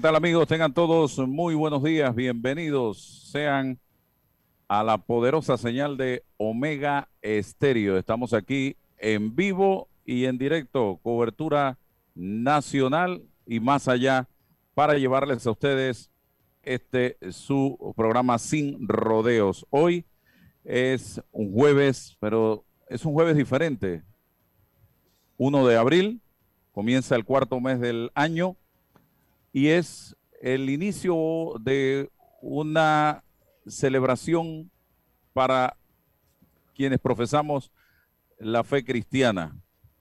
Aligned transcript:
¿Qué 0.00 0.04
tal 0.04 0.16
amigos? 0.16 0.48
Tengan 0.48 0.72
todos 0.72 1.18
muy 1.18 1.54
buenos 1.54 1.82
días, 1.82 2.14
bienvenidos 2.14 3.28
sean 3.30 3.78
a 4.66 4.82
la 4.82 4.96
poderosa 4.96 5.58
señal 5.58 5.98
de 5.98 6.24
Omega 6.38 7.10
Estéreo. 7.20 7.98
Estamos 7.98 8.32
aquí 8.32 8.76
en 8.96 9.36
vivo 9.36 9.90
y 10.06 10.24
en 10.24 10.38
directo, 10.38 10.98
cobertura 11.02 11.76
nacional 12.14 13.24
y 13.44 13.60
más 13.60 13.88
allá 13.88 14.26
para 14.72 14.94
llevarles 14.94 15.46
a 15.46 15.50
ustedes 15.50 16.10
este 16.62 17.18
su 17.30 17.92
programa 17.94 18.38
sin 18.38 18.88
rodeos. 18.88 19.66
Hoy 19.68 20.06
es 20.64 21.22
un 21.30 21.52
jueves, 21.52 22.16
pero 22.20 22.64
es 22.88 23.04
un 23.04 23.12
jueves 23.12 23.36
diferente. 23.36 24.02
1 25.36 25.66
de 25.66 25.76
abril, 25.76 26.22
comienza 26.72 27.16
el 27.16 27.26
cuarto 27.26 27.60
mes 27.60 27.80
del 27.80 28.10
año 28.14 28.56
y 29.52 29.68
es 29.68 30.16
el 30.40 30.70
inicio 30.70 31.54
de 31.60 32.10
una 32.40 33.22
celebración 33.66 34.70
para 35.32 35.76
quienes 36.74 36.98
profesamos 36.98 37.70
la 38.38 38.64
fe 38.64 38.84
cristiana, 38.84 39.54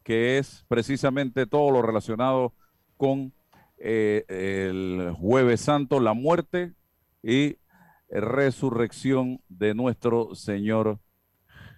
que 0.04 0.38
es 0.38 0.66
precisamente 0.68 1.46
todo 1.46 1.72
lo 1.72 1.82
relacionado 1.82 2.54
con 2.96 3.34
eh, 3.78 4.26
el 4.28 5.14
jueves 5.14 5.62
santo, 5.62 6.00
la 6.00 6.14
muerte 6.14 6.74
y 7.22 7.58
resurrección 8.10 9.42
de 9.50 9.74
nuestro 9.74 10.36
Señor 10.36 11.00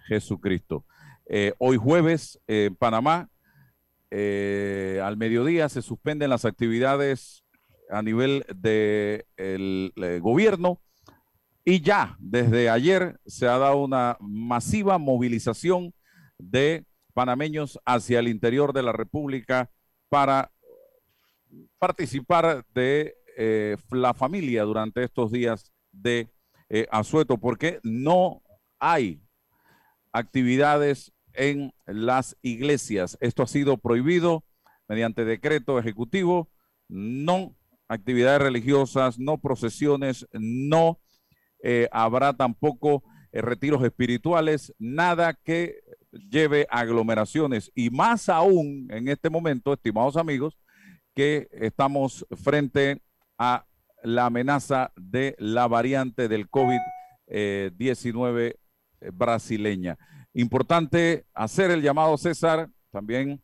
Jesucristo. 0.06 0.84
Eh, 1.26 1.54
hoy 1.58 1.76
jueves 1.76 2.40
en 2.46 2.74
Panamá, 2.76 3.28
eh, 4.10 5.00
al 5.02 5.16
mediodía 5.16 5.68
se 5.68 5.82
suspenden 5.82 6.30
las 6.30 6.44
actividades 6.44 7.41
a 7.92 8.02
nivel 8.02 8.44
del 8.48 9.24
de 9.96 10.16
eh, 10.16 10.20
gobierno 10.20 10.80
y 11.64 11.80
ya 11.80 12.16
desde 12.18 12.68
ayer 12.68 13.20
se 13.24 13.46
ha 13.46 13.58
dado 13.58 13.76
una 13.76 14.16
masiva 14.20 14.98
movilización 14.98 15.94
de 16.38 16.84
panameños 17.14 17.78
hacia 17.84 18.18
el 18.18 18.28
interior 18.28 18.72
de 18.72 18.82
la 18.82 18.92
República 18.92 19.70
para 20.08 20.50
participar 21.78 22.64
de 22.74 23.14
eh, 23.36 23.76
la 23.90 24.12
familia 24.14 24.64
durante 24.64 25.04
estos 25.04 25.30
días 25.30 25.72
de 25.92 26.32
eh, 26.68 26.86
asueto, 26.90 27.38
porque 27.38 27.78
no 27.82 28.42
hay 28.78 29.22
actividades 30.12 31.12
en 31.34 31.72
las 31.86 32.36
iglesias. 32.42 33.16
Esto 33.20 33.42
ha 33.42 33.46
sido 33.46 33.76
prohibido 33.76 34.44
mediante 34.88 35.24
decreto 35.24 35.78
ejecutivo. 35.78 36.50
No 36.88 37.56
actividades 37.92 38.40
religiosas, 38.40 39.18
no 39.18 39.38
procesiones, 39.38 40.26
no 40.32 40.98
eh, 41.62 41.88
habrá 41.92 42.32
tampoco 42.32 43.02
eh, 43.30 43.40
retiros 43.40 43.84
espirituales, 43.84 44.74
nada 44.78 45.34
que 45.34 45.80
lleve 46.10 46.66
aglomeraciones 46.70 47.70
y 47.74 47.90
más 47.90 48.28
aún 48.28 48.88
en 48.90 49.08
este 49.08 49.30
momento, 49.30 49.72
estimados 49.72 50.16
amigos, 50.16 50.58
que 51.14 51.48
estamos 51.52 52.26
frente 52.42 53.02
a 53.38 53.66
la 54.02 54.26
amenaza 54.26 54.92
de 54.96 55.36
la 55.38 55.68
variante 55.68 56.28
del 56.28 56.50
COVID-19 56.50 58.38
eh, 58.38 58.58
brasileña. 59.12 59.98
Importante 60.34 61.26
hacer 61.34 61.70
el 61.70 61.82
llamado 61.82 62.16
César, 62.16 62.70
también 62.90 63.42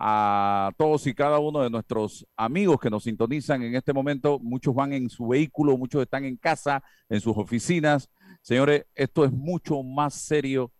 a 0.00 0.70
todos 0.76 1.08
y 1.08 1.14
cada 1.14 1.40
uno 1.40 1.60
de 1.60 1.70
nuestros 1.70 2.24
amigos 2.36 2.78
que 2.78 2.88
nos 2.88 3.02
sintonizan 3.02 3.64
en 3.64 3.74
este 3.74 3.92
momento. 3.92 4.38
Muchos 4.38 4.72
van 4.72 4.92
en 4.92 5.10
su 5.10 5.26
vehículo, 5.26 5.76
muchos 5.76 6.02
están 6.02 6.24
en 6.24 6.36
casa, 6.36 6.84
en 7.08 7.20
sus 7.20 7.36
oficinas. 7.36 8.08
Señores, 8.40 8.86
esto 8.94 9.24
es 9.24 9.32
mucho 9.32 9.82
más 9.82 10.14
serio 10.14 10.72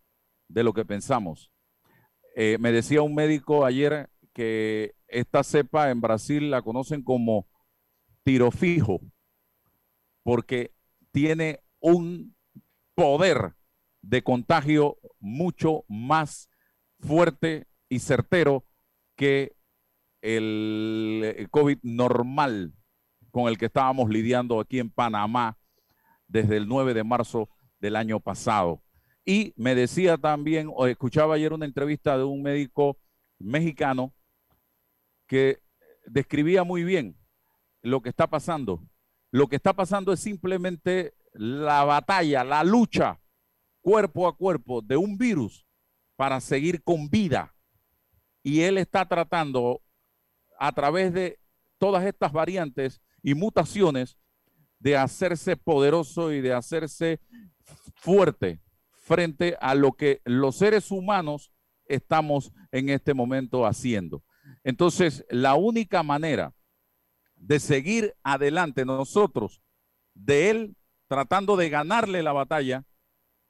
de 0.46 0.62
lo 0.62 0.72
que 0.72 0.84
pensamos. 0.84 1.50
Eh, 2.36 2.58
me 2.60 2.70
decía 2.70 3.02
un 3.02 3.16
médico 3.16 3.64
ayer 3.64 4.08
que 4.32 4.94
esta 5.08 5.42
cepa 5.42 5.90
en 5.90 6.00
Brasil 6.00 6.48
la 6.48 6.62
conocen 6.62 7.02
como 7.02 7.48
tiro 8.22 8.52
fijo, 8.52 9.00
porque 10.22 10.72
tiene 11.10 11.58
un 11.80 12.36
poder 12.94 13.54
de 14.00 14.22
contagio 14.22 14.96
mucho 15.18 15.84
más 15.88 16.48
fuerte 17.00 17.66
y 17.88 17.98
certero 17.98 18.67
que 19.18 19.56
el 20.22 21.48
COVID 21.50 21.78
normal 21.82 22.72
con 23.32 23.48
el 23.48 23.58
que 23.58 23.66
estábamos 23.66 24.08
lidiando 24.08 24.60
aquí 24.60 24.78
en 24.78 24.90
Panamá 24.90 25.58
desde 26.28 26.56
el 26.56 26.68
9 26.68 26.94
de 26.94 27.02
marzo 27.02 27.48
del 27.80 27.96
año 27.96 28.20
pasado. 28.20 28.80
Y 29.24 29.52
me 29.56 29.74
decía 29.74 30.16
también, 30.16 30.70
o 30.72 30.86
escuchaba 30.86 31.34
ayer 31.34 31.52
una 31.52 31.66
entrevista 31.66 32.16
de 32.16 32.22
un 32.22 32.42
médico 32.42 32.96
mexicano 33.40 34.14
que 35.26 35.60
describía 36.06 36.62
muy 36.62 36.84
bien 36.84 37.18
lo 37.82 38.00
que 38.00 38.10
está 38.10 38.28
pasando. 38.28 38.82
Lo 39.32 39.48
que 39.48 39.56
está 39.56 39.72
pasando 39.72 40.12
es 40.12 40.20
simplemente 40.20 41.14
la 41.32 41.84
batalla, 41.84 42.44
la 42.44 42.62
lucha 42.62 43.20
cuerpo 43.80 44.28
a 44.28 44.36
cuerpo 44.36 44.80
de 44.80 44.96
un 44.96 45.18
virus 45.18 45.66
para 46.14 46.40
seguir 46.40 46.84
con 46.84 47.10
vida 47.10 47.57
y 48.48 48.62
él 48.62 48.78
está 48.78 49.06
tratando 49.06 49.82
a 50.58 50.72
través 50.72 51.12
de 51.12 51.38
todas 51.76 52.02
estas 52.06 52.32
variantes 52.32 53.02
y 53.22 53.34
mutaciones 53.34 54.16
de 54.78 54.96
hacerse 54.96 55.54
poderoso 55.54 56.32
y 56.32 56.40
de 56.40 56.54
hacerse 56.54 57.20
fuerte 57.96 58.62
frente 59.02 59.58
a 59.60 59.74
lo 59.74 59.92
que 59.92 60.22
los 60.24 60.56
seres 60.56 60.90
humanos 60.90 61.52
estamos 61.84 62.50
en 62.72 62.88
este 62.88 63.12
momento 63.12 63.66
haciendo. 63.66 64.24
Entonces, 64.64 65.26
la 65.28 65.54
única 65.54 66.02
manera 66.02 66.54
de 67.36 67.60
seguir 67.60 68.14
adelante 68.22 68.86
nosotros, 68.86 69.62
de 70.14 70.48
él 70.48 70.76
tratando 71.06 71.58
de 71.58 71.68
ganarle 71.68 72.22
la 72.22 72.32
batalla, 72.32 72.86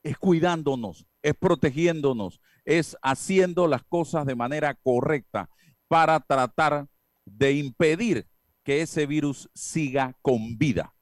es 0.03 0.19
cuidándonos, 0.19 1.07
es 1.23 1.35
protegiéndonos, 1.35 2.41
es 2.69 2.99
haciendo 3.01 3.67
las 3.67 3.83
cosas 3.83 4.27
de 4.27 4.35
manera 4.35 4.75
correcta 4.75 5.49
para 5.89 6.21
tratar 6.21 6.87
de 7.25 7.55
impedir 7.55 8.27
que 8.63 8.83
ese 8.83 9.07
virus 9.07 9.49
siga 9.55 10.15
con 10.21 10.59
vida. 10.59 10.95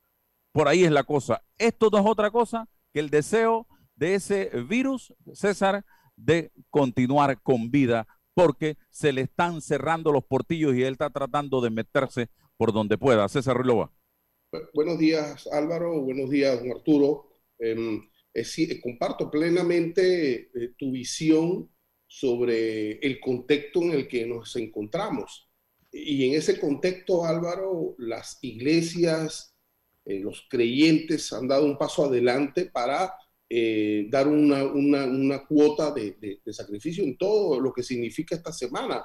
Por 0.52 0.68
ahí 0.68 0.84
es 0.84 0.92
la 0.92 1.02
cosa. 1.02 1.42
Esto 1.58 1.88
no 1.90 1.98
es 1.98 2.06
otra 2.06 2.30
cosa 2.30 2.68
que 2.94 3.00
el 3.00 3.10
deseo 3.10 3.66
de 3.96 4.14
ese 4.14 4.48
virus, 4.68 5.12
César, 5.32 5.84
de 6.14 6.52
continuar 6.70 7.42
con 7.42 7.72
vida, 7.72 8.06
porque 8.32 8.76
se 8.88 9.12
le 9.12 9.22
están 9.22 9.60
cerrando 9.60 10.12
los 10.12 10.24
portillos 10.24 10.76
y 10.76 10.84
él 10.84 10.92
está 10.92 11.10
tratando 11.10 11.60
de 11.60 11.70
meterse 11.70 12.30
por 12.56 12.72
donde 12.72 12.96
pueda. 12.96 13.28
César 13.28 13.56
Ruilova. 13.56 13.90
Buenos 14.72 14.98
días, 14.98 15.48
Álvaro. 15.48 16.00
Buenos 16.00 16.30
días, 16.30 16.60
don 16.60 16.70
Arturo. 16.70 17.40
Comparto 18.82 19.30
plenamente 19.30 20.50
eh, 20.54 20.74
tu 20.76 20.92
visión 20.92 21.70
sobre 22.06 22.92
el 22.98 23.18
contexto 23.20 23.82
en 23.82 23.92
el 23.92 24.08
que 24.08 24.26
nos 24.26 24.54
encontramos. 24.56 25.48
Y 25.92 26.26
en 26.26 26.34
ese 26.34 26.60
contexto, 26.60 27.24
Álvaro, 27.24 27.94
las 27.98 28.38
iglesias, 28.42 29.54
eh, 30.04 30.20
los 30.20 30.46
creyentes 30.48 31.32
han 31.32 31.48
dado 31.48 31.64
un 31.64 31.78
paso 31.78 32.04
adelante 32.04 32.66
para 32.66 33.12
eh, 33.48 34.08
dar 34.10 34.26
una, 34.26 34.64
una, 34.64 35.46
cuota 35.46 35.92
de, 35.92 36.16
de, 36.44 36.52
sacrificio 36.52 37.04
en 37.04 37.16
todo 37.16 37.60
lo 37.60 37.72
que 37.72 37.84
significa 37.84 38.34
esta 38.34 38.52
semana 38.52 39.04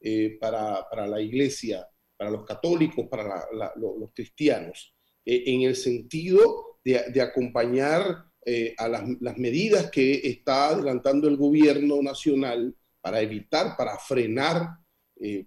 eh, 0.00 0.38
para, 0.40 0.88
para, 0.88 1.06
la 1.06 1.20
iglesia, 1.20 1.86
para 2.16 2.30
los 2.30 2.46
católicos, 2.46 3.06
para 3.10 3.44
los, 3.76 4.10
cristianos, 4.14 4.94
eh, 5.26 5.42
en 5.46 5.62
el 5.62 5.76
sentido 5.76 6.78
de, 6.82 7.10
de 7.12 7.20
acompañar 7.20 8.31
a 8.76 8.88
las, 8.88 9.38
medidas 9.38 9.90
que 9.90 10.14
está 10.24 10.70
adelantando 10.70 11.28
el 11.28 11.36
gobierno 11.36 12.02
nacional 12.02 12.74
para 13.00 13.20
evitar, 13.20 13.76
para 13.76 13.98
frenar 13.98 14.78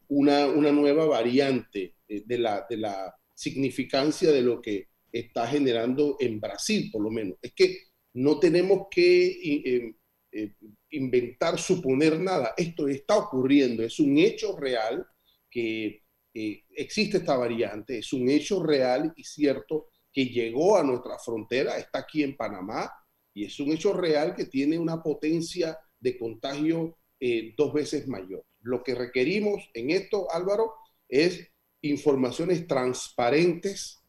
una, 0.08 0.48
una, 0.48 0.72
nueva 0.72 1.06
variante 1.06 1.96
de, 2.08 2.38
la, 2.38 2.66
de 2.70 2.78
la 2.78 3.14
significancia 3.34 4.32
de 4.32 4.42
lo 4.42 4.62
que 4.62 4.88
está 5.12 5.48
generando 5.48 6.18
en 6.20 6.40
Brasil, 6.40 6.90
por 6.92 7.02
lo 7.02 7.12
menos. 7.12 7.38
Es 7.42 7.54
que 7.54 7.78
no 8.16 8.40
tenemos 8.40 8.88
que 8.90 9.28
eh, 9.28 9.96
eh, 10.32 10.54
inventar, 10.92 11.60
suponer 11.60 12.20
nada. 12.20 12.54
Esto 12.58 12.88
está 12.88 13.18
ocurriendo, 13.18 13.84
es 13.84 14.00
un 14.00 14.18
hecho 14.18 14.58
real 14.58 15.06
que 15.50 16.02
existe 16.34 17.20
esta 17.20 17.38
variante, 17.38 18.00
es 18.00 18.12
un 18.12 18.28
hecho 18.30 18.62
real 18.62 19.14
y 19.16 19.24
cierto 19.24 19.88
que 20.16 20.28
llegó 20.28 20.78
a 20.78 20.84
nuestra 20.84 21.20
frontera, 21.20 21.78
está 21.78 22.00
aquí 22.00 22.24
en 22.24 22.38
Panamá 22.38 22.90
y 23.34 23.44
es 23.44 23.60
un 23.60 23.74
hecho 23.74 23.92
real 23.92 24.34
que 24.34 24.46
tiene 24.46 24.80
una 24.80 25.04
potencia 25.04 25.78
de 26.00 26.18
contagio 26.18 26.98
eh, 27.20 27.54
dos 27.58 27.74
veces 27.74 28.08
mayor. 28.08 28.46
Lo 28.62 28.82
que 28.82 28.96
requerimos 28.96 29.70
en 29.74 29.90
esto, 29.90 30.32
Álvaro, 30.32 30.74
es 31.10 31.46
informaciones 31.82 32.66
transparentes 32.66 34.06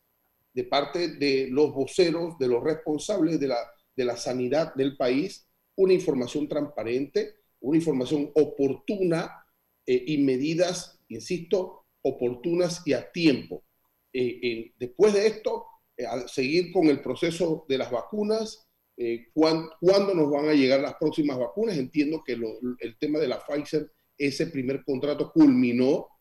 de 0.54 0.62
parte 0.62 1.08
de 1.16 1.48
los 1.50 1.74
voceros, 1.74 2.38
de 2.38 2.46
los 2.46 2.62
responsables 2.62 3.40
de 3.40 3.48
la, 3.48 3.58
de 3.96 4.04
la 4.04 4.16
sanidad 4.16 4.76
del 4.76 4.96
país, 4.96 5.48
una 5.74 5.92
información 5.92 6.46
transparente, 6.46 7.34
una 7.58 7.78
información 7.78 8.30
oportuna 8.36 9.44
eh, 9.84 10.04
y 10.06 10.18
medidas, 10.18 11.00
insisto, 11.08 11.86
oportunas 12.02 12.86
y 12.86 12.92
a 12.92 13.10
tiempo. 13.10 13.64
Eh, 14.12 14.72
después 14.78 15.12
de 15.12 15.26
esto, 15.26 15.66
eh, 15.96 16.06
al 16.06 16.28
seguir 16.28 16.72
con 16.72 16.86
el 16.86 17.00
proceso 17.00 17.64
de 17.68 17.78
las 17.78 17.90
vacunas, 17.90 18.68
¿cuándo, 19.34 20.14
nos 20.14 20.30
van 20.30 20.48
a 20.48 20.54
llegar 20.54 20.80
las 20.80 20.94
próximas 20.94 21.38
vacunas? 21.38 21.76
Entiendo 21.76 22.22
que 22.24 22.32
el 22.32 22.96
tema 22.98 23.18
de 23.18 23.28
la 23.28 23.44
Pfizer, 23.44 23.92
ese 24.16 24.46
primer 24.46 24.84
contrato 24.84 25.30
culminó 25.32 26.16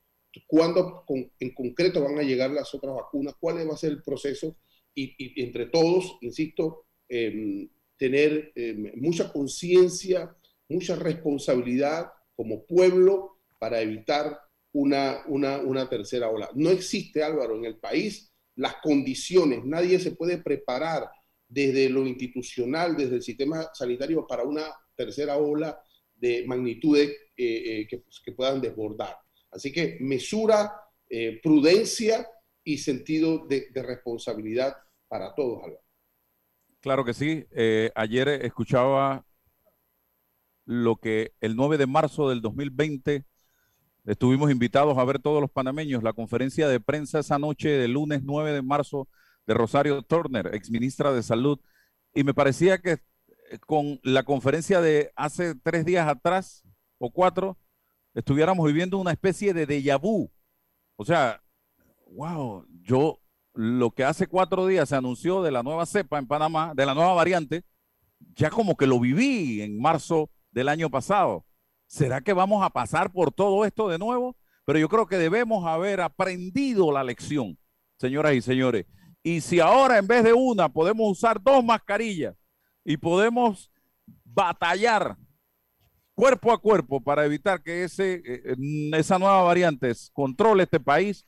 cuándo 0.48 1.06
en 1.39 1.54
concreto 1.54 2.04
van 2.04 2.19
a 2.19 2.24
llegar 2.24 2.51
las 2.51 2.74
otras 2.74 2.95
vacunas, 2.95 3.36
cuál 3.39 3.68
va 3.69 3.74
a 3.74 3.77
ser 3.77 3.92
el 3.92 4.04
proceso 4.04 4.57
y, 4.94 5.42
entre 5.42 5.68
todos, 5.68 6.18
insisto, 6.22 6.86
em, 7.07 7.69
tener 7.98 8.51
em, 8.56 8.92
mucha 8.95 9.31
conciencia, 9.31 10.36
mucha 10.69 10.95
responsabilidad 10.95 12.12
como 12.36 12.66
pueblo 12.66 13.39
para 13.60 13.81
evitar 13.81 14.39
una, 14.74 15.24
una, 15.27 15.57
una 15.60 15.89
tercera 15.89 16.30
ola. 16.30 16.50
No 16.56 16.69
existe, 16.69 17.24
Álvaro, 17.24 17.56
en 17.57 17.66
el 17.66 17.77
país 17.77 18.31
las 18.56 18.75
condiciones, 18.78 19.66
nadie 19.66 20.00
se 20.00 20.12
puede 20.12 20.38
preparar 20.38 21.10
desde 21.48 21.90
lo 21.90 22.06
institucional, 22.06 22.96
desde 22.96 23.16
el 23.16 23.22
sistema 23.22 23.69
sanitario 23.74 24.25
para 24.25 24.44
una 24.44 24.63
tercera 24.96 25.38
ola 25.38 25.80
de 26.16 26.46
magnitudes 26.48 27.10
eh, 27.38 27.81
eh, 27.81 27.88
que, 27.88 28.00
pues, 28.00 28.19
que 28.19 28.31
puedan 28.31 28.62
desbordar. 28.62 29.18
Así 29.52 29.72
que 29.72 29.98
mesura, 30.00 30.74
eh, 31.10 31.40
prudencia 31.42 32.28
y 32.63 32.78
sentido 32.78 33.46
de, 33.46 33.68
responsabilidad 33.74 34.75
para 35.08 35.36
todos. 35.36 35.62
Claro 36.80 37.06
que 37.06 37.13
sí. 37.13 37.46
Ayer 37.96 38.28
escuchaba 38.28 39.25
lo 40.66 40.96
que 40.98 41.34
el 41.42 41.56
9 41.56 41.78
de 41.78 41.88
marzo 41.88 42.30
del 42.30 42.42
2020 42.42 43.25
estuvimos 44.06 44.52
invitados 44.52 44.98
a 44.98 45.04
ver 45.04 45.19
todos 45.19 45.42
los 45.42 45.50
panameños 45.50 46.04
la 46.04 46.13
conferencia 46.13 46.68
de 46.68 46.80
prensa 46.80 47.19
esa 47.19 47.40
noche 47.40 47.69
del 47.69 47.94
lunes 47.94 48.22
9 48.24 48.54
de 48.54 48.62
marzo 48.62 49.07
de 49.48 49.54
Rosario 49.54 50.02
Turner, 50.02 50.54
exministra 50.54 51.13
de 51.13 51.24
Salud, 51.24 51.60
y 52.13 52.24
me 52.24 52.34
parecía 52.34 52.80
que 52.80 53.00
eh, 53.50 53.60
con 53.66 54.00
la 54.04 54.24
conferencia 54.24 54.81
de 54.81 55.12
hace 55.16 55.56
tres 55.56 55.86
días 55.86 56.07
atrás 56.07 56.63
o 56.98 57.12
cuatro, 57.12 57.57
estuviéramos 58.13 58.66
viviendo 58.66 58.98
una 58.98 59.12
especie 59.12 59.54
de 59.54 59.68
déjà 59.68 60.00
vu. 60.00 60.31
O 60.96 61.06
sea, 61.06 61.42
wow, 62.08 62.66
yo 62.81 63.19
lo 63.54 63.92
que 63.92 64.04
hace 64.04 64.28
cuatro 64.28 64.66
días 64.68 64.90
se 64.90 64.96
anunció 64.96 65.44
de 65.44 65.51
la 65.51 65.63
nueva 65.63 65.86
cepa 65.86 66.18
en 66.18 66.28
Panamá, 66.28 66.74
de 66.75 66.86
la 66.86 66.94
nueva 66.94 67.13
variante, 67.13 67.63
ya 68.36 68.50
como 68.50 68.75
que 68.75 68.88
lo 68.88 69.00
viví 69.00 69.62
en 69.62 69.80
marzo 69.80 70.30
del 70.51 70.69
año 70.69 70.90
pasado. 70.90 71.46
¿Será 71.88 72.22
que 72.22 72.34
vamos 72.34 72.64
a 72.64 72.70
pasar 72.70 73.12
por 73.12 73.32
todo 73.32 73.66
esto 73.66 73.88
de 73.90 73.98
nuevo? 73.98 74.36
Pero 74.66 74.80
yo 74.80 74.90
creo 74.90 75.06
que 75.06 75.18
debemos 75.18 75.66
haber 75.66 76.02
aprendido 76.02 76.92
la 76.92 77.04
lección, 77.04 77.58
señoras 77.98 78.34
y 78.34 78.42
señores. 78.42 78.86
Y 79.24 79.42
si 79.42 79.60
ahora 79.60 79.98
en 79.98 80.08
vez 80.08 80.24
de 80.24 80.34
una 80.34 80.70
podemos 80.70 81.12
usar 81.12 81.42
dos 81.42 81.64
mascarillas 81.64 82.36
y 82.84 82.98
podemos 82.98 83.72
batallar 84.24 85.18
cuerpo 86.16 86.52
a 86.52 86.58
cuerpo 86.58 87.02
para 87.02 87.26
evitar 87.26 87.62
que 87.62 87.84
ese, 87.84 88.22
eh, 88.26 88.56
esa 88.94 89.20
nueva 89.20 89.42
variante 89.44 89.92
controle 90.14 90.64
este 90.64 90.80
país, 90.80 91.28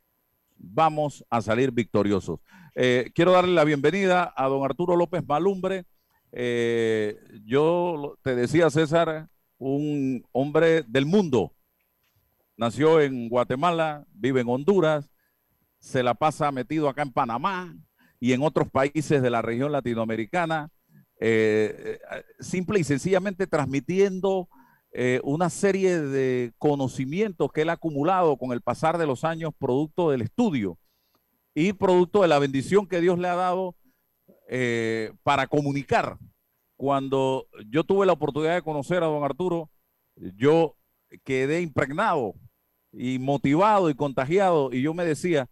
vamos 0.56 1.24
a 1.30 1.42
salir 1.42 1.72
victoriosos. 1.72 2.40
Eh, 2.76 3.12
quiero 3.14 3.32
darle 3.32 3.54
la 3.54 3.64
bienvenida 3.64 4.34
a 4.36 4.48
don 4.48 4.64
Arturo 4.64 4.96
López 4.96 5.24
Malumbre. 5.28 5.86
Eh, 6.32 7.18
yo 7.46 8.18
te 8.22 8.36
decía, 8.36 8.70
César, 8.70 9.28
un 9.58 10.26
hombre 10.32 10.84
del 10.84 11.06
mundo. 11.06 11.54
Nació 12.56 13.02
en 13.02 13.30
Guatemala, 13.30 14.06
vive 14.14 14.42
en 14.42 14.50
Honduras, 14.50 15.10
se 15.80 16.04
la 16.04 16.14
pasa 16.14 16.52
metido 16.52 16.90
acá 16.90 17.04
en 17.04 17.12
Panamá 17.12 17.76
y 18.20 18.34
en 18.34 18.42
otros 18.42 18.70
países 18.70 19.22
de 19.22 19.30
la 19.30 19.42
región 19.42 19.72
latinoamericana, 19.72 20.72
simple 22.40 22.80
y 22.80 22.84
sencillamente 22.84 23.46
transmitiendo 23.46 24.50
eh, 25.00 25.20
una 25.24 25.52
serie 25.52 26.00
de 26.00 26.54
conocimientos 26.58 27.52
que 27.52 27.62
él 27.62 27.70
ha 27.70 27.74
acumulado 27.74 28.36
con 28.38 28.52
el 28.52 28.62
pasar 28.62 28.98
de 28.98 29.06
los 29.06 29.24
años, 29.24 29.54
producto 29.60 30.10
del 30.10 30.24
estudio 30.24 30.80
y 31.54 31.74
producto 31.74 32.24
de 32.24 32.28
la 32.28 32.40
bendición 32.40 32.88
que 32.88 33.00
Dios 33.00 33.20
le 33.20 33.28
ha 33.28 33.36
dado 33.36 33.76
eh, 34.50 35.12
para 35.22 35.46
comunicar. 35.46 36.18
Cuando 36.78 37.48
yo 37.70 37.84
tuve 37.84 38.06
la 38.06 38.14
oportunidad 38.14 38.56
de 38.56 38.62
conocer 38.62 39.04
a 39.04 39.08
don 39.08 39.24
Arturo, 39.24 39.70
yo 40.16 40.76
quedé 41.24 41.62
impregnado 41.62 42.36
y 42.92 43.20
motivado 43.20 43.90
y 43.90 43.96
contagiado 43.96 44.72
y 44.72 44.82
yo 44.84 44.94
me 44.94 45.04
decía, 45.04 45.50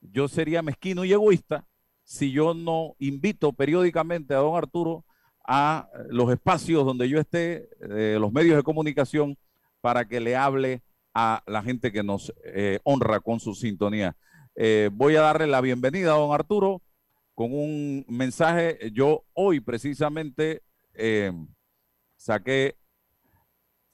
yo 0.00 0.28
sería 0.28 0.62
mezquino 0.62 1.04
y 1.04 1.12
egoísta 1.12 1.66
si 2.04 2.30
yo 2.30 2.52
no 2.52 2.94
invito 2.98 3.52
periódicamente 3.52 4.34
a 4.34 4.38
don 4.38 4.56
Arturo 4.56 5.04
a 5.46 5.88
los 6.08 6.30
espacios 6.30 6.84
donde 6.84 7.08
yo 7.08 7.18
esté, 7.18 7.68
eh, 7.90 8.18
los 8.20 8.32
medios 8.32 8.56
de 8.56 8.62
comunicación, 8.62 9.36
para 9.80 10.06
que 10.06 10.20
le 10.20 10.36
hable 10.36 10.82
a 11.12 11.42
la 11.46 11.62
gente 11.62 11.92
que 11.92 12.02
nos 12.02 12.32
eh, 12.44 12.80
honra 12.84 13.20
con 13.20 13.40
su 13.40 13.54
sintonía. 13.54 14.16
Eh, 14.56 14.88
voy 14.92 15.16
a 15.16 15.20
darle 15.20 15.46
la 15.46 15.60
bienvenida 15.60 16.12
a 16.12 16.18
don 16.18 16.32
Arturo 16.32 16.82
con 17.34 17.52
un 17.52 18.04
mensaje. 18.08 18.78
Yo 18.92 19.24
hoy 19.32 19.60
precisamente 19.60 20.62
saqué 22.16 22.76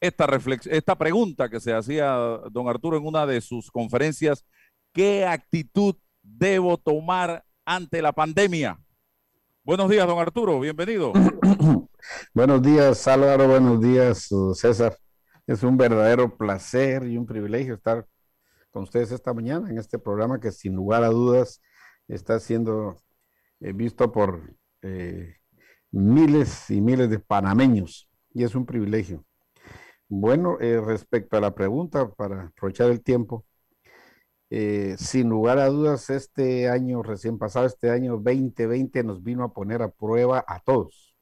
esta, 0.01 0.27
esta 0.71 0.97
pregunta 0.97 1.49
que 1.49 1.61
se 1.61 1.73
hacía 1.73 2.13
don 2.51 2.69
Arturo 2.69 2.97
en 2.97 3.07
una 3.07 3.27
de 3.27 3.41
sus 3.41 3.71
conferencias. 3.71 4.45
¿Qué 4.93 5.27
actitud 5.27 5.95
debo 6.23 6.77
tomar 6.79 7.45
ante 7.65 8.03
la 8.03 8.13
pandemia? 8.13 8.79
Buenos 9.63 9.91
días, 9.91 10.07
don 10.07 10.19
Arturo, 10.19 10.59
bienvenido. 10.59 11.13
buenos 12.35 12.63
días, 12.63 13.07
Álvaro, 13.07 13.47
buenos 13.47 13.81
días, 13.81 14.29
César. 14.55 14.97
Es 15.47 15.63
un 15.63 15.77
verdadero 15.77 16.37
placer 16.37 17.07
y 17.07 17.17
un 17.17 17.27
privilegio 17.27 17.75
estar 17.75 18.07
con 18.71 18.85
ustedes 18.85 19.13
esta 19.13 19.35
mañana 19.35 19.69
en 19.69 19.79
este 19.79 19.99
programa 19.99 20.41
que 20.41 20.51
sin 20.51 20.75
lugar 20.75 21.05
a 21.05 21.09
dudas 21.09 21.61
está 22.09 22.41
siendo 22.41 22.97
eh, 23.61 23.73
visto 23.73 24.11
por 24.13 24.55
eh, 24.83 25.37
miles 25.93 26.71
y 26.71 26.81
miles 26.81 27.11
de 27.11 27.19
panameños 27.19 28.09
y 28.33 28.45
es 28.45 28.55
un 28.55 28.67
privilegio. 28.67 29.25
Bueno, 30.09 30.59
eh, 30.61 30.81
respecto 30.81 31.37
a 31.37 31.41
la 31.41 31.55
pregunta, 31.55 32.11
para 32.11 32.47
aprovechar 32.47 32.91
el 32.91 33.03
tiempo, 33.03 33.47
eh, 34.51 34.97
sin 34.99 35.29
lugar 35.29 35.59
a 35.59 35.69
dudas, 35.69 36.11
este 36.11 36.69
año 36.69 37.03
recién 37.03 37.39
pasado, 37.39 37.67
este 37.67 37.91
año 37.91 38.19
2020 38.19 39.05
nos 39.05 39.23
vino 39.23 39.45
a 39.45 39.53
poner 39.53 39.83
a 39.83 39.91
prueba 39.93 40.45
a 40.47 40.61
todos, 40.61 41.15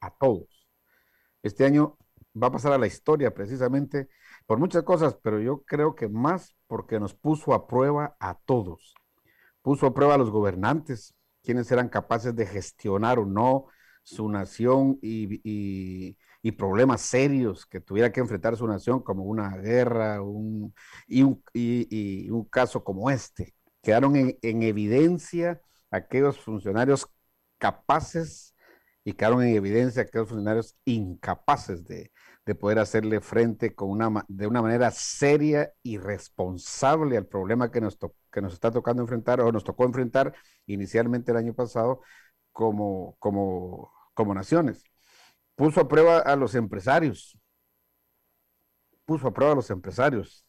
a 0.00 0.10
todos. 0.10 0.66
Este 1.42 1.64
año 1.64 1.96
va 2.40 2.48
a 2.48 2.52
pasar 2.52 2.72
a 2.72 2.78
la 2.78 2.86
historia 2.88 3.32
precisamente 3.32 4.08
por 4.46 4.58
muchas 4.58 4.82
cosas, 4.82 5.16
pero 5.22 5.40
yo 5.40 5.62
creo 5.64 5.94
que 5.94 6.08
más 6.08 6.56
porque 6.66 6.98
nos 6.98 7.14
puso 7.14 7.54
a 7.54 7.68
prueba 7.68 8.16
a 8.18 8.38
todos. 8.44 8.94
Puso 9.62 9.86
a 9.86 9.94
prueba 9.94 10.14
a 10.14 10.18
los 10.18 10.30
gobernantes, 10.30 11.14
quienes 11.44 11.70
eran 11.70 11.88
capaces 11.88 12.34
de 12.34 12.46
gestionar 12.46 13.18
o 13.18 13.26
no 13.26 13.66
su 14.02 14.28
nación 14.28 14.98
y, 15.02 16.16
problemas 16.58 17.00
serios 17.00 17.66
que 17.66 17.80
tuviera 17.80 18.12
que 18.12 18.20
enfrentar 18.20 18.56
su 18.56 18.66
nación, 18.66 19.00
como 19.00 19.24
una 19.24 19.56
guerra 19.56 20.18
y, 21.06 21.22
un, 21.22 22.44
caso 22.50 22.84
como 22.84 23.10
este. 23.10 23.54
Quedaron 23.82 24.16
en, 24.16 24.38
en 24.42 24.62
evidencia 24.62 25.60
aquellos 25.90 26.38
funcionarios 26.40 27.06
capaces 27.58 28.54
y 29.04 29.12
quedaron 29.12 29.42
en 29.42 29.56
evidencia 29.56 30.02
aquellos 30.02 30.28
funcionarios 30.28 30.76
incapaces 30.84 31.84
de, 31.84 32.12
de 32.46 32.54
poder 32.54 32.78
hacerle 32.78 33.20
frente 33.20 33.74
con 33.74 33.90
una, 33.90 34.24
de 34.28 34.46
una 34.46 34.60
manera 34.62 34.90
seria 34.90 35.72
y 35.82 35.98
responsable 35.98 37.16
al 37.16 37.26
problema 37.26 37.70
que 37.70 37.80
nos, 37.80 37.98
que 38.30 38.42
nos 38.42 38.52
está 38.52 38.70
tocando 38.70 39.02
enfrentar 39.02 39.40
o 39.40 39.50
nos 39.50 39.64
tocó 39.64 39.84
enfrentar 39.84 40.34
inicialmente 40.66 41.32
el 41.32 41.38
año 41.38 41.54
pasado 41.54 42.02
como, 42.52 43.16
como, 43.18 43.92
como 44.14 44.34
naciones. 44.34 44.84
Puso 45.56 45.80
a 45.80 45.88
prueba 45.88 46.18
a 46.18 46.36
los 46.36 46.54
empresarios, 46.54 47.38
puso 49.06 49.28
a 49.28 49.32
prueba 49.32 49.52
a 49.52 49.56
los 49.56 49.70
empresarios, 49.70 50.43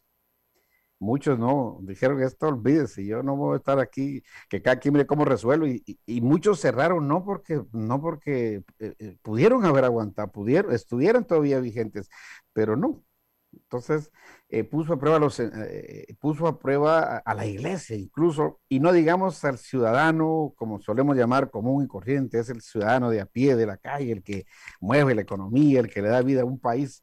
Muchos 0.98 1.38
no, 1.38 1.78
dijeron 1.82 2.22
esto, 2.22 2.48
olvídese, 2.48 3.04
yo 3.04 3.22
no 3.22 3.36
voy 3.36 3.54
a 3.54 3.56
estar 3.58 3.78
aquí, 3.78 4.22
que 4.48 4.62
cada 4.62 4.78
quien 4.78 4.94
mire 4.94 5.06
cómo 5.06 5.26
resuelvo. 5.26 5.66
Y, 5.66 6.20
muchos 6.22 6.60
cerraron, 6.60 7.06
no 7.06 7.22
porque, 7.22 7.62
no 7.72 8.00
porque 8.00 8.62
eh, 8.78 8.94
eh, 8.98 9.18
pudieron 9.22 9.66
haber 9.66 9.84
aguantado, 9.84 10.32
pudieron, 10.32 10.72
estuvieran 10.72 11.26
todavía 11.26 11.60
vigentes, 11.60 12.08
pero 12.54 12.76
no. 12.76 13.04
Entonces, 13.52 14.10
eh, 14.48 14.64
puso 14.64 14.94
a 14.94 14.98
prueba, 14.98 15.18
los, 15.18 15.40
puso 16.20 16.46
a, 16.46 16.58
prueba 16.58 17.18
a, 17.18 17.34
la 17.34 17.46
iglesia 17.46 17.96
incluso, 17.96 18.60
y 18.68 18.80
no 18.80 18.92
digamos 18.92 19.44
al 19.44 19.58
ciudadano, 19.58 20.54
como 20.56 20.80
solemos 20.80 21.16
llamar 21.16 21.50
común 21.50 21.84
y 21.84 21.88
corriente, 21.88 22.38
es 22.38 22.48
el 22.50 22.62
ciudadano 22.62 23.10
de 23.10 23.20
a 23.20 23.26
pie, 23.26 23.56
de 23.56 23.66
la 23.66 23.76
calle, 23.76 24.12
el 24.12 24.22
que 24.22 24.46
mueve 24.80 25.14
la 25.14 25.22
economía, 25.22 25.80
el 25.80 25.90
que 25.90 26.02
le 26.02 26.08
da 26.08 26.22
vida 26.22 26.42
a 26.42 26.44
un 26.44 26.58
país 26.58 27.02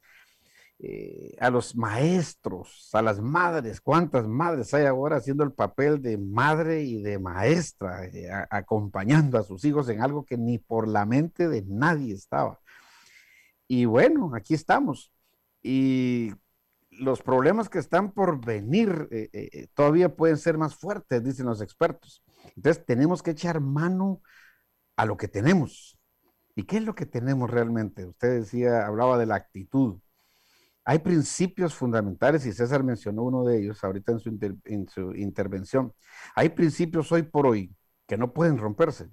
eh, 0.80 1.36
a 1.38 1.50
los 1.50 1.76
maestros, 1.76 2.90
a 2.92 3.00
las 3.00 3.20
madres, 3.20 3.80
cuántas 3.80 4.26
madres 4.26 4.74
hay 4.74 4.86
ahora 4.86 5.16
haciendo 5.16 5.44
el 5.44 5.52
papel 5.52 6.02
de 6.02 6.18
madre 6.18 6.82
y 6.82 7.00
de 7.02 7.18
maestra, 7.18 8.06
eh, 8.06 8.28
acompañando 8.50 9.38
a 9.38 9.44
sus 9.44 9.64
hijos 9.64 9.88
en 9.88 10.02
algo 10.02 10.24
que 10.24 10.36
ni 10.36 10.58
por 10.58 10.88
la 10.88 11.06
mente 11.06 11.48
de 11.48 11.62
nadie 11.66 12.14
estaba. 12.14 12.60
Y 13.68 13.84
bueno, 13.86 14.32
aquí 14.34 14.54
estamos. 14.54 15.12
Y 15.62 16.32
los 16.90 17.22
problemas 17.22 17.68
que 17.68 17.78
están 17.78 18.12
por 18.12 18.44
venir 18.44 19.08
eh, 19.10 19.68
todavía 19.74 20.14
pueden 20.14 20.36
ser 20.38 20.58
más 20.58 20.76
fuertes, 20.76 21.24
dicen 21.24 21.46
los 21.46 21.62
expertos. 21.62 22.22
Entonces 22.56 22.84
tenemos 22.84 23.22
que 23.22 23.30
echar 23.30 23.60
mano 23.60 24.20
a 24.96 25.06
lo 25.06 25.16
que 25.16 25.28
tenemos. 25.28 25.98
¿Y 26.56 26.64
qué 26.64 26.76
es 26.78 26.84
lo 26.84 26.94
que 26.94 27.06
tenemos 27.06 27.50
realmente? 27.50 28.06
Usted 28.06 28.40
decía, 28.40 28.86
hablaba 28.86 29.18
de 29.18 29.26
la 29.26 29.36
actitud. 29.36 30.00
Hay 30.84 30.98
principios 30.98 31.74
fundamentales 31.74 32.44
y 32.46 32.52
César 32.52 32.84
mencionó 32.84 33.22
uno 33.22 33.44
de 33.44 33.58
ellos 33.58 33.82
ahorita 33.82 34.12
en 34.12 34.88
su, 34.88 35.14
intervención. 35.14 35.94
Hay 36.34 36.50
principios 36.50 37.10
hoy 37.10 37.22
por 37.22 37.46
hoy 37.46 37.74
que 38.06 38.18
no 38.18 38.32
pueden 38.32 38.58
romperse. 38.58 39.08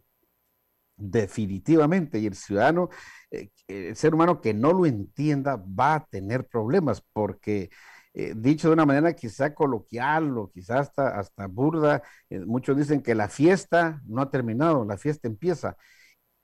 Definitivamente. 0.98 2.20
Y 2.20 2.28
el 2.28 2.36
ciudadano, 2.36 2.90
eh, 3.32 3.50
el 3.68 3.96
ser 3.96 4.14
humano 4.14 4.42
que 4.42 4.54
no 4.54 4.74
lo 4.74 4.86
entienda 4.86 5.56
va 5.58 5.96
a 5.96 6.06
tener 6.06 6.48
problemas 6.48 7.02
porque... 7.14 7.70
Eh, 8.14 8.34
dicho 8.36 8.68
de 8.68 8.74
una 8.74 8.86
manera 8.86 9.14
quizá 9.14 9.56
coloquial 9.56 10.38
o 10.38 10.52
quizá 10.52 10.80
hasta, 10.80 11.18
hasta 11.18 11.48
burda, 11.48 12.04
eh, 12.30 12.40
muchos 12.42 12.76
dicen 12.76 13.02
que 13.02 13.16
la 13.16 13.30
fiesta 13.30 14.02
no 14.06 14.22
ha 14.22 14.30
terminado, 14.30 14.84
la 14.84 14.98
fiesta 14.98 15.30
empieza 15.30 15.78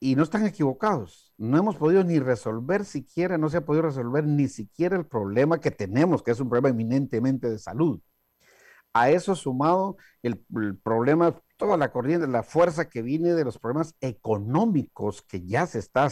y 0.00 0.14
no 0.16 0.22
están 0.22 0.46
equivocados. 0.46 1.32
No 1.38 1.58
hemos 1.58 1.76
podido 1.76 2.04
ni 2.04 2.18
resolver 2.18 2.84
siquiera, 2.84 3.38
no 3.38 3.48
se 3.48 3.58
ha 3.58 3.64
podido 3.64 3.82
resolver 3.82 4.24
ni 4.26 4.48
siquiera 4.48 4.96
el 4.96 5.06
problema 5.06 5.60
que 5.60 5.70
tenemos, 5.70 6.22
que 6.22 6.30
es 6.30 6.40
un 6.40 6.48
problema 6.48 6.70
eminentemente 6.70 7.50
de 7.50 7.58
salud. 7.58 8.00
A 8.94 9.10
eso 9.10 9.34
sumado 9.36 9.96
el, 10.22 10.38
problema, 10.82 11.36
toda 11.56 11.76
la 11.76 11.92
corriente, 11.92 12.26
la 12.26 12.42
fuerza 12.42 12.88
que 12.88 13.02
viene 13.02 13.34
de 13.34 13.44
los 13.44 13.58
problemas 13.58 13.94
económicos 14.00 15.22
que 15.22 15.46
ya 15.46 15.66
se 15.66 15.78
está 15.78 16.08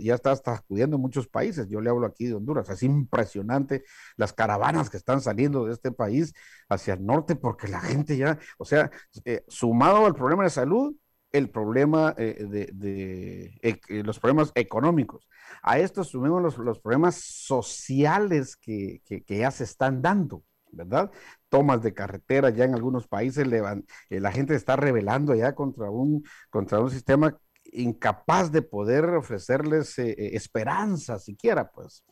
ya 0.00 0.14
está 0.14 0.34
sacudiendo 0.34 0.96
en 0.96 1.02
muchos 1.02 1.28
países. 1.28 1.68
Yo 1.68 1.80
le 1.80 1.90
hablo 1.90 2.06
aquí 2.06 2.26
de 2.26 2.34
Honduras, 2.34 2.68
es 2.70 2.82
impresionante 2.82 3.84
las 4.16 4.32
caravanas 4.32 4.90
que 4.90 4.96
están 4.96 5.20
saliendo 5.20 5.66
de 5.66 5.74
este 5.74 5.92
país 5.92 6.32
hacia 6.68 6.94
el 6.94 7.04
norte 7.04 7.36
porque 7.36 7.68
la 7.68 7.80
gente 7.80 8.16
ya, 8.16 8.38
o 8.58 8.64
sea, 8.64 8.90
eh, 9.24 9.44
sumado 9.46 10.06
al 10.06 10.14
problema 10.14 10.44
de 10.44 10.50
salud, 10.50 10.96
el 11.34 11.50
problema 11.50 12.14
eh, 12.16 12.46
de, 12.72 13.58
eh, 13.60 13.80
los 14.04 14.20
problemas 14.20 14.52
económicos. 14.54 15.28
A 15.62 15.80
esto 15.80 16.04
sumemos 16.04 16.56
los, 16.56 16.78
problemas 16.78 17.16
sociales 17.16 18.56
que, 18.56 19.02
ya 19.26 19.50
se 19.50 19.64
están 19.64 20.00
dando, 20.00 20.44
¿verdad? 20.70 21.10
Tomas 21.48 21.82
de 21.82 21.92
carretera, 21.92 22.50
ya 22.50 22.64
en 22.64 22.74
algunos 22.74 23.08
países 23.08 23.48
eh, 23.50 24.20
la 24.20 24.30
gente 24.30 24.54
está 24.54 24.76
rebelando 24.76 25.34
ya 25.34 25.56
contra 25.56 25.90
un, 25.90 26.22
contra 26.50 26.78
un 26.78 26.90
sistema 26.90 27.36
incapaz 27.64 28.52
de 28.52 28.62
poder 28.62 29.04
ofrecerles 29.06 29.98
esperanza 29.98 31.18
siquiera, 31.18 31.68
pues. 31.72 32.04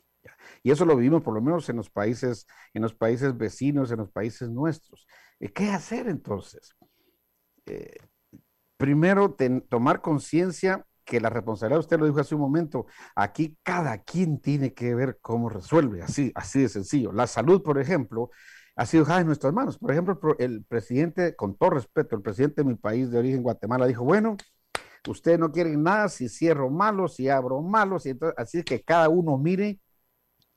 Y 0.65 0.73
eso 0.73 0.85
lo 0.85 0.97
vivimos 0.97 1.23
por 1.23 1.35
lo 1.35 1.41
menos 1.41 1.69
en 1.69 1.77
los 1.77 1.91
países, 1.91 2.45
en 2.75 2.83
los 2.83 2.93
países 2.93 3.37
vecinos, 3.37 3.93
en 3.93 3.99
los 3.99 4.11
países 4.11 4.51
nuestros. 4.51 5.07
¿Qué 5.55 5.71
hacer 5.71 6.09
entonces? 6.09 6.75
Primero 8.83 9.37
tomar 9.69 10.01
conciencia 10.01 10.85
que 11.05 11.21
la 11.21 11.31
responsabilidad, 11.31 11.79
usted 11.79 12.01
lo 12.01 12.07
dijo 12.07 12.19
hace 12.19 12.35
un 12.35 12.41
momento, 12.41 12.87
aquí 13.15 13.57
cada 13.63 13.99
quien 13.99 14.41
tiene 14.41 14.75
que 14.75 14.93
ver 14.97 15.19
cómo 15.21 15.49
resuelve, 15.49 16.03
así, 16.03 16.33
así 16.35 16.63
de 16.63 16.69
sencillo. 16.69 17.13
La 17.13 17.29
salud, 17.29 17.63
por 17.63 17.79
ejemplo, 17.79 18.31
ha 18.75 18.85
sido 18.85 19.05
dejada 19.05 19.21
en 19.21 19.29
nuestras 19.29 19.53
manos. 19.53 19.79
Por 19.79 19.93
ejemplo, 19.93 20.19
el 20.41 20.65
presidente, 20.65 21.37
con 21.37 21.57
todo 21.57 21.71
respeto, 21.71 22.17
el 22.17 22.23
presidente 22.23 22.63
de 22.63 22.69
mi 22.71 22.75
país 22.75 23.09
de 23.13 23.21
origen, 23.21 23.45
Guatemala, 23.45 23.87
dijo, 23.87 24.03
bueno, 24.03 24.37
ustedes 25.07 25.39
no 25.39 25.53
quieren 25.53 25.81
nada 25.81 26.09
si 26.09 26.29
cierro 26.29 26.69
malo, 26.69 27.07
si 27.07 27.29
abro 27.29 27.63
malo, 27.63 28.01
si 28.01 28.19
así 28.37 28.59
es 28.59 28.65
que 28.65 28.83
cada 28.83 29.09
uno 29.09 29.39
mire 29.39 29.79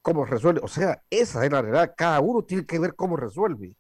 cómo 0.02 0.26
resuelve. 0.26 0.62
O 0.64 0.68
sea, 0.68 1.04
esa 1.12 1.46
es 1.46 1.52
la 1.52 1.62
realidad, 1.62 1.94
cada 1.96 2.22
uno 2.22 2.44
tiene 2.44 2.66
que 2.66 2.80
ver 2.80 2.96
cómo 2.96 3.18
resuelve. 3.18 3.76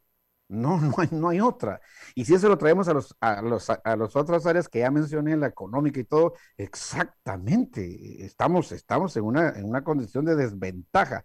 No, 0.47 0.77
no 0.81 0.93
hay, 0.97 1.09
no 1.11 1.29
hay 1.29 1.39
otra. 1.41 1.81
Y 2.13 2.25
si 2.25 2.33
eso 2.35 2.47
lo 2.49 2.57
traemos 2.57 2.87
a 2.87 2.93
los, 2.93 3.15
a 3.19 3.41
los, 3.41 3.69
a 3.69 3.95
las 3.97 4.15
otras 4.15 4.45
áreas 4.45 4.69
que 4.69 4.79
ya 4.79 4.91
mencioné, 4.91 5.35
la 5.37 5.47
económica 5.47 5.99
y 5.99 6.03
todo, 6.03 6.33
exactamente, 6.57 8.23
estamos, 8.25 8.71
estamos 8.71 9.15
en, 9.17 9.23
una, 9.23 9.49
en 9.49 9.65
una 9.65 9.83
condición 9.83 10.25
de 10.25 10.35
desventaja. 10.35 11.23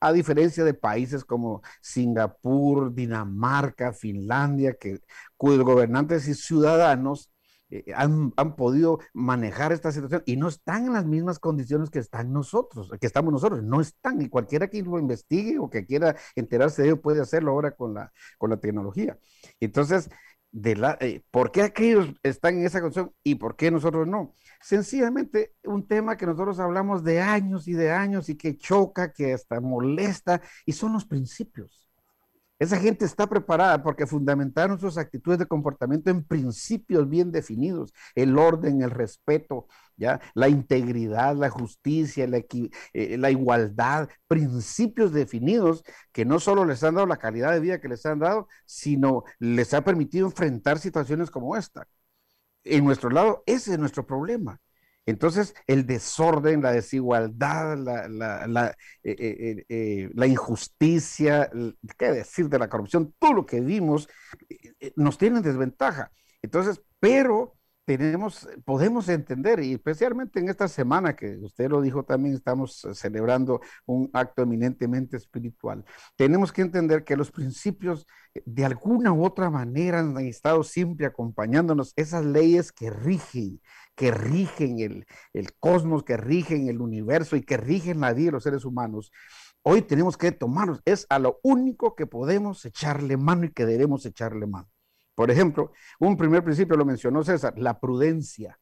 A 0.00 0.12
diferencia 0.12 0.64
de 0.64 0.74
países 0.74 1.24
como 1.24 1.62
Singapur, 1.82 2.94
Dinamarca, 2.94 3.92
Finlandia, 3.92 4.74
que, 4.74 5.00
cuyos 5.36 5.64
gobernantes 5.64 6.28
y 6.28 6.34
ciudadanos 6.34 7.30
eh, 7.70 7.84
han, 7.94 8.32
podido 8.56 8.98
manejar 9.14 9.72
esta 9.72 9.92
situación 9.92 10.22
y 10.26 10.36
no 10.36 10.48
están 10.48 10.86
en 10.86 10.92
las 10.92 11.06
mismas 11.06 11.38
condiciones 11.38 11.90
que 11.90 12.00
están 12.00 12.32
nosotros, 12.32 12.90
que 13.00 13.06
estamos 13.06 13.32
nosotros, 13.32 13.62
no 13.62 13.80
están, 13.80 14.20
y 14.22 14.28
cualquiera 14.28 14.68
que 14.68 14.82
lo 14.82 14.98
investigue 14.98 15.58
o 15.58 15.70
que 15.70 15.86
quiera 15.86 16.16
enterarse 16.34 16.82
de 16.82 16.88
ello 16.88 17.00
puede 17.00 17.20
hacerlo 17.20 17.52
ahora 17.52 17.72
con 17.72 17.94
la, 17.94 18.12
con 18.38 18.50
la 18.50 18.56
tecnología. 18.58 19.18
Entonces, 19.60 20.10
de 20.52 20.76
la, 20.76 20.98
eh, 21.00 21.22
¿por 21.30 21.52
qué 21.52 21.62
aquellos 21.62 22.08
están 22.22 22.58
en 22.58 22.66
esa 22.66 22.80
condición 22.80 23.12
y 23.22 23.36
por 23.36 23.56
qué 23.56 23.70
nosotros 23.70 24.06
no? 24.06 24.36
Sencillamente 24.60 25.54
un 25.64 25.86
tema 25.86 26.16
que 26.16 26.26
nosotros 26.26 26.58
hablamos 26.58 27.04
de 27.04 27.20
años 27.20 27.68
y 27.68 27.72
de 27.74 27.92
años 27.92 28.28
y 28.28 28.36
que 28.36 28.56
choca, 28.58 29.12
que 29.12 29.32
hasta 29.32 29.60
molesta, 29.60 30.42
y 30.66 30.72
son 30.72 30.92
los 30.92 31.04
principios. 31.06 31.89
Esa 32.60 32.76
gente 32.78 33.06
está 33.06 33.26
preparada 33.26 33.82
porque 33.82 34.06
fundamentaron 34.06 34.78
sus 34.78 34.98
actitudes 34.98 35.38
de 35.38 35.46
comportamiento 35.46 36.10
en 36.10 36.22
principios 36.22 37.08
bien 37.08 37.32
definidos, 37.32 37.94
el 38.14 38.38
orden, 38.38 38.82
el 38.82 38.90
respeto, 38.90 39.66
¿ya? 39.96 40.20
la 40.34 40.48
integridad, 40.50 41.34
la 41.36 41.48
justicia, 41.48 42.28
la, 42.28 42.42
eh, 42.92 43.16
la, 43.16 43.30
igualdad, 43.30 44.10
principios 44.28 45.12
definidos 45.12 45.82
que 46.12 46.26
no 46.26 46.38
solo 46.38 46.66
les 46.66 46.84
han 46.84 46.96
dado 46.96 47.06
la 47.06 47.16
calidad 47.16 47.52
de 47.52 47.60
vida 47.60 47.80
que 47.80 47.88
les 47.88 48.04
han 48.04 48.18
dado, 48.18 48.46
sino 48.66 49.24
les 49.38 49.72
ha 49.72 49.82
permitido 49.82 50.26
enfrentar 50.26 50.78
situaciones 50.78 51.30
como 51.30 51.56
esta. 51.56 51.88
En 52.64 52.84
nuestro 52.84 53.10
lado, 53.10 53.42
ese 53.46 53.72
es 53.72 53.78
nuestro 53.78 54.06
problema. 54.06 54.60
Entonces, 55.06 55.54
el 55.66 55.86
desorden, 55.86 56.62
la 56.62 56.72
desigualdad, 56.72 57.76
la, 57.78 58.76
eh, 59.02 59.16
eh, 59.18 59.64
eh, 59.68 60.10
la, 60.14 60.26
injusticia, 60.26 61.50
qué 61.98 62.12
decir 62.12 62.48
de 62.48 62.58
la 62.58 62.68
corrupción, 62.68 63.14
todo 63.18 63.32
lo 63.32 63.46
que 63.46 63.60
vimos 63.60 64.08
nos 64.96 65.18
tiene 65.18 65.38
en 65.38 65.42
desventaja. 65.42 66.12
Entonces, 66.42 66.80
pero 67.00 67.56
tenemos, 67.84 68.48
podemos 68.64 69.08
entender, 69.08 69.60
y 69.60 69.72
especialmente 69.72 70.38
en 70.38 70.48
esta 70.48 70.68
semana 70.68 71.16
que 71.16 71.38
usted 71.38 71.68
lo 71.68 71.80
dijo 71.80 72.04
también, 72.04 72.34
estamos 72.34 72.86
celebrando 72.92 73.60
un 73.86 74.10
acto 74.12 74.42
eminentemente 74.42 75.16
espiritual. 75.16 75.84
Tenemos 76.16 76.52
que 76.52 76.62
entender 76.62 77.04
que 77.04 77.16
los 77.16 77.30
principios 77.30 78.06
eh, 78.34 78.42
de 78.46 78.64
alguna 78.64 79.12
u 79.12 79.24
otra 79.24 79.50
manera 79.50 80.00
han 80.00 80.16
estado 80.18 80.62
siempre 80.62 81.06
acompañándonos, 81.06 81.92
esas 81.96 82.24
leyes 82.24 82.72
que 82.72 82.90
rigen, 82.90 83.60
que 83.96 84.10
rigen 84.12 84.78
el, 84.80 85.06
el 85.32 85.52
cosmos, 85.58 86.04
que 86.04 86.16
rigen 86.16 86.68
el 86.68 86.80
universo 86.80 87.36
y 87.36 87.42
que 87.42 87.56
rigen 87.56 88.00
la 88.00 88.12
vida 88.12 88.26
de 88.26 88.32
los 88.32 88.44
seres 88.44 88.64
humanos. 88.64 89.10
Hoy 89.62 89.82
tenemos 89.82 90.16
que 90.16 90.32
tomarlos, 90.32 90.80
es 90.84 91.06
a 91.10 91.18
lo 91.18 91.38
único 91.42 91.94
que 91.94 92.06
podemos 92.06 92.64
echarle 92.64 93.16
mano 93.16 93.44
y 93.44 93.52
que 93.52 93.66
debemos 93.66 94.06
echarle 94.06 94.46
mano. 94.46 94.68
Por 95.20 95.30
ejemplo, 95.30 95.70
un 95.98 96.16
primer 96.16 96.42
principio 96.42 96.78
lo 96.78 96.86
mencionó 96.86 97.22
César, 97.22 97.52
la 97.58 97.78
prudencia. 97.78 98.58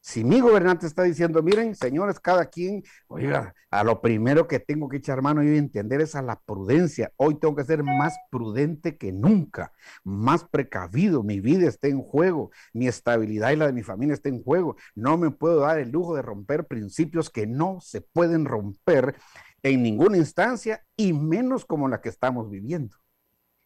Si 0.00 0.22
mi 0.22 0.38
gobernante 0.38 0.86
está 0.86 1.02
diciendo, 1.02 1.42
miren, 1.42 1.74
señores, 1.74 2.20
cada 2.20 2.46
quien, 2.46 2.84
oiga, 3.08 3.52
a 3.68 3.82
lo 3.82 4.00
primero 4.00 4.46
que 4.46 4.60
tengo 4.60 4.88
que 4.88 4.98
echar 4.98 5.22
mano 5.22 5.42
y 5.42 5.58
entender 5.58 6.00
es 6.00 6.14
a 6.14 6.22
la 6.22 6.38
prudencia. 6.38 7.10
Hoy 7.16 7.40
tengo 7.40 7.56
que 7.56 7.64
ser 7.64 7.82
más 7.82 8.14
prudente 8.30 8.96
que 8.96 9.10
nunca, 9.10 9.72
más 10.04 10.44
precavido. 10.44 11.24
Mi 11.24 11.40
vida 11.40 11.66
está 11.66 11.88
en 11.88 12.00
juego, 12.00 12.52
mi 12.72 12.86
estabilidad 12.86 13.50
y 13.50 13.56
la 13.56 13.66
de 13.66 13.72
mi 13.72 13.82
familia 13.82 14.14
está 14.14 14.28
en 14.28 14.44
juego. 14.44 14.76
No 14.94 15.18
me 15.18 15.32
puedo 15.32 15.62
dar 15.62 15.80
el 15.80 15.90
lujo 15.90 16.14
de 16.14 16.22
romper 16.22 16.68
principios 16.68 17.28
que 17.28 17.48
no 17.48 17.80
se 17.80 18.02
pueden 18.02 18.44
romper 18.44 19.16
en 19.64 19.82
ninguna 19.82 20.16
instancia 20.16 20.84
y 20.96 21.12
menos 21.12 21.64
como 21.64 21.88
la 21.88 22.00
que 22.00 22.08
estamos 22.08 22.48
viviendo. 22.48 22.96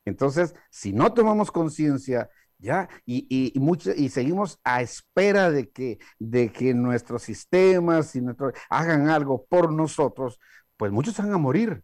Entonces, 0.04 0.54
si 0.71 0.92
no 0.92 1.12
tomamos 1.14 1.50
conciencia, 1.50 2.30
ya, 2.59 2.88
y, 3.04 3.26
y, 3.28 3.52
y, 3.97 4.09
seguimos 4.09 4.61
a 4.62 4.82
espera 4.82 5.50
de 5.50 5.71
que, 5.71 5.99
de 6.18 6.52
que 6.52 6.75
nuestros 6.75 7.23
sistemas 7.23 8.14
y 8.14 8.21
nuestros, 8.21 8.52
hagan 8.71 9.09
algo 9.09 9.44
por 9.47 9.73
nosotros, 9.73 10.38
pues 10.76 10.92
muchos 10.92 11.16
van 11.18 11.32
a 11.32 11.38
morir. 11.38 11.82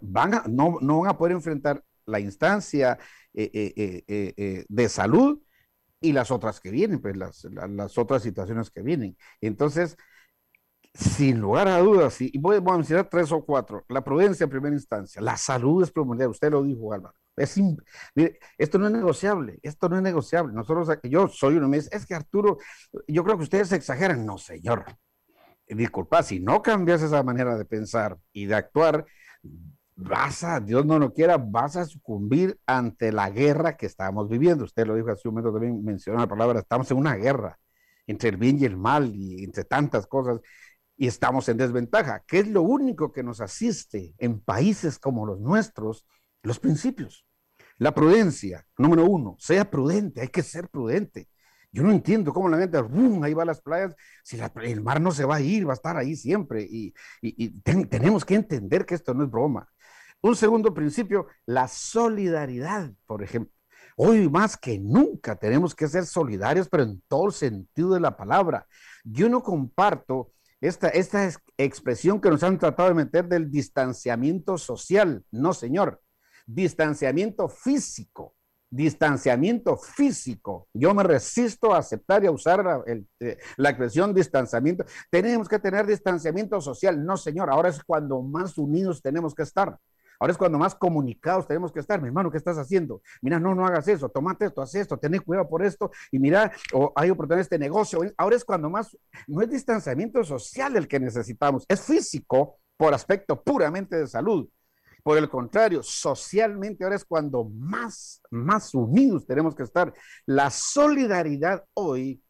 van 0.00 0.34
a, 0.34 0.44
no, 0.48 0.78
no 0.80 1.00
van 1.00 1.10
a 1.10 1.16
poder 1.18 1.32
enfrentar 1.32 1.82
la 2.06 2.20
instancia 2.20 2.98
eh, 3.34 3.50
eh, 3.54 4.04
eh, 4.06 4.64
de 4.68 4.88
salud 4.88 5.40
y 6.00 6.12
las 6.12 6.30
otras 6.30 6.60
que 6.60 6.70
vienen, 6.70 7.00
pues 7.00 7.16
las, 7.16 7.44
las 7.44 7.96
otras 7.96 8.22
situaciones 8.22 8.70
que 8.70 8.82
vienen. 8.82 9.16
Entonces, 9.40 9.96
sin 10.94 11.40
lugar 11.40 11.68
a 11.68 11.78
dudas, 11.78 12.20
y 12.20 12.36
voy, 12.38 12.56
a 12.56 12.60
mencionar 12.60 13.08
tres 13.08 13.32
o 13.32 13.44
cuatro. 13.44 13.84
La 13.88 14.04
prudencia 14.04 14.44
en 14.44 14.50
primera 14.50 14.74
instancia, 14.74 15.20
la 15.22 15.36
salud 15.36 15.82
es 15.82 15.90
primordial, 15.90 16.30
usted 16.30 16.50
lo 16.50 16.62
dijo, 16.62 16.92
Álvaro. 16.92 17.14
Esto 17.34 18.78
no 18.78 18.86
es 18.86 18.92
negociable, 18.92 19.58
esto 19.62 19.88
no 19.88 19.96
es 19.96 20.02
negociable. 20.02 20.52
Nosotros, 20.52 20.88
yo 21.04 21.28
soy 21.28 21.56
uno, 21.56 21.68
me 21.68 21.78
dice, 21.78 21.88
es 21.92 22.04
que 22.04 22.14
Arturo, 22.14 22.58
yo 23.08 23.24
creo 23.24 23.36
que 23.38 23.44
ustedes 23.44 23.72
exageran. 23.72 24.26
No, 24.26 24.36
señor. 24.38 24.84
Disculpa, 25.66 26.22
si 26.22 26.40
no 26.40 26.60
cambias 26.60 27.00
esa 27.00 27.22
manera 27.22 27.56
de 27.56 27.64
pensar 27.64 28.18
y 28.32 28.44
de 28.44 28.54
actuar, 28.54 29.06
vas 29.96 30.44
a, 30.44 30.60
Dios 30.60 30.84
no 30.84 30.98
lo 30.98 31.14
quiera, 31.14 31.38
vas 31.38 31.76
a 31.76 31.86
sucumbir 31.86 32.58
ante 32.66 33.12
la 33.12 33.30
guerra 33.30 33.76
que 33.76 33.86
estamos 33.86 34.28
viviendo. 34.28 34.64
Usted 34.64 34.86
lo 34.86 34.94
dijo 34.96 35.10
hace 35.10 35.28
un 35.28 35.34
momento 35.34 35.52
también, 35.52 35.82
mencionó 35.82 36.20
la 36.20 36.28
palabra, 36.28 36.60
estamos 36.60 36.90
en 36.90 36.98
una 36.98 37.14
guerra 37.14 37.58
entre 38.06 38.30
el 38.30 38.36
bien 38.36 38.58
y 38.58 38.64
el 38.64 38.76
mal 38.76 39.14
y 39.14 39.44
entre 39.44 39.64
tantas 39.64 40.06
cosas 40.06 40.40
y 41.02 41.08
estamos 41.08 41.48
en 41.48 41.56
desventaja, 41.56 42.22
que 42.28 42.38
es 42.38 42.46
lo 42.46 42.62
único 42.62 43.10
que 43.10 43.24
nos 43.24 43.40
asiste 43.40 44.14
en 44.18 44.38
países 44.38 45.00
como 45.00 45.26
los 45.26 45.40
nuestros, 45.40 46.06
los 46.44 46.60
principios. 46.60 47.26
La 47.78 47.92
prudencia, 47.92 48.64
número 48.78 49.04
uno, 49.06 49.34
sea 49.40 49.68
prudente, 49.68 50.20
hay 50.20 50.28
que 50.28 50.44
ser 50.44 50.68
prudente. 50.68 51.28
Yo 51.72 51.82
no 51.82 51.90
entiendo 51.90 52.32
cómo 52.32 52.48
la 52.48 52.56
gente, 52.56 52.80
¡bum! 52.80 53.20
ahí 53.24 53.34
va 53.34 53.42
a 53.42 53.46
las 53.46 53.60
playas, 53.60 53.96
si 54.22 54.38
el 54.62 54.80
mar 54.80 55.00
no 55.00 55.10
se 55.10 55.24
va 55.24 55.34
a 55.34 55.40
ir, 55.40 55.66
va 55.66 55.72
a 55.72 55.74
estar 55.74 55.96
ahí 55.96 56.14
siempre. 56.14 56.64
Y, 56.70 56.94
tenemos 57.88 58.24
que 58.24 58.36
entender 58.36 58.86
que 58.86 58.94
esto 58.94 59.12
no 59.12 59.24
es 59.24 59.30
broma. 59.32 59.68
Un 60.20 60.36
segundo 60.36 60.72
principio, 60.72 61.26
la 61.46 61.66
solidaridad, 61.66 62.92
por 63.06 63.24
ejemplo. 63.24 63.52
Hoy 63.96 64.28
más 64.28 64.56
que 64.56 64.78
nunca 64.78 65.34
tenemos 65.34 65.74
que 65.74 65.88
ser 65.88 66.06
solidarios, 66.06 66.68
pero 66.68 66.84
en 66.84 67.02
todo 67.08 67.32
sentido 67.32 67.92
de 67.92 67.98
la 67.98 68.16
palabra. 68.16 68.68
Yo 69.02 69.28
no 69.28 69.42
comparto 69.42 70.30
esta, 70.62 70.88
esta 70.88 71.28
expresión 71.58 72.20
que 72.20 72.30
nos 72.30 72.42
han 72.44 72.56
tratado 72.56 72.90
de 72.90 72.94
meter 72.94 73.26
del 73.26 73.50
distanciamiento 73.50 74.56
social. 74.56 75.24
No, 75.32 75.52
señor. 75.52 76.00
Distanciamiento 76.46 77.48
físico. 77.48 78.36
Distanciamiento 78.70 79.76
físico. 79.76 80.68
Yo 80.72 80.94
me 80.94 81.02
resisto 81.02 81.74
a 81.74 81.78
aceptar 81.78 82.22
y 82.22 82.28
a 82.28 82.30
usar 82.30 82.64
la, 82.64 82.82
eh, 82.86 83.38
la 83.56 83.70
expresión 83.70 84.14
distanciamiento. 84.14 84.84
Tenemos 85.10 85.48
que 85.48 85.58
tener 85.58 85.84
distanciamiento 85.84 86.60
social. 86.60 87.04
No, 87.04 87.16
señor. 87.16 87.50
Ahora 87.50 87.68
es 87.68 87.82
cuando 87.82 88.22
más 88.22 88.56
unidos 88.56 89.02
tenemos 89.02 89.34
que 89.34 89.42
estar. 89.42 89.76
Ahora 90.22 90.30
es 90.30 90.38
cuando 90.38 90.56
más 90.56 90.76
comunicados 90.76 91.48
tenemos 91.48 91.72
que 91.72 91.80
estar. 91.80 92.00
Mi 92.00 92.06
hermano, 92.06 92.30
¿qué 92.30 92.36
estás 92.36 92.56
haciendo? 92.56 93.02
Mira, 93.22 93.40
no, 93.40 93.56
no 93.56 93.66
hagas 93.66 93.88
eso, 93.88 94.08
tomate 94.08 94.46
esto, 94.46 94.62
haz 94.62 94.72
esto, 94.76 94.96
ten 94.96 95.18
cuidado 95.18 95.48
por 95.48 95.64
esto. 95.64 95.90
Y 96.12 96.20
mira, 96.20 96.52
o 96.72 96.92
hay 96.94 97.10
oportunidades 97.10 97.50
de 97.50 97.58
negocio. 97.58 98.02
Ahora 98.16 98.36
es 98.36 98.44
cuando 98.44 98.70
más, 98.70 98.96
no 99.26 99.42
es 99.42 99.50
distanciamiento 99.50 100.22
social 100.22 100.76
el 100.76 100.86
que 100.86 101.00
necesitamos, 101.00 101.64
es 101.66 101.80
físico 101.80 102.60
por 102.76 102.94
aspecto 102.94 103.42
puramente 103.42 103.96
de 103.96 104.06
salud. 104.06 104.48
Por 105.02 105.18
el 105.18 105.28
contrario, 105.28 105.82
socialmente 105.82 106.84
ahora 106.84 106.94
es 106.94 107.04
cuando 107.04 107.42
más, 107.42 108.22
más 108.30 108.72
unidos 108.76 109.26
tenemos 109.26 109.56
que 109.56 109.64
estar. 109.64 109.92
La 110.24 110.50
solidaridad 110.50 111.64
hoy, 111.74 112.22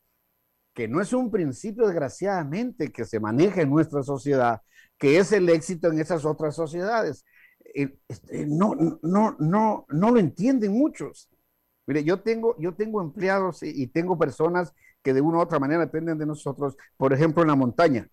que 0.73 0.89
no 0.89 1.03
es 1.03 1.13
un 1.13 1.31
principio 1.31 1.85
desgraciadamente 1.85 2.91
que 2.91 3.05
se 3.05 3.21
maneja 3.21 3.61
en 3.61 3.69
nuestra 3.69 4.03
sociedad, 4.03 4.63
que 4.97 5.19
es 5.19 5.31
el 5.33 5.51
éxito 5.51 5.89
en 5.89 6.01
esas 6.01 6.25
otras 6.25 6.55
sociedades. 6.57 7.27
Eh, 7.75 7.99
este, 8.09 8.47
no, 8.47 8.75
no, 9.03 9.37
no, 9.39 9.87
no 9.89 10.11
lo 10.11 10.19
entienden 10.19 10.73
muchos. 10.73 11.31
Mire, 11.87 12.05
yo 12.05 12.21
tengo, 12.21 12.57
yo 12.59 12.75
tengo 12.75 13.01
empleados 13.03 13.63
y, 13.63 13.87
tengo 13.89 14.19
personas 14.19 14.73
que 15.03 15.13
de 15.13 15.21
una 15.21 15.39
u 15.39 15.41
otra 15.41 15.59
manera 15.59 15.81
dependen 15.81 16.19
de 16.19 16.27
nosotros, 16.27 16.77
por 16.97 17.13
ejemplo, 17.13 17.43
en 17.43 17.49
la 17.49 17.57
montaña. 17.57 18.09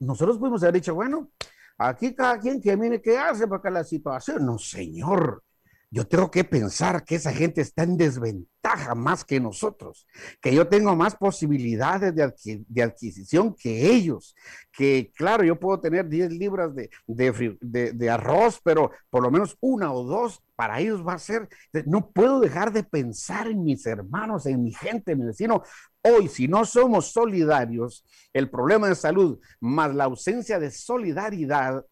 Nosotros 0.00 0.38
podemos 0.38 0.62
haber 0.62 0.74
dicho, 0.74 0.94
bueno, 0.94 1.30
aquí 1.76 2.14
cada 2.14 2.38
quien 2.38 2.60
que 2.60 2.76
mire 2.76 3.00
qué 3.02 3.18
hace 3.18 3.46
porque 3.46 3.70
la 3.70 3.84
situación, 3.84 4.46
no, 4.46 4.58
señor, 4.58 5.44
yo 5.90 6.06
tengo 6.06 6.30
que 6.30 6.44
pensar 6.44 7.04
que 7.04 7.14
esa 7.14 7.32
gente 7.32 7.60
está 7.60 7.84
en 7.84 7.96
desventaja 7.96 8.94
más 8.94 9.24
que 9.24 9.38
nosotros, 9.38 10.06
que 10.40 10.52
yo 10.52 10.66
tengo 10.66 10.96
más 10.96 11.14
posibilidades 11.14 12.14
de, 12.14 12.82
adquisición 12.82 13.54
que 13.54 13.92
ellos, 13.92 14.34
que 14.72 15.12
claro, 15.14 15.44
yo 15.44 15.58
puedo 15.58 15.80
tener 15.80 16.08
10 16.08 16.32
libras 16.32 16.74
de, 16.74 16.90
de, 17.06 18.10
arroz, 18.10 18.60
pero 18.64 18.90
por 19.10 19.22
lo 19.22 19.30
menos 19.30 19.56
una 19.60 19.92
o 19.92 20.02
dos 20.02 20.42
para 20.56 20.80
ellos 20.80 21.06
va 21.06 21.14
a 21.14 21.18
ser, 21.18 21.48
no 21.84 22.10
puedo 22.10 22.40
dejar 22.40 22.72
de 22.72 22.82
pensar 22.82 23.46
en 23.46 23.62
mis 23.62 23.86
hermanos, 23.86 24.46
en 24.46 24.62
mi 24.62 24.72
gente, 24.72 25.12
en 25.12 25.20
mi 25.20 25.26
vecino. 25.26 25.62
Hoy, 26.02 26.28
si 26.28 26.48
no 26.48 26.64
somos 26.64 27.12
solidarios, 27.12 28.04
el 28.32 28.50
problema 28.50 28.88
de 28.88 28.94
salud 28.94 29.38
más 29.60 29.94
la 29.94 30.04
ausencia 30.04 30.58
de 30.58 30.70
solidaridad 30.70 31.84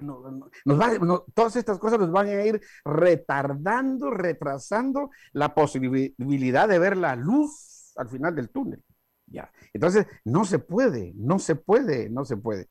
nos 0.00 1.24
todas 1.34 1.56
estas 1.56 1.78
cosas 1.78 1.98
nos 1.98 2.10
van 2.10 2.26
a 2.28 2.44
ir 2.44 2.60
retardando, 2.84 4.10
retrasando 4.10 5.10
la 5.32 5.54
posibilidad 5.54 6.68
de 6.68 6.78
ver 6.78 6.96
la 6.96 7.16
luz 7.16 7.92
al 7.96 8.08
final 8.08 8.34
del 8.34 8.50
túnel. 8.50 8.82
Ya. 9.26 9.50
Entonces, 9.72 10.06
no 10.24 10.44
se 10.44 10.58
puede, 10.58 11.12
no 11.16 11.38
se 11.38 11.54
puede, 11.54 12.08
no 12.08 12.24
se 12.24 12.36
puede. 12.36 12.68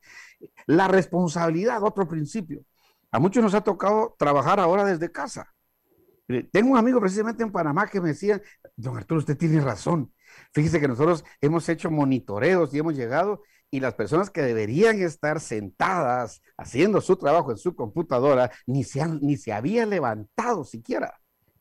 La 0.66 0.88
responsabilidad, 0.88 1.82
otro 1.82 2.08
principio. 2.08 2.64
A 3.10 3.20
muchos 3.20 3.42
nos 3.42 3.54
ha 3.54 3.60
tocado 3.62 4.16
trabajar 4.18 4.60
ahora 4.60 4.84
desde 4.84 5.10
casa. 5.12 5.54
Tengo 6.52 6.72
un 6.72 6.76
amigo 6.76 7.00
precisamente 7.00 7.42
en 7.42 7.52
Panamá 7.52 7.86
que 7.86 8.00
me 8.00 8.08
decía, 8.08 8.42
don 8.76 8.96
Arturo, 8.96 9.20
usted 9.20 9.36
tiene 9.36 9.60
razón. 9.60 10.12
Fíjese 10.52 10.78
que 10.78 10.88
nosotros 10.88 11.24
hemos 11.40 11.66
hecho 11.68 11.90
monitoreos 11.90 12.74
y 12.74 12.78
hemos 12.78 12.94
llegado 12.94 13.42
y 13.70 13.80
las 13.80 13.94
personas 13.94 14.30
que 14.30 14.42
deberían 14.42 15.00
estar 15.02 15.40
sentadas 15.40 16.40
haciendo 16.56 17.00
su 17.00 17.16
trabajo 17.16 17.50
en 17.50 17.58
su 17.58 17.74
computadora 17.74 18.50
ni 18.66 18.84
se, 18.84 19.00
han, 19.02 19.20
ni 19.20 19.36
se 19.36 19.52
había 19.52 19.86
levantado 19.86 20.64
siquiera. 20.64 21.18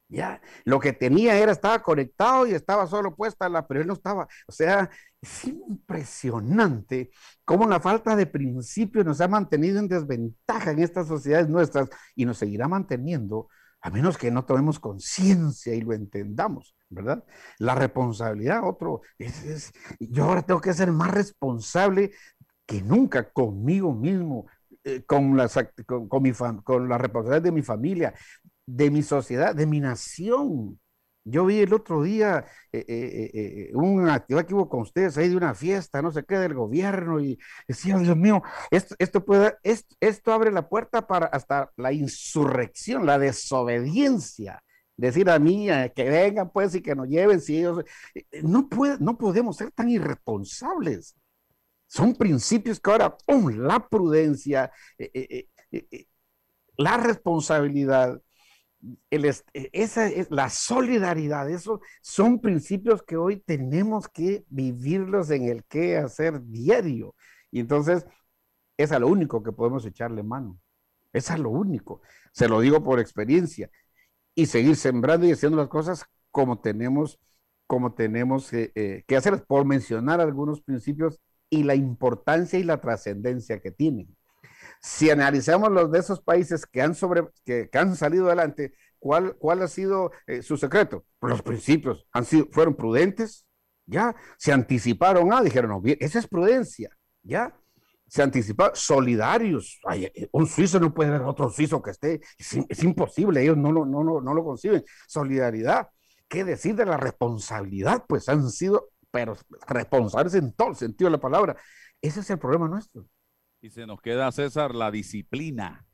Ya, 0.10 0.42
lo 0.64 0.80
que 0.80 0.94
tenía 0.94 1.38
era, 1.38 1.52
estaba 1.52 1.82
conectado 1.82 2.48
y 2.48 2.54
estaba 2.54 2.88
solo 2.88 3.14
puesta 3.14 3.50
la, 3.50 3.68
pero 3.68 3.82
él 3.82 3.88
no 3.88 3.94
estaba. 3.94 4.26
O 4.48 4.54
sea, 4.54 4.90
es 5.22 5.46
impresionante 5.46 7.12
cómo 7.44 7.68
la 7.68 7.82
falta 7.82 8.16
de 8.16 8.26
principio 8.26 9.04
nos 9.04 9.20
ha 9.20 9.28
mantenido 9.28 9.80
en 9.80 9.90
desventaja 9.90 10.72
en 10.72 10.80
estas 10.80 11.08
sociedades 11.08 11.50
nuestras 11.50 11.90
y 12.16 12.26
nos 12.26 12.38
seguirá 12.38 12.70
manteniendo 12.70 13.50
a 13.88 13.90
menos 13.90 14.18
que 14.18 14.32
no 14.32 14.44
tomemos 14.44 14.80
conciencia 14.80 15.74
y 15.74 15.80
lo 15.80 15.94
entendamos, 15.94 16.76
¿verdad? 16.90 17.24
La 17.58 17.74
responsabilidad, 17.74 18.68
otro, 18.68 19.00
es, 19.18 19.72
yo 19.98 20.26
ahora 20.26 20.42
tengo 20.42 20.60
que 20.60 20.74
ser 20.74 20.92
más 20.92 21.12
responsable 21.12 22.12
que 22.66 22.82
nunca 22.82 23.32
conmigo 23.32 23.94
mismo, 23.94 24.48
eh, 24.84 25.04
con, 25.06 25.38
las, 25.38 25.58
con, 25.86 26.22
mi 26.22 26.34
con 26.66 26.90
la 26.90 26.98
responsabilidad 26.98 27.44
de 27.44 27.52
mi 27.54 27.62
familia, 27.62 28.14
de 28.66 28.92
mi 28.92 29.02
sociedad, 29.04 29.56
de 29.56 29.66
mi 29.66 29.80
nación. 29.80 30.78
Yo 31.30 31.46
vi 31.46 31.60
el 31.60 31.74
otro 31.74 32.04
día 32.04 32.46
eh, 32.72 32.86
eh, 32.88 33.32
eh, 33.34 33.72
un 33.74 34.08
actividad 34.08 34.46
que 34.46 34.54
hubo 34.54 34.70
con 34.70 34.82
ustedes 34.82 35.18
ahí 35.18 35.28
de 35.28 35.36
una 35.36 35.54
fiesta, 35.54 36.02
no 36.02 36.10
sé 36.12 36.24
qué, 36.24 36.38
del 36.38 36.54
gobierno, 36.54 37.20
y 37.20 37.38
decía, 37.68 37.98
Dios 37.98 38.16
mío, 38.16 38.42
esto, 38.72 38.96
esto, 38.98 39.26
puede, 39.26 39.58
esto, 40.00 40.32
abre 40.32 40.52
la 40.52 40.70
puerta 40.70 41.06
para 41.06 41.26
hasta 41.26 41.70
la 41.76 41.92
insurrección, 41.92 43.06
la 43.06 43.20
desobediencia. 43.20 44.64
Decir 44.96 45.30
a 45.30 45.38
mí 45.38 45.68
que 45.96 46.10
vengan 46.10 46.50
pues 46.50 46.74
y 46.76 46.82
que 46.82 46.96
nos 46.96 47.08
lleven, 47.08 47.42
si 47.42 47.58
ellos... 47.58 47.84
No, 48.42 48.68
puede, 48.70 48.98
no 49.00 49.18
podemos 49.18 49.58
ser 49.58 49.72
tan 49.72 49.90
irresponsables. 49.90 51.16
Son 51.88 52.16
principios 52.16 52.80
que 52.80 52.90
ahora, 52.90 53.16
la 53.28 53.88
prudencia, 53.88 54.72
la 56.78 56.98
responsabilidad, 56.98 58.22
e, 59.10 59.70
esa 59.74 60.08
es 60.08 60.30
la 60.30 60.50
solidaridad, 60.50 61.50
eso 61.50 61.82
son 62.02 62.40
principios 62.40 63.04
que 63.04 63.18
hoy 63.18 63.40
tenemos 63.40 64.08
que 64.08 64.46
vivirlos 64.50 65.30
en 65.32 65.44
el 65.50 65.64
que 65.66 65.98
hacer 65.98 66.42
diario. 66.44 67.16
Y 67.52 67.60
entonces, 67.60 68.06
es 68.78 68.92
a 68.92 69.00
lo 69.00 69.08
único 69.08 69.44
que 69.44 69.52
podemos 69.52 69.86
echarle 69.86 70.24
mano. 70.24 70.60
Es 71.14 71.32
a 71.32 71.38
lo 71.38 71.50
único. 71.50 72.02
Se 72.32 72.48
lo 72.48 72.60
digo 72.60 72.84
por 72.84 73.00
experiencia. 73.00 73.70
Y 74.36 74.46
seguir 74.46 74.76
sembrando 74.76 75.26
y 75.26 75.32
haciendo 75.32 75.58
las 75.58 75.68
cosas 75.68 76.06
como 76.32 76.60
tenemos, 76.60 77.20
como 77.66 77.96
tenemos 77.96 78.54
eh, 78.54 79.04
que 79.08 79.16
hacer, 79.16 79.44
por 79.46 79.66
mencionar 79.66 80.22
algunos 80.22 80.62
principios 80.62 81.20
y 81.50 81.64
la 81.64 81.76
importancia 81.76 82.60
y 82.60 82.64
la 82.64 82.80
trascendencia 82.80 83.60
que 83.60 83.72
tienen. 83.72 84.16
Si 84.82 85.10
analizamos 85.10 85.72
los 85.72 85.92
de 85.92 86.00
esos 86.00 86.22
países 86.22 86.66
que 86.66 86.82
han, 86.82 86.96
sobre, 86.96 87.24
que, 87.46 87.70
han 87.74 87.96
salido 87.96 88.28
adelante, 88.28 88.74
¿cuál, 89.00 89.36
cuál 89.38 89.62
ha 89.62 89.68
sido 89.68 90.12
eh, 90.26 90.42
su 90.42 90.58
secreto? 90.58 91.06
Pues 91.20 91.32
los 91.32 91.42
principios 91.42 92.08
han 92.12 92.26
sido, 92.26 92.48
fueron 92.52 92.76
prudentes, 92.76 93.46
ya, 93.86 94.16
se 94.38 94.52
anticiparon, 94.52 95.34
ah, 95.34 95.42
dijeron, 95.42 95.82
bien, 95.82 95.98
esa 96.02 96.20
es 96.20 96.28
prudencia, 96.28 96.90
ya, 97.24 97.58
se 98.08 98.22
anticiparon, 98.22 98.76
solidarios, 98.76 99.80
eh, 99.94 100.30
un 100.32 100.48
suizo 100.48 100.80
no 100.80 100.94
puede 100.94 101.12
ver 101.12 101.22
otro 101.22 101.50
suizo 101.50 101.82
que 101.82 101.92
esté, 101.92 102.22
es, 102.38 102.84
imposible, 102.84 103.42
ellos 103.42 103.58
no, 103.58 103.72
no, 103.72 103.86
no, 103.86 104.22
no 104.22 104.34
lo 104.34 104.44
conciben, 104.44 104.84
solidaridad, 105.08 105.90
¿qué 106.28 106.44
decir 106.44 106.76
de 106.76 106.86
la 106.86 106.98
responsabilidad? 106.98 108.06
Pues 108.08 108.28
han 108.30 108.50
sido, 108.50 108.90
pero 109.12 109.38
responsables 109.68 110.34
en 110.36 110.54
todo 110.54 110.70
el 110.70 110.76
sentido 110.76 111.10
de 111.10 111.18
la 111.18 111.22
palabra, 111.22 111.56
ese 112.02 112.20
es 112.20 112.30
el 112.30 112.40
problema 112.40 112.68
nuestro. 112.68 113.08
Y 113.62 113.70
se 113.72 113.88
nos 113.88 114.02
queda, 114.02 114.32
César, 114.32 114.76
la 114.76 114.92
disciplina. 114.92 115.86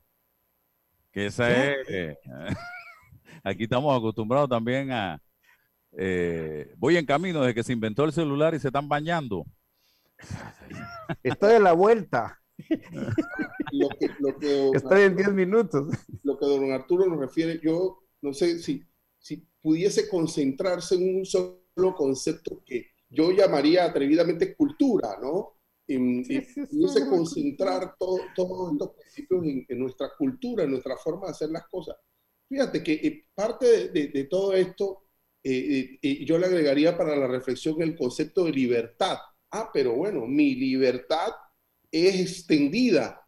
Que 1.12 1.26
esa 1.26 1.50
es. 1.50 1.88
Eh, 1.88 2.18
aquí 3.44 3.64
estamos 3.64 3.96
acostumbrados 3.96 4.48
también 4.48 4.92
a. 4.92 5.22
Eh, 5.96 6.74
voy 6.76 6.96
en 6.96 7.06
camino 7.06 7.40
desde 7.40 7.54
que 7.54 7.62
se 7.62 7.72
inventó 7.72 8.04
el 8.04 8.12
celular 8.12 8.54
y 8.54 8.58
se 8.58 8.68
están 8.68 8.88
bañando. 8.88 9.46
Estoy 11.22 11.54
en 11.54 11.62
la 11.62 11.72
vuelta. 11.72 12.40
Estoy 14.74 15.02
en 15.02 15.16
10 15.16 15.32
minutos. 15.32 15.88
Lo 16.22 16.38
que 16.38 16.46
don 16.46 16.72
Arturo 16.72 17.06
nos 17.06 17.18
refiere, 17.18 17.60
yo 17.62 18.00
no 18.20 18.32
sé 18.32 18.58
si, 18.58 18.84
si 19.18 19.48
pudiese 19.62 20.08
concentrarse 20.08 20.96
en 20.96 21.18
un 21.18 21.24
solo 21.24 21.94
concepto 21.96 22.62
que 22.64 22.90
yo 23.08 23.30
llamaría 23.30 23.84
atrevidamente 23.84 24.54
cultura, 24.54 25.16
¿no? 25.20 25.54
Y, 25.86 25.96
y 25.96 27.08
concentrar 27.08 27.94
todos 27.98 28.20
estos 28.72 28.90
principios 28.96 29.44
en, 29.68 29.78
nuestra 29.78 30.10
cultura, 30.16 30.64
en 30.64 30.70
nuestra 30.70 30.96
forma 30.96 31.26
de 31.26 31.32
hacer 31.32 31.50
las 31.50 31.66
cosas. 31.68 31.96
Fíjate 32.48 32.82
que 32.82 32.92
eh, 32.92 33.26
parte 33.34 33.88
de, 33.88 34.24
todo 34.24 34.52
esto, 34.54 35.04
eh, 35.42 35.98
eh, 36.00 36.24
yo 36.24 36.38
le 36.38 36.46
agregaría 36.46 36.96
para 36.96 37.16
la 37.16 37.26
reflexión 37.26 37.80
el 37.82 37.96
concepto 37.96 38.44
de 38.44 38.52
libertad. 38.52 39.18
Ah, 39.50 39.70
pero 39.72 39.94
bueno, 39.94 40.26
mi 40.26 40.54
libertad 40.54 41.32
es 41.90 42.20
extendida. 42.20 43.20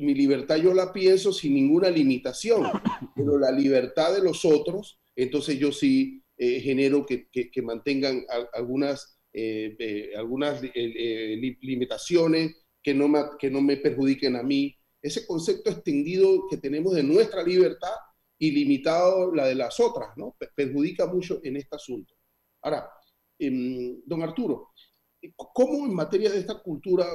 mi 0.00 0.14
libertad 0.14 0.56
yo 0.56 0.74
la 0.74 0.92
pienso 0.92 1.32
sin 1.32 1.54
ninguna 1.54 1.90
limitación, 1.90 2.64
pero 3.14 3.38
la 3.38 3.50
libertad 3.50 4.14
de 4.14 4.22
los 4.22 4.44
otros, 4.44 5.00
entonces 5.14 5.58
yo 5.58 5.72
sí 5.72 6.22
genero 6.36 7.06
que, 7.06 7.28
que, 7.28 7.48
que 7.48 7.62
mantengan 7.62 8.24
algunas 8.52 9.13
eh, 9.13 9.13
algunas 10.16 10.62
eh, 10.62 11.56
limitaciones 11.60 12.56
que 12.82 12.94
no, 12.94 13.08
me, 13.08 13.20
que 13.38 13.50
no 13.50 13.60
me 13.60 13.78
perjudiquen 13.78 14.36
a 14.36 14.42
mí. 14.42 14.76
Ese 15.02 15.26
concepto 15.26 15.70
extendido 15.70 16.46
que 16.48 16.58
tenemos 16.58 16.94
de 16.94 17.02
nuestra 17.02 17.42
libertad 17.42 17.94
y 18.38 18.50
limitado 18.50 19.34
la 19.34 19.46
de 19.46 19.54
las 19.54 19.80
otras, 19.80 20.10
¿no? 20.16 20.36
Perjudica 20.54 21.06
mucho 21.06 21.40
en 21.42 21.56
este 21.56 21.76
asunto. 21.76 22.14
Ahora, 22.62 22.88
em, 23.38 24.00
don 24.06 24.22
Arturo, 24.22 24.70
¿cómo 25.36 25.86
en 25.86 25.94
materia 25.94 26.30
de 26.30 26.38
esta 26.38 26.62
cultura 26.62 27.06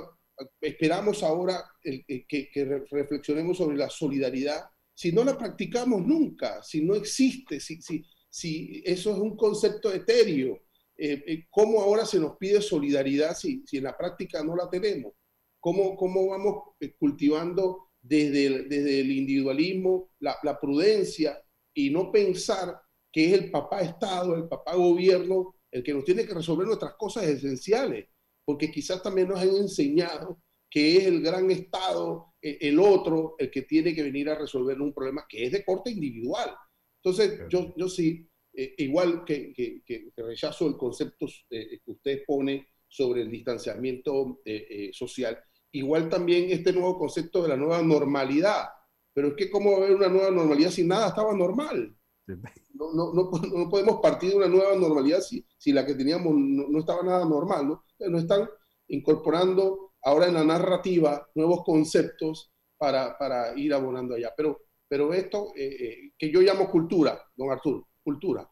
esperamos 0.62 1.24
ahora 1.24 1.64
que, 1.82 2.26
que, 2.28 2.84
reflexionemos 2.92 3.58
sobre 3.58 3.78
la 3.78 3.90
solidaridad 3.90 4.66
si 4.94 5.12
no 5.12 5.24
la 5.24 5.38
practicamos 5.38 6.06
nunca, 6.06 6.62
si 6.64 6.84
no 6.84 6.96
existe, 6.96 7.60
si, 7.60 7.82
si, 7.82 8.04
si 8.30 8.82
eso 8.86 9.12
es 9.12 9.18
un 9.18 9.36
concepto 9.36 9.94
etéreo? 9.94 10.62
Eh, 11.02 11.24
eh, 11.28 11.46
¿cómo 11.50 11.80
ahora 11.82 12.06
se 12.06 12.20
nos 12.20 12.36
pide 12.36 12.62
solidaridad 12.62 13.34
si, 13.34 13.64
si 13.66 13.78
en 13.78 13.86
la 13.86 13.98
práctica 13.98 14.44
no 14.44 14.54
la 14.54 14.70
tenemos? 14.70 15.14
¿Cómo, 15.58 15.96
cómo 15.96 16.28
vamos 16.28 16.76
eh, 16.82 16.94
cultivando 17.00 17.92
desde 18.02 18.46
el, 18.46 18.70
desde 18.70 19.00
el 19.00 19.12
individualismo 19.12 20.12
la, 20.20 20.36
la, 20.44 20.60
prudencia 20.60 21.42
y 21.74 21.90
no 21.90 22.12
pensar 22.12 22.82
que 23.14 23.28
es 23.28 23.34
el 23.34 23.50
papá 23.50 23.80
Estado, 23.80 24.36
el 24.36 24.50
papá 24.50 24.76
gobierno, 24.76 25.56
el 25.72 25.84
que 25.84 25.94
nos 25.94 26.04
tiene 26.04 26.26
que 26.26 26.34
resolver 26.34 26.68
nuestras 26.68 26.96
cosas 26.96 27.24
esenciales? 27.24 28.10
Porque 28.44 28.70
quizás 28.70 29.02
también 29.02 29.30
nos 29.30 29.40
han 29.40 29.56
enseñado 29.56 30.42
que 30.70 30.98
es 30.98 31.06
el 31.06 31.22
gran 31.22 31.50
Estado, 31.50 32.34
el 32.42 32.78
otro, 32.78 33.36
el 33.38 33.50
que 33.50 33.62
tiene 33.62 33.96
que 33.96 34.04
venir 34.04 34.30
a 34.30 34.38
resolver 34.38 34.80
un 34.82 34.94
problema 34.94 35.26
que 35.30 35.46
es 35.46 35.52
de 35.54 35.64
corte 35.64 35.92
individual. 35.92 36.54
Entonces, 37.02 37.40
yo, 37.50 37.74
yo 37.78 37.88
sí 37.88 38.29
eh, 38.54 38.74
igual 38.80 39.24
que, 39.24 39.54
que, 39.54 40.12
rechazo 40.18 40.68
el 40.68 40.76
concepto 40.76 41.28
eh, 41.50 41.80
que 41.84 41.92
usted 41.92 42.24
pone 42.26 42.68
sobre 42.88 43.22
el 43.22 43.30
distanciamiento 43.30 44.42
eh, 44.44 44.90
social, 44.92 45.38
igual 45.72 46.10
también 46.10 46.50
este 46.50 46.74
nuevo 46.74 46.98
concepto 46.98 47.44
de 47.44 47.50
la 47.50 47.58
nueva 47.58 47.82
normalidad. 47.82 48.66
Pero 49.14 49.30
es 49.30 49.34
que 49.36 49.50
cómo 49.50 49.72
va 49.72 49.78
a 49.78 49.80
haber 49.82 49.96
una 49.96 50.10
nueva 50.10 50.32
normalidad 50.32 50.72
si 50.72 50.84
nada 50.84 51.10
estaba 51.10 51.34
normal. 51.34 51.96
No, 52.28 52.94
no, 52.94 53.14
no, 53.14 53.32
no 53.32 53.70
podemos 53.70 54.00
partir 54.02 54.32
de 54.32 54.38
una 54.38 54.48
nueva 54.48 54.76
normalidad 54.76 55.20
si, 55.20 55.46
si 55.58 55.72
la 55.72 55.86
que 55.86 55.96
teníamos 55.96 56.34
no, 56.36 56.80
estaba 56.80 57.04
nada 57.04 57.26
normal. 57.26 57.68
¿no? 57.68 57.84
Nos 58.10 58.22
están 58.24 58.48
incorporando 58.88 59.94
ahora 60.04 60.28
en 60.28 60.36
la 60.36 60.44
narrativa 60.44 61.28
nuevos 61.36 61.64
conceptos 61.64 62.52
para, 62.78 63.18
para 63.18 63.58
ir 63.58 63.74
abonando 63.74 64.16
allá. 64.16 64.32
Pero, 64.38 64.62
pero 64.88 65.14
esto 65.14 65.52
que 65.56 66.32
yo 66.32 66.42
llamo 66.42 66.70
cultura, 66.70 67.20
don 67.36 67.52
Arturo, 67.52 67.89
cultura. 68.10 68.50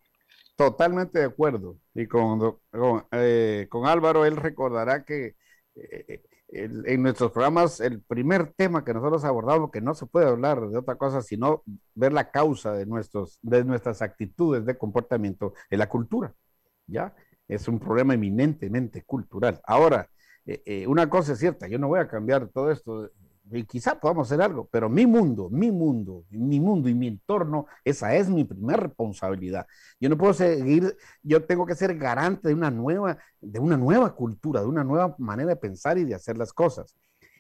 Totalmente 0.56 1.20
de 1.20 1.26
acuerdo. 1.26 1.78
Y 1.94 2.08
con, 2.08 2.58
eh, 3.12 3.68
con, 3.70 3.86
Álvaro, 3.88 4.26
él 4.26 4.36
recordará 4.36 5.04
que 5.04 5.36
eh, 5.76 6.24
en 6.50 7.02
nuestros 7.02 7.32
programas 7.32 7.80
el 7.80 8.02
primer 8.02 8.54
tema 8.54 8.84
que 8.86 8.94
nosotros 8.94 9.24
abordamos, 9.26 9.72
que 9.72 9.82
no 9.82 9.94
se 9.94 10.06
puede 10.06 10.28
hablar 10.28 10.68
de 10.70 10.78
otra 10.78 10.96
cosa 10.96 11.22
sino 11.22 11.64
ver 11.94 12.14
la 12.14 12.32
causa 12.32 12.74
de, 12.74 12.86
nuestros, 12.86 13.40
de 13.42 13.64
nuestras 13.66 14.02
actitudes 14.02 14.66
de 14.66 14.78
comportamiento, 14.78 15.54
es 15.70 15.78
la 15.78 15.90
cultura. 15.90 16.34
¿Ya? 16.88 17.14
Es 17.48 17.68
un 17.68 17.80
problema 17.80 18.14
eminentemente 18.14 19.04
cultural. 19.04 19.60
Ahora, 19.66 20.10
eh, 20.46 20.86
una 20.88 21.10
cosa 21.10 21.34
es 21.34 21.40
cierta, 21.40 21.68
yo 21.68 21.78
no 21.80 21.88
voy 21.88 22.00
a 22.00 22.08
cambiar 22.08 22.48
todo 22.48 22.72
esto 22.72 23.12
y 23.52 23.64
quizá 23.66 24.00
podamos 24.00 24.28
hacer 24.28 24.42
algo, 24.42 24.68
pero 24.72 24.90
mi 24.90 25.06
mundo, 25.06 25.50
mi 25.50 25.72
mundo, 25.72 26.26
mi 26.30 26.60
mundo 26.60 26.90
y 26.90 26.94
mi 26.94 27.08
entorno, 27.08 27.68
esa 27.84 28.16
es 28.16 28.30
mi 28.30 28.44
primera 28.44 28.78
responsabilidad. 28.84 29.68
Yo 30.00 30.10
no 30.10 30.18
puedo 30.18 30.34
seguir, 30.34 30.96
yo 31.24 31.44
tengo 31.46 31.66
que 31.66 31.76
ser 31.76 31.98
garante 31.98 32.50
de 32.50 32.54
una 32.54 32.72
nueva, 32.72 33.18
de 33.42 33.60
una 33.60 33.78
nueva 33.78 34.14
cultura, 34.16 34.62
de 34.62 34.68
una 34.68 34.84
nueva 34.84 35.16
manera 35.18 35.50
de 35.50 35.56
pensar 35.56 35.98
y 35.98 36.06
de 36.06 36.16
hacer 36.16 36.38
las 36.38 36.54
cosas. 36.54 36.96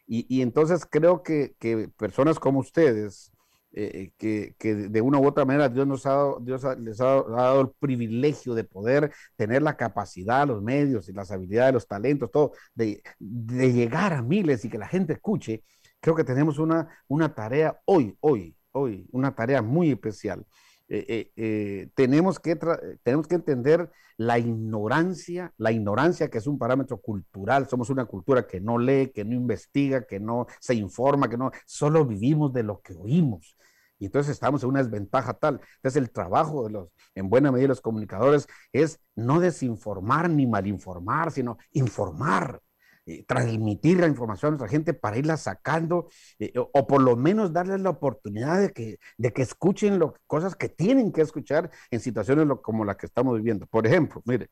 Y, 0.07 0.25
y 0.33 0.41
entonces 0.41 0.85
creo 0.89 1.21
que, 1.23 1.55
que, 1.59 1.89
personas 1.97 2.39
como 2.39 2.59
ustedes, 2.59 3.31
eh, 3.73 4.11
que, 4.17 4.55
que, 4.57 4.73
de 4.73 5.01
una 5.01 5.19
u 5.19 5.27
otra 5.27 5.45
manera 5.45 5.69
Dios, 5.69 5.85
nos 5.85 6.05
ha 6.05 6.11
dado, 6.11 6.39
Dios 6.41 6.63
les 6.79 7.01
ha, 7.01 7.21
dado 7.21 7.61
el 7.61 7.69
privilegio 7.79 8.55
de 8.55 8.63
poder 8.63 9.11
tener 9.35 9.61
la 9.61 9.75
capacidad, 9.75 10.47
los 10.47 10.63
medios 10.63 11.09
y 11.09 11.13
las 11.13 11.31
habilidades, 11.31 11.73
los 11.73 11.87
talentos, 11.87 12.31
todo, 12.31 12.53
de, 12.73 13.03
de 13.19 13.73
llegar 13.73 14.13
a 14.13 14.21
miles 14.21 14.63
y 14.65 14.69
que 14.69 14.77
la 14.77 14.87
gente 14.87 15.13
escuche, 15.13 15.63
creo 16.07 16.15
que 16.15 16.23
tenemos 16.23 16.57
una, 16.57 16.87
una 17.09 17.35
tarea 17.35 17.81
hoy, 17.83 18.15
hoy, 18.21 18.55
hoy, 18.71 19.05
una 19.11 19.35
tarea 19.35 19.61
muy 19.61 19.91
especial. 19.91 20.45
Eh, 20.87 21.05
eh, 21.09 21.31
eh, 21.35 21.89
tenemos, 21.95 22.39
que 22.39 22.55
tenemos 23.03 23.27
que 23.27 23.35
entender 23.35 23.91
la 24.15 24.39
ignorancia, 24.39 25.53
la 25.57 25.73
ignorancia 25.73 26.29
que 26.29 26.37
es 26.37 26.47
un 26.47 26.57
parámetro 26.57 27.01
cultural, 27.01 27.67
somos 27.67 27.89
una 27.89 28.05
cultura 28.05 28.47
que 28.47 28.61
no 28.61 28.77
lee, 28.77 29.11
que 29.13 29.25
no 29.25 29.35
investiga, 29.35 30.07
que 30.07 30.21
no 30.21 30.47
se 30.61 30.75
informa, 30.75 31.29
que 31.29 31.37
no, 31.37 31.51
solo 31.65 32.05
vivimos 32.05 32.53
de 32.53 32.63
lo 32.63 32.79
que 32.79 32.93
oímos. 32.93 33.57
Y 33.99 34.05
entonces 34.05 34.31
estamos 34.31 34.63
en 34.63 34.69
una 34.69 34.83
desventaja 34.83 35.33
tal. 35.33 35.59
Entonces 35.75 36.01
el 36.01 36.09
trabajo 36.11 36.63
de 36.63 36.69
los, 36.71 36.89
en 37.15 37.29
buena 37.29 37.51
medida, 37.51 37.67
los 37.67 37.81
comunicadores 37.81 38.47
es 38.71 39.01
no 39.13 39.41
desinformar 39.41 40.29
ni 40.29 40.47
malinformar, 40.47 41.31
sino 41.33 41.57
informar, 41.73 42.61
eh, 43.07 43.23
transmitir 43.25 43.99
la 43.99 44.07
información 44.07 44.49
a 44.49 44.51
nuestra 44.51 44.67
gente 44.67 44.93
para 44.93 45.17
irla 45.17 45.37
sacando 45.37 46.09
eh, 46.39 46.51
o, 46.57 46.87
por 46.87 47.01
lo 47.01 47.15
menos 47.15 47.53
darles 47.53 47.79
la 47.79 47.91
oportunidad 47.91 48.59
de 48.59 48.73
que, 48.73 48.99
de 49.17 49.31
que 49.31 49.41
escuchen 49.43 49.97
lo, 49.97 50.15
cosas 50.27 50.57
que 50.57 50.67
tienen 50.67 51.13
que 51.13 51.21
escuchar 51.21 51.71
en 51.89 52.01
situaciones 52.01 52.45
como 52.61 52.83
la 52.83 52.97
que 52.97 53.05
estamos 53.05 53.37
viviendo. 53.37 53.65
Por 53.67 53.87
ejemplo, 53.87 54.21
mire, 54.25 54.49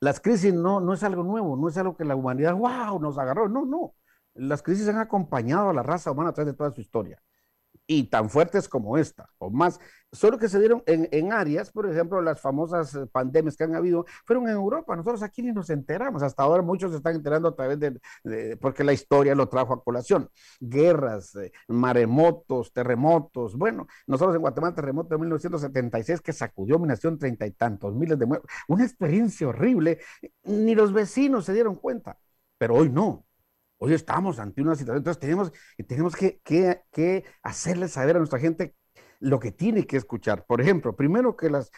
las 0.00 0.20
crisis 0.20 0.52
no, 0.52 0.80
no 0.80 0.92
es 0.92 1.02
algo 1.02 1.22
nuevo, 1.22 1.56
no 1.56 1.68
es 1.68 1.78
algo 1.78 1.96
que 1.96 2.04
la 2.04 2.14
humanidad, 2.14 2.54
wow, 2.54 3.00
nos 3.00 3.16
agarró. 3.18 3.48
No, 3.48 3.64
no. 3.64 3.94
Las 4.34 4.62
crisis 4.62 4.86
han 4.88 4.98
acompañado 4.98 5.70
a 5.70 5.72
la 5.74 5.82
raza 5.82 6.10
humana 6.10 6.30
a 6.30 6.32
través 6.34 6.52
de 6.52 6.56
toda 6.58 6.72
su 6.72 6.80
historia 6.82 7.22
y 7.98 8.04
tan 8.04 8.30
fuertes 8.30 8.68
como 8.68 8.96
esta, 8.98 9.28
o 9.38 9.50
más, 9.50 9.78
solo 10.10 10.38
que 10.38 10.48
se 10.48 10.58
dieron 10.58 10.82
en, 10.86 11.32
áreas, 11.32 11.70
por 11.70 11.90
ejemplo, 11.90 12.20
las 12.20 12.40
famosas 12.40 12.94
eh, 12.94 13.06
pandemias 13.06 13.56
que 13.56 13.64
han 13.64 13.74
habido, 13.74 14.04
fueron 14.24 14.48
en 14.48 14.54
Europa, 14.54 14.96
nosotros 14.96 15.22
aquí 15.22 15.42
ni 15.42 15.52
nos 15.52 15.70
enteramos, 15.70 16.22
hasta 16.22 16.42
ahora 16.42 16.62
muchos 16.62 16.90
se 16.90 16.98
están 16.98 17.16
enterando 17.16 17.48
a 17.48 17.54
través 17.54 17.78
de, 17.78 18.56
porque 18.60 18.84
la 18.84 18.92
historia 18.92 19.34
lo 19.34 19.48
trajo 19.48 19.74
a 19.74 19.82
colación, 19.82 20.28
guerras, 20.60 21.34
eh, 21.36 21.52
maremotos, 21.68 22.72
terremotos, 22.72 23.56
bueno, 23.56 23.86
nosotros 24.06 24.36
en 24.36 24.42
Guatemala, 24.42 24.74
terremoto 24.74 25.10
de 25.10 25.18
1976 25.18 26.20
que 26.20 26.32
sacudió 26.32 26.78
mi 26.78 26.88
nación 26.88 27.18
treinta 27.18 27.46
y 27.46 27.52
tantos 27.52 27.94
miles 27.94 28.18
de 28.18 28.26
muertos, 28.26 28.50
una 28.68 28.84
experiencia 28.84 29.48
horrible, 29.48 29.98
ni 30.44 30.74
los 30.74 30.92
vecinos 30.92 31.44
se 31.44 31.52
dieron 31.52 31.76
cuenta, 31.76 32.18
pero 32.58 32.74
hoy 32.76 32.88
no, 32.88 33.26
Hoy 33.84 33.94
estamos 33.94 34.38
ante 34.38 34.62
una 34.62 34.76
situación, 34.76 34.98
entonces 34.98 35.18
tenemos, 35.18 35.50
tenemos 35.88 36.14
que, 36.14 37.24
hacerle 37.42 37.88
saber 37.88 38.14
a 38.14 38.20
nuestra 38.20 38.38
gente 38.38 38.76
lo 39.18 39.40
que 39.40 39.50
tiene 39.50 39.88
que 39.88 39.96
escuchar. 39.96 40.46
Por 40.46 40.60
ejemplo, 40.60 40.94
primero 40.94 41.36
que, 41.36 41.50
los, 41.50 41.68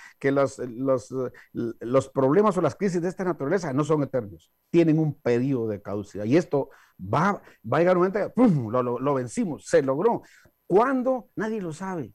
problemas 2.13 2.59
o 2.59 2.61
las 2.61 2.75
crisis 2.75 3.01
de 3.01 3.09
esta 3.09 3.25
naturaleza 3.25 3.73
no 3.73 3.85
son 3.85 4.03
eternos, 4.03 4.53
tienen 4.69 4.99
un 4.99 5.19
periodo 5.19 5.67
de 5.69 5.81
caducidad. 5.81 6.27
Y 6.27 6.37
esto 6.37 6.69
va, 7.01 7.43
a 7.73 7.79
llegar 7.79 7.97
un 7.97 8.05
momento 8.05 8.35
¡pum! 8.35 8.71
Lo, 8.71 8.83
lo, 8.83 9.15
vencimos, 9.15 9.65
se 9.65 9.81
logró. 9.81 10.21
¿Cuándo? 10.67 11.31
Nadie 11.37 11.63
lo 11.63 11.73
sabe. 11.73 12.13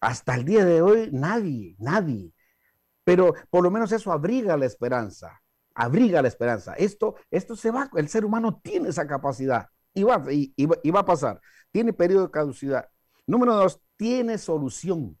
Hasta 0.00 0.36
el 0.36 0.44
día 0.44 0.64
de 0.64 0.82
hoy, 0.82 1.10
nadie, 1.10 1.74
nadie. 1.80 2.32
Pero 3.02 3.34
por 3.50 3.64
lo 3.64 3.72
menos 3.72 3.90
eso 3.90 4.12
abriga 4.12 4.56
la 4.56 4.66
esperanza 4.66 5.42
abriga 5.80 6.22
la 6.22 6.28
esperanza. 6.28 6.74
Esto, 6.74 7.16
esto 7.30 7.56
se 7.56 7.70
va, 7.70 7.90
el 7.94 8.08
ser 8.08 8.24
humano 8.24 8.60
tiene 8.62 8.90
esa 8.90 9.06
capacidad 9.06 9.66
y 9.94 10.02
va, 10.02 10.22
y, 10.30 10.52
y 10.56 10.90
va 10.90 11.00
a 11.00 11.04
pasar. 11.04 11.40
Tiene 11.72 11.92
periodo 11.92 12.26
de 12.26 12.30
caducidad. 12.30 12.88
Número 13.26 13.54
dos, 13.54 13.80
tiene 13.96 14.38
solución. 14.38 15.18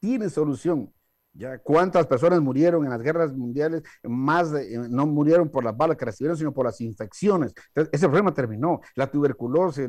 Tiene 0.00 0.28
solución. 0.28 0.92
Ya, 1.32 1.58
¿Cuántas 1.58 2.06
personas 2.06 2.40
murieron 2.40 2.84
en 2.84 2.90
las 2.90 3.00
guerras 3.00 3.32
mundiales? 3.32 3.82
Más 4.02 4.52
eh, 4.54 4.76
no 4.90 5.06
murieron 5.06 5.48
por 5.48 5.64
las 5.64 5.76
balas 5.76 5.96
que 5.96 6.04
recibieron, 6.04 6.36
sino 6.36 6.52
por 6.52 6.66
las 6.66 6.80
infecciones. 6.80 7.54
Ese 7.74 8.06
problema 8.08 8.34
terminó. 8.34 8.80
La 8.94 9.10
tuberculosis 9.10 9.88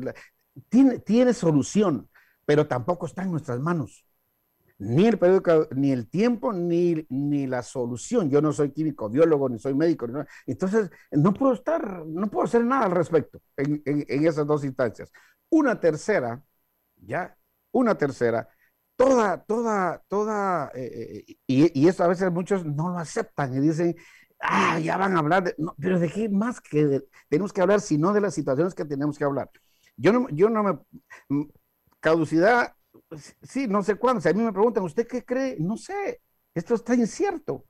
tiene, 0.68 1.00
tiene 1.00 1.34
solución, 1.34 2.08
pero 2.46 2.66
tampoco 2.66 3.06
está 3.06 3.22
en 3.22 3.32
nuestras 3.32 3.60
manos 3.60 4.04
ni 4.80 5.06
el 5.06 5.18
periodo, 5.18 5.68
ni 5.72 5.92
el 5.92 6.08
tiempo, 6.08 6.54
ni, 6.54 7.06
ni 7.10 7.46
la 7.46 7.62
solución. 7.62 8.30
Yo 8.30 8.40
no 8.40 8.50
soy 8.50 8.72
químico, 8.72 9.10
biólogo, 9.10 9.48
ni 9.48 9.58
soy 9.58 9.74
médico. 9.74 10.06
Entonces, 10.46 10.90
no 11.10 11.34
puedo 11.34 11.52
estar, 11.52 12.06
no 12.06 12.30
puedo 12.30 12.46
hacer 12.46 12.64
nada 12.64 12.86
al 12.86 12.92
respecto 12.92 13.40
en, 13.58 13.82
en, 13.84 14.26
esas 14.26 14.46
dos 14.46 14.64
instancias. 14.64 15.12
Una 15.50 15.78
tercera, 15.78 16.42
ya, 16.96 17.36
una 17.72 17.96
tercera, 17.96 18.48
toda, 18.96 19.44
toda, 19.44 20.02
toda, 20.08 20.70
eh, 20.74 21.24
eh, 21.28 21.36
y, 21.46 21.80
y, 21.82 21.88
eso 21.88 22.02
a 22.04 22.08
veces 22.08 22.32
muchos 22.32 22.64
no 22.64 22.88
lo 22.88 22.98
aceptan 22.98 23.54
y 23.54 23.60
dicen, 23.60 23.94
ah, 24.40 24.78
ya 24.78 24.96
van 24.96 25.14
a 25.14 25.18
hablar, 25.18 25.44
de, 25.44 25.56
pero 25.78 25.98
de 25.98 26.28
más 26.30 26.60
que 26.60 27.02
tenemos 27.28 27.52
que 27.52 27.60
hablar, 27.60 27.80
sino 27.82 28.14
de 28.14 28.22
las 28.22 28.34
situaciones 28.34 28.74
que 28.74 28.86
tenemos 28.86 29.18
que 29.18 29.24
hablar. 29.24 29.50
Yo 29.96 30.12
no, 30.14 30.26
yo 30.30 30.48
no 30.48 30.62
me, 30.62 31.46
caducidad 32.00 32.74
sí, 33.42 33.66
no 33.66 33.82
sé 33.82 33.96
cuándo. 33.96 34.20
Si 34.20 34.28
a 34.28 34.32
mí 34.32 34.42
me 34.42 34.52
preguntan, 34.52 34.84
¿usted 34.84 35.06
qué 35.06 35.24
cree? 35.24 35.56
No 35.58 35.76
sé. 35.76 36.20
Esto 36.54 36.74
está 36.74 36.94
incierto. 36.94 37.64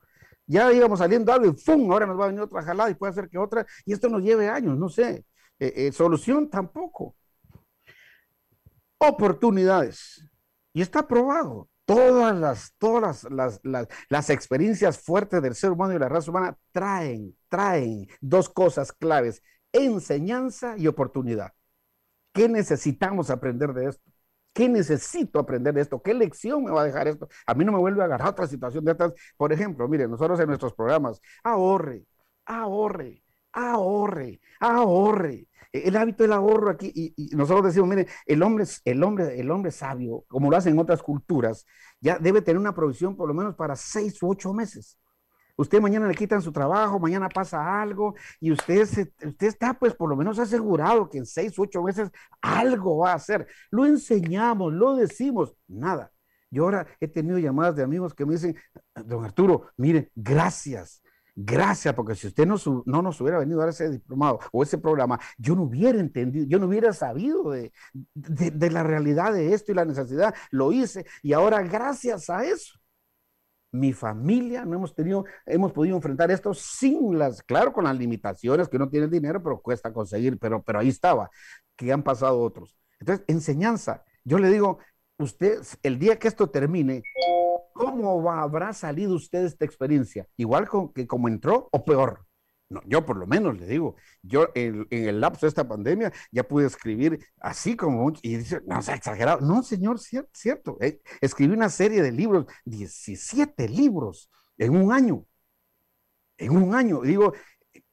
Ya 0.45 0.71
íbamos 0.73 0.99
saliendo 0.99 1.31
algo 1.31 1.47
y 1.51 1.53
¡fum! 1.55 1.91
Ahora 1.91 2.05
nos 2.05 2.19
va 2.19 2.25
a 2.25 2.27
venir 2.27 2.41
otra 2.41 2.61
jalada 2.61 2.89
y 2.89 2.95
puede 2.95 3.13
ser 3.13 3.29
que 3.29 3.37
otra. 3.37 3.65
Y 3.85 3.93
esto 3.93 4.09
nos 4.09 4.21
lleve 4.21 4.49
años, 4.49 4.77
no 4.77 4.89
sé. 4.89 5.25
Eh, 5.59 5.73
eh, 5.75 5.91
solución 5.91 6.49
tampoco. 6.49 7.15
Oportunidades. 8.97 10.27
Y 10.73 10.81
está 10.81 11.07
probado. 11.07 11.69
Todas 11.85 12.35
las, 12.37 12.73
todas 12.77 13.23
las, 13.31 13.59
las, 13.63 13.87
las, 14.09 14.29
experiencias 14.29 14.99
fuertes 14.99 15.41
del 15.41 15.55
ser 15.55 15.71
humano 15.71 15.93
y 15.93 15.99
la 15.99 16.07
raza 16.07 16.31
humana 16.31 16.57
traen, 16.71 17.35
traen 17.49 18.07
dos 18.21 18.47
cosas 18.49 18.93
claves, 18.93 19.43
enseñanza 19.73 20.77
y 20.77 20.87
oportunidad. 20.87 21.51
¿Qué 22.33 22.47
necesitamos 22.47 23.29
aprender 23.29 23.73
de 23.73 23.89
esto? 23.89 24.11
¿Qué 24.53 24.67
necesito 24.67 25.39
aprender 25.39 25.73
de 25.73 25.81
esto? 25.81 26.01
¿Qué 26.01 26.13
lección 26.13 26.63
me 26.63 26.71
va 26.71 26.81
a 26.81 26.85
dejar 26.85 27.07
esto? 27.07 27.29
A 27.45 27.53
mí 27.53 27.63
no 27.63 27.71
me 27.71 27.79
vuelve 27.79 28.01
a 28.01 28.05
agarrar 28.05 28.29
otra 28.29 28.47
situación 28.47 28.83
de 28.83 28.91
estas. 28.91 29.13
Por 29.37 29.53
ejemplo, 29.53 29.87
miren, 29.87 30.11
nosotros 30.11 30.39
en 30.39 30.47
nuestros 30.47 30.73
programas, 30.73 31.21
ahorre, 31.43 32.05
ahorre, 32.45 33.23
ahorre, 33.53 34.41
ahorre. 34.59 35.47
E, 35.71 35.87
el 35.87 35.95
hábito 35.95 36.23
del 36.23 36.33
ahorro 36.33 36.69
aquí, 36.71 36.91
y, 36.93 37.35
nosotros 37.35 37.67
decimos, 37.67 37.89
miren, 37.89 38.07
el 38.25 38.43
hombre, 38.43 38.65
el, 38.85 39.03
hombre, 39.03 39.39
el 39.39 39.49
hombre 39.51 39.71
sabio, 39.71 40.25
como 40.27 40.49
lo 40.51 40.57
hacen 40.57 40.73
en 40.73 40.79
otras 40.79 41.01
culturas, 41.01 41.65
ya 42.01 42.19
debe 42.19 42.41
tener 42.41 42.59
una 42.59 42.75
provisión 42.75 43.15
por 43.15 43.27
lo 43.29 43.33
menos 43.33 43.55
para 43.55 43.75
seis 43.75 44.21
u 44.21 44.29
ocho 44.29 44.53
meses. 44.53 44.97
Usted 45.61 45.79
mañana 45.79 46.07
le 46.07 46.15
quitan 46.15 46.41
su 46.41 46.51
trabajo, 46.51 46.99
mañana 46.99 47.29
pasa 47.29 47.79
algo 47.81 48.15
y 48.39 48.51
usted, 48.51 48.81
usted 48.81 49.47
está 49.47 49.75
pues 49.75 49.93
por 49.93 50.09
lo 50.09 50.15
menos 50.15 50.39
asegurado 50.39 51.07
que 51.07 51.19
en 51.19 51.25
seis, 51.27 51.53
ocho 51.59 51.83
meses 51.83 52.09
algo 52.41 52.97
va 52.97 53.11
a 53.11 53.15
hacer. 53.15 53.45
Lo 53.69 53.85
enseñamos, 53.85 54.73
lo 54.73 54.95
decimos, 54.95 55.55
nada. 55.67 56.11
Yo 56.49 56.63
ahora 56.63 56.87
he 56.99 57.07
tenido 57.07 57.37
llamadas 57.37 57.75
de 57.75 57.83
amigos 57.83 58.15
que 58.15 58.25
me 58.25 58.33
dicen, 58.33 58.55
don 59.05 59.23
Arturo, 59.23 59.69
mire, 59.77 60.11
gracias, 60.15 61.03
gracias, 61.35 61.93
porque 61.93 62.15
si 62.15 62.25
usted 62.25 62.47
no, 62.47 62.55
no, 62.87 63.03
nos 63.03 63.21
hubiera 63.21 63.37
venido 63.37 63.59
a 63.59 63.65
dar 63.65 63.69
ese 63.69 63.87
diplomado 63.91 64.39
o 64.51 64.63
ese 64.63 64.79
programa, 64.79 65.19
yo 65.37 65.55
no 65.55 65.61
hubiera 65.61 65.99
entendido, 65.99 66.47
yo 66.47 66.57
no 66.57 66.65
hubiera 66.65 66.91
sabido 66.91 67.51
de, 67.51 67.71
de 67.93 68.71
la 68.71 68.81
realidad 68.81 69.31
de 69.31 69.53
esto 69.53 69.71
y 69.71 69.75
la 69.75 69.85
necesidad. 69.85 70.33
Lo 70.49 70.71
hice 70.71 71.05
y 71.21 71.33
ahora 71.33 71.61
gracias 71.61 72.31
a 72.31 72.43
eso 72.45 72.80
mi 73.71 73.93
familia, 73.93 74.65
no 74.65 74.75
hemos 74.75 74.93
tenido, 74.93 75.25
hemos 75.45 75.71
podido 75.71 75.95
enfrentar 75.95 76.29
esto 76.31 76.53
sin 76.53 77.17
las, 77.17 77.41
claro, 77.43 77.71
con 77.71 77.85
las 77.85 77.97
limitaciones 77.97 78.67
que 78.67 78.77
no 78.77 78.89
tiene 78.89 79.07
dinero, 79.07 79.41
pero 79.41 79.61
cuesta 79.61 79.93
conseguir, 79.93 80.37
pero, 80.37 80.61
pero 80.61 80.79
ahí 80.79 80.89
estaba, 80.89 81.29
que 81.75 81.91
han 81.91 82.03
pasado 82.03 82.39
otros. 82.39 82.77
Entonces, 82.99 83.25
enseñanza. 83.27 84.03
Yo 84.23 84.37
le 84.37 84.49
digo, 84.49 84.79
usted, 85.17 85.61
el 85.83 85.99
día 85.99 86.19
que 86.19 86.27
esto 86.27 86.49
termine, 86.49 87.01
¿cómo 87.73 88.29
habrá 88.31 88.73
salido 88.73 89.15
usted 89.15 89.41
de 89.41 89.47
esta 89.47 89.65
experiencia? 89.65 90.27
Igual 90.37 90.67
que 90.93 91.07
como 91.07 91.27
entró 91.27 91.69
o 91.71 91.83
peor. 91.83 92.25
No, 92.71 92.81
yo 92.85 93.05
por 93.05 93.17
lo 93.17 93.27
menos 93.27 93.59
le 93.59 93.67
digo, 93.67 93.95
yo 94.21 94.47
en, 94.55 94.87
el 94.89 95.19
lapso 95.19 95.45
de 95.45 95.49
esta 95.49 95.67
pandemia 95.67 96.13
ya 96.31 96.43
pude 96.47 96.67
escribir 96.67 97.19
así 97.41 97.75
como, 97.75 98.13
y 98.21 98.37
dice, 98.37 98.61
no, 98.65 98.81
sea, 98.81 98.95
exagerado. 98.95 99.41
No, 99.41 99.61
señor, 99.61 99.99
cierto, 99.99 100.29
cierto. 100.33 100.77
Eh, 100.79 101.01
escribí 101.19 101.53
una 101.53 101.69
serie 101.69 102.01
de 102.01 102.11
libros, 102.13 102.45
17 102.65 103.67
libros 103.67 104.31
en 104.57 104.75
un 104.75 104.93
año. 104.93 105.25
En 106.37 106.55
un 106.55 106.73
año. 106.73 107.01
Digo, 107.01 107.33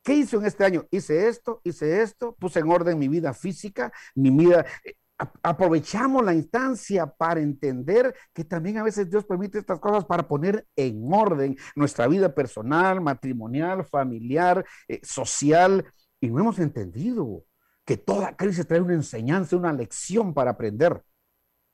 ¿qué 0.05 0.15
hice 0.15 0.37
en 0.37 0.47
este 0.47 0.65
año? 0.65 0.87
Hice 0.91 1.29
esto, 1.29 1.61
hice 1.65 2.03
esto, 2.03 2.37
puse 2.39 2.61
en 2.61 2.71
orden 2.71 2.99
mi 2.99 3.09
vida 3.09 3.35
física, 3.35 3.93
mi 4.15 4.31
vida 4.31 4.65
eh, 4.85 4.95
aprovechamos 5.43 6.25
la 6.25 6.35
instancia 6.35 7.07
para 7.07 7.41
entender 7.41 8.15
que 8.33 8.45
también 8.45 8.79
a 8.79 8.85
veces 8.85 9.11
Dios 9.11 9.25
permite 9.25 9.59
estas 9.59 9.81
cosas 9.81 10.05
para 10.05 10.29
poner 10.29 10.67
en 10.77 11.13
orden 11.13 11.57
nuestra 11.75 12.07
vida 12.07 12.35
personal, 12.35 13.01
matrimonial, 13.01 13.85
familiar, 13.85 14.65
eh, 14.87 15.01
social, 15.03 15.85
y 16.21 16.31
no 16.31 16.41
hemos 16.41 16.59
entendido 16.59 17.45
que 17.85 17.97
toda 17.97 18.37
crisis 18.37 18.67
trae 18.67 18.81
una 18.81 18.95
enseñanza, 18.95 19.57
una 19.57 19.73
lección 19.73 20.35
para 20.35 20.53
aprender. 20.53 21.03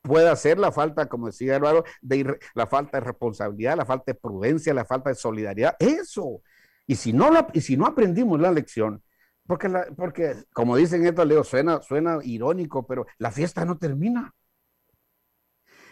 Puede 0.03 0.35
ser 0.37 0.59
la 0.59 0.71
falta, 0.71 1.09
como 1.09 1.27
decía 1.27 1.57
Eduardo, 1.57 1.85
de 2.03 2.39
la 2.55 2.67
falta 2.67 2.99
de 2.99 3.07
responsabilidad, 3.07 3.77
la 3.77 3.87
falta 3.87 4.13
de 4.13 4.15
prudencia, 4.15 4.75
la 4.75 4.85
falta 4.85 5.11
de 5.11 5.17
solidaridad, 5.17 5.77
eso. 5.79 6.43
Y 6.87 6.97
si 6.97 7.13
no, 7.13 7.31
y 7.53 7.61
si 7.63 7.77
no 7.77 7.87
aprendimos 7.87 8.39
la 8.41 8.53
lección, 8.53 9.03
porque, 9.47 9.69
la, 9.69 9.87
porque 9.97 10.45
como 10.53 10.77
dicen 10.77 11.07
esto, 11.07 11.25
Leo, 11.25 11.45
suena, 11.45 11.83
suena 11.83 12.19
irónico, 12.23 12.87
pero 12.87 13.07
la 13.19 13.31
fiesta 13.31 13.65
no 13.65 13.79
termina. 13.79 14.33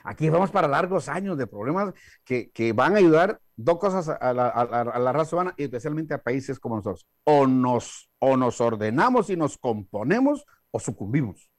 Aquí 0.04 0.28
vamos 0.30 0.50
para 0.50 0.66
largos 0.66 1.08
años 1.08 1.38
de 1.38 1.46
problemas 1.46 1.94
que, 2.24 2.50
que 2.50 2.72
van 2.72 2.94
a 2.94 2.98
ayudar 2.98 3.40
dos 3.56 3.78
cosas 3.78 4.08
a 4.08 4.32
la, 4.32 4.48
a, 4.48 4.98
la, 4.98 5.12
raza 5.12 5.36
humana 5.36 5.54
y 5.56 5.64
especialmente 5.64 6.14
a 6.14 6.22
países 6.22 6.58
como 6.58 6.76
nosotros. 6.76 7.06
O 7.24 7.46
nos, 7.46 8.10
o 8.18 8.36
nos 8.36 8.60
ordenamos 8.60 9.30
y 9.30 9.36
nos 9.36 9.58
componemos 9.58 10.44
o 10.70 10.80
sucumbimos. 10.80 11.50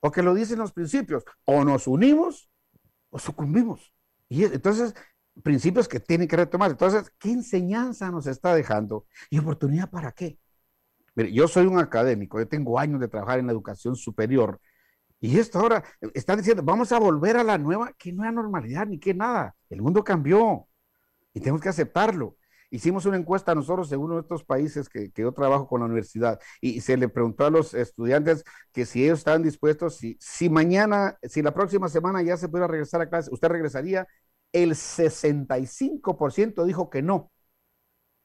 porque 0.00 0.22
lo 0.22 0.34
dicen 0.34 0.58
los 0.58 0.72
principios, 0.72 1.24
o 1.44 1.64
nos 1.64 1.86
unimos 1.86 2.50
o 3.10 3.18
sucumbimos. 3.18 3.92
Y 4.28 4.44
entonces, 4.44 4.94
principios 5.42 5.86
que 5.88 6.00
tienen 6.00 6.26
que 6.28 6.36
retomar. 6.36 6.70
Entonces, 6.70 7.12
¿qué 7.18 7.30
enseñanza 7.30 8.10
nos 8.10 8.26
está 8.26 8.54
dejando? 8.54 9.06
¿Y 9.30 9.38
oportunidad 9.38 9.90
para 9.90 10.12
qué? 10.12 10.38
Mire, 11.14 11.32
yo 11.32 11.48
soy 11.48 11.66
un 11.66 11.78
académico, 11.78 12.38
yo 12.38 12.48
tengo 12.48 12.78
años 12.78 13.00
de 13.00 13.08
trabajar 13.08 13.38
en 13.38 13.46
la 13.46 13.52
educación 13.52 13.96
superior. 13.96 14.60
Y 15.20 15.38
esto 15.38 15.60
ahora, 15.60 15.84
están 16.14 16.38
diciendo, 16.38 16.62
vamos 16.64 16.90
a 16.92 16.98
volver 16.98 17.36
a 17.36 17.44
la 17.44 17.58
nueva, 17.58 17.92
que 17.98 18.12
no 18.12 18.24
hay 18.24 18.32
normalidad 18.32 18.86
ni 18.86 18.98
que 18.98 19.14
nada. 19.14 19.54
El 19.70 19.82
mundo 19.82 20.02
cambió 20.02 20.66
y 21.34 21.40
tenemos 21.40 21.60
que 21.60 21.68
aceptarlo. 21.68 22.36
Hicimos 22.70 23.04
una 23.06 23.18
encuesta 23.18 23.54
nosotros 23.54 23.92
en 23.92 24.00
uno 24.00 24.14
de 24.16 24.22
estos 24.22 24.44
países 24.44 24.88
que, 24.88 25.12
que, 25.12 25.22
yo 25.22 25.32
trabajo 25.32 25.68
con 25.68 25.80
la 25.80 25.86
universidad 25.86 26.40
y 26.60 26.80
se 26.80 26.96
le 26.96 27.08
preguntó 27.08 27.44
a 27.44 27.50
los 27.50 27.74
estudiantes 27.74 28.44
que 28.72 28.86
si 28.86 29.04
ellos 29.04 29.18
estaban 29.18 29.42
dispuestos, 29.42 29.96
si, 29.96 30.16
si 30.20 30.48
mañana, 30.48 31.18
si 31.22 31.42
la 31.42 31.52
próxima 31.54 31.88
semana 31.88 32.22
ya 32.22 32.36
se 32.38 32.48
pudiera 32.48 32.66
regresar 32.68 33.02
a 33.02 33.10
clase, 33.10 33.30
¿usted 33.30 33.48
regresaría? 33.48 34.08
El 34.52 34.74
65% 34.74 36.64
dijo 36.64 36.90
que 36.90 37.02
no, 37.02 37.30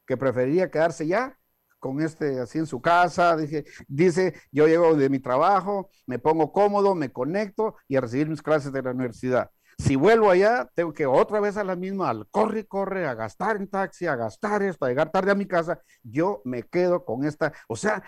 que 0.06 0.18
preferiría 0.18 0.72
quedarse 0.72 1.08
ya 1.08 1.38
con 1.80 2.02
este 2.02 2.40
así 2.40 2.60
en 2.60 2.66
su 2.66 2.82
casa. 2.82 3.36
Dije, 3.38 3.66
dice, 3.88 4.34
yo 4.52 4.68
llego 4.68 4.96
de 4.96 5.10
mi 5.10 5.20
trabajo, 5.20 5.90
me 6.06 6.20
pongo 6.20 6.52
cómodo, 6.52 6.96
me 6.96 7.12
conecto 7.12 7.76
y 7.88 7.96
a 7.96 8.02
recibir 8.02 8.30
mis 8.30 8.42
clases 8.42 8.72
de 8.72 8.82
la 8.82 8.92
universidad. 8.92 9.52
Si 9.78 9.96
vuelvo 9.96 10.32
allá, 10.32 10.68
tengo 10.74 10.92
que 10.92 11.06
otra 11.06 11.40
vez 11.40 11.56
a 11.56 11.64
la 11.64 11.76
misma, 11.76 12.10
al 12.10 12.28
corre, 12.30 12.66
corre, 12.66 13.06
a 13.06 13.14
gastar 13.14 13.58
en 13.58 13.68
taxi, 13.68 14.08
a 14.08 14.16
gastar 14.16 14.64
esto, 14.64 14.86
a 14.86 14.90
llegar 14.90 15.12
tarde 15.12 15.32
a 15.32 15.36
mi 15.36 15.46
casa. 15.46 15.80
Yo 16.02 16.42
me 16.46 16.64
quedo 16.64 17.06
con 17.06 17.26
esta, 17.26 17.54
o 17.68 17.76
sea, 17.76 18.04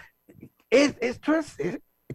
esto 0.69 1.35
es, 1.35 1.55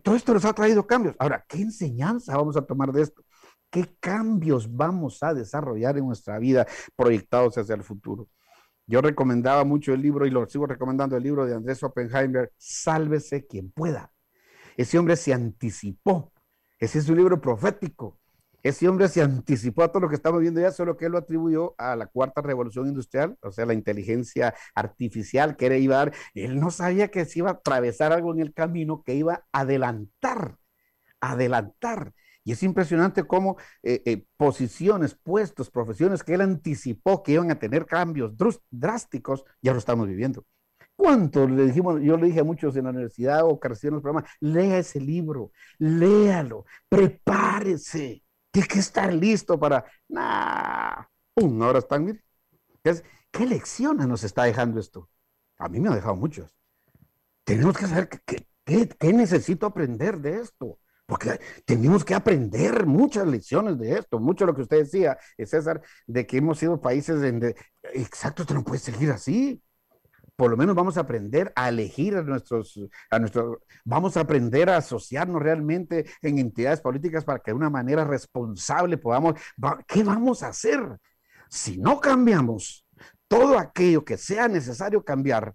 todo 0.02 0.16
esto 0.16 0.34
nos 0.34 0.44
ha 0.44 0.52
traído 0.52 0.86
cambios. 0.86 1.14
Ahora, 1.20 1.44
¿qué 1.48 1.58
enseñanza 1.58 2.36
vamos 2.36 2.56
a 2.56 2.66
tomar 2.66 2.90
de 2.92 3.02
esto? 3.02 3.22
¿Qué 3.70 3.96
cambios 4.00 4.72
vamos 4.74 5.22
a 5.22 5.32
desarrollar 5.34 5.98
en 5.98 6.06
nuestra 6.06 6.38
vida 6.38 6.66
proyectados 6.96 7.56
hacia 7.56 7.76
el 7.76 7.84
futuro? 7.84 8.28
Yo 8.86 9.00
recomendaba 9.00 9.64
mucho 9.64 9.94
el 9.94 10.02
libro 10.02 10.26
y 10.26 10.30
lo 10.30 10.46
sigo 10.46 10.66
recomendando 10.66 11.16
el 11.16 11.22
libro 11.22 11.46
de 11.46 11.54
Andrés 11.54 11.82
Oppenheimer, 11.82 12.52
Sálvese 12.58 13.46
quien 13.46 13.70
pueda. 13.70 14.12
Ese 14.76 14.98
hombre 14.98 15.16
se 15.16 15.32
anticipó. 15.32 16.32
Ese 16.78 16.98
es 16.98 17.08
un 17.08 17.16
libro 17.16 17.40
profético. 17.40 18.18
Ese 18.62 18.88
hombre 18.88 19.08
se 19.08 19.20
anticipó 19.20 19.82
a 19.82 19.88
todo 19.88 20.00
lo 20.00 20.08
que 20.08 20.14
estamos 20.14 20.40
viendo 20.40 20.58
ya, 20.58 20.72
solo 20.72 20.96
que 20.96 21.04
él 21.04 21.12
lo 21.12 21.18
atribuyó 21.18 21.74
a 21.76 21.96
la 21.96 22.06
cuarta 22.06 22.40
revolución 22.40 22.88
industrial, 22.88 23.36
o 23.42 23.52
sea, 23.52 23.66
la 23.66 23.74
inteligencia 23.74 24.54
artificial 24.74 25.54
que 25.54 25.66
era 25.66 25.76
iba 25.76 25.96
a 25.96 25.98
dar. 25.98 26.14
Él 26.34 26.58
no 26.58 26.70
sabía 26.70 27.08
que 27.08 27.26
se 27.26 27.40
iba 27.40 27.50
a 27.50 27.52
atravesar 27.54 28.12
algo 28.14 28.32
en 28.32 28.40
el 28.40 28.54
camino 28.54 29.02
que 29.04 29.14
iba 29.14 29.44
a 29.52 29.60
adelantar, 29.60 30.56
adelantar. 31.20 32.14
Y 32.44 32.52
es 32.52 32.62
impresionante 32.62 33.24
cómo 33.24 33.56
eh, 33.82 34.02
eh, 34.04 34.24
posiciones, 34.36 35.14
puestos, 35.14 35.70
profesiones 35.70 36.22
que 36.22 36.34
él 36.34 36.42
anticipó 36.42 37.22
que 37.22 37.32
iban 37.32 37.50
a 37.50 37.58
tener 37.58 37.86
cambios 37.86 38.34
drásticos, 38.70 39.44
ya 39.62 39.72
lo 39.72 39.78
estamos 39.78 40.06
viviendo. 40.06 40.44
¿Cuánto 40.94 41.48
le 41.48 41.66
dijimos? 41.66 42.00
Yo 42.02 42.16
le 42.16 42.26
dije 42.26 42.40
a 42.40 42.44
muchos 42.44 42.76
en 42.76 42.84
la 42.84 42.90
universidad 42.90 43.44
o 43.44 43.58
que 43.58 43.68
reciben 43.68 43.94
los 43.94 44.02
programas, 44.02 44.30
lea 44.40 44.78
ese 44.78 45.00
libro, 45.00 45.50
léalo, 45.78 46.66
prepárese 46.88 48.24
tiene 48.54 48.68
que 48.68 48.78
estar 48.78 49.12
listo 49.12 49.58
para, 49.58 49.84
nah, 50.08 51.02
¡pum! 51.34 51.60
Ahora 51.60 51.80
están, 51.80 52.04
mire. 52.04 52.22
¿Qué 53.32 53.46
lecciones 53.46 54.06
nos 54.06 54.22
está 54.22 54.44
dejando 54.44 54.78
esto? 54.78 55.10
A 55.58 55.68
mí 55.68 55.80
me 55.80 55.88
ha 55.88 55.94
dejado 55.96 56.14
muchos. 56.14 56.54
Tenemos 57.42 57.76
que 57.76 57.88
saber 57.88 58.08
qué, 58.08 58.46
qué, 58.64 59.12
necesito 59.12 59.66
aprender 59.66 60.20
de 60.20 60.38
esto. 60.38 60.78
Porque 61.06 61.38
tenemos 61.66 62.04
que 62.04 62.14
aprender 62.14 62.86
muchas 62.86 63.26
lecciones 63.26 63.78
de 63.78 63.98
esto, 63.98 64.18
mucho 64.18 64.44
de 64.44 64.52
lo 64.52 64.56
que 64.56 64.62
usted 64.62 64.78
decía, 64.78 65.18
César, 65.38 65.82
de 66.06 66.26
que 66.26 66.38
hemos 66.38 66.58
sido 66.58 66.80
países 66.80 67.20
donde, 67.20 67.54
exacto, 67.92 68.42
esto 68.42 68.54
no 68.54 68.64
puede 68.64 68.78
seguir 68.80 69.10
así 69.10 69.62
por 70.36 70.50
lo 70.50 70.56
menos 70.56 70.74
vamos 70.74 70.96
a 70.96 71.02
aprender 71.02 71.52
a 71.54 71.68
elegir 71.68 72.16
a 72.16 72.22
nuestros, 72.22 72.80
a 73.10 73.18
nuestros, 73.18 73.58
vamos 73.84 74.16
a 74.16 74.20
aprender 74.20 74.68
a 74.68 74.78
asociarnos 74.78 75.40
realmente 75.40 76.06
en 76.22 76.38
entidades 76.38 76.80
políticas 76.80 77.24
para 77.24 77.38
que 77.38 77.52
de 77.52 77.56
una 77.56 77.70
manera 77.70 78.04
responsable 78.04 78.98
podamos, 78.98 79.34
¿qué 79.86 80.02
vamos 80.02 80.42
a 80.42 80.48
hacer? 80.48 80.80
Si 81.48 81.78
no 81.78 82.00
cambiamos 82.00 82.86
todo 83.28 83.58
aquello 83.58 84.04
que 84.04 84.16
sea 84.16 84.48
necesario 84.48 85.04
cambiar, 85.04 85.54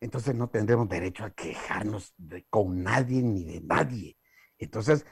entonces 0.00 0.34
no 0.34 0.48
tendremos 0.48 0.88
derecho 0.88 1.24
a 1.24 1.30
quejarnos 1.30 2.14
con 2.48 2.82
nadie 2.82 3.22
ni 3.22 3.44
de 3.44 3.60
nadie. 3.62 4.16
Entonces, 4.58 5.06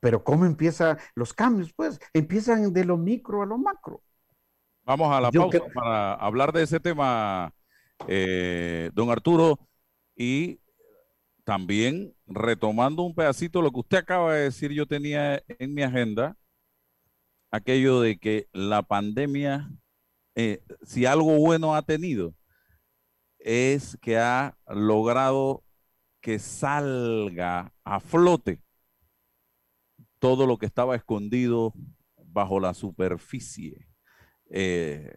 pero 0.00 0.22
¿cómo 0.22 0.44
empiezan 0.44 0.98
los 1.14 1.32
cambios? 1.32 1.72
Pues 1.72 1.98
empiezan 2.12 2.72
de 2.72 2.84
lo 2.84 2.96
micro 2.96 3.42
a 3.42 3.46
lo 3.46 3.58
macro. 3.58 4.02
Vamos 4.84 5.10
a 5.10 5.20
la 5.20 5.32
pausa 5.32 5.60
para 5.72 6.14
hablar 6.14 6.52
de 6.52 6.62
ese 6.62 6.78
tema 6.78 7.54
eh, 8.06 8.90
don 8.92 9.10
Arturo, 9.10 9.58
y 10.16 10.60
también 11.44 12.14
retomando 12.26 13.02
un 13.02 13.14
pedacito 13.14 13.62
lo 13.62 13.70
que 13.70 13.80
usted 13.80 13.98
acaba 13.98 14.34
de 14.34 14.44
decir, 14.44 14.72
yo 14.72 14.86
tenía 14.86 15.42
en 15.46 15.74
mi 15.74 15.82
agenda 15.82 16.36
aquello 17.50 18.00
de 18.00 18.18
que 18.18 18.48
la 18.52 18.82
pandemia, 18.82 19.70
eh, 20.34 20.62
si 20.82 21.06
algo 21.06 21.38
bueno 21.38 21.74
ha 21.74 21.82
tenido, 21.82 22.34
es 23.38 23.96
que 24.00 24.18
ha 24.18 24.56
logrado 24.66 25.62
que 26.20 26.38
salga 26.38 27.72
a 27.84 28.00
flote 28.00 28.63
todo 30.24 30.46
lo 30.46 30.56
que 30.56 30.64
estaba 30.64 30.96
escondido 30.96 31.74
bajo 32.16 32.58
la 32.58 32.72
superficie 32.72 33.86
eh, 34.48 35.10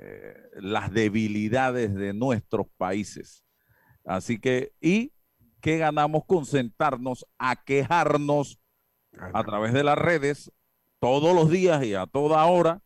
las 0.55 0.91
debilidades 0.91 1.95
de 1.95 2.13
nuestros 2.13 2.67
países. 2.75 3.45
Así 4.03 4.37
que, 4.37 4.73
¿y 4.81 5.13
qué 5.61 5.77
ganamos 5.77 6.25
con 6.25 6.45
sentarnos 6.45 7.25
a 7.37 7.55
quejarnos 7.55 8.59
a 9.33 9.45
través 9.45 9.71
de 9.71 9.85
las 9.85 9.97
redes 9.97 10.51
todos 10.99 11.33
los 11.33 11.49
días 11.49 11.85
y 11.85 11.93
a 11.93 12.05
toda 12.05 12.45
hora? 12.45 12.81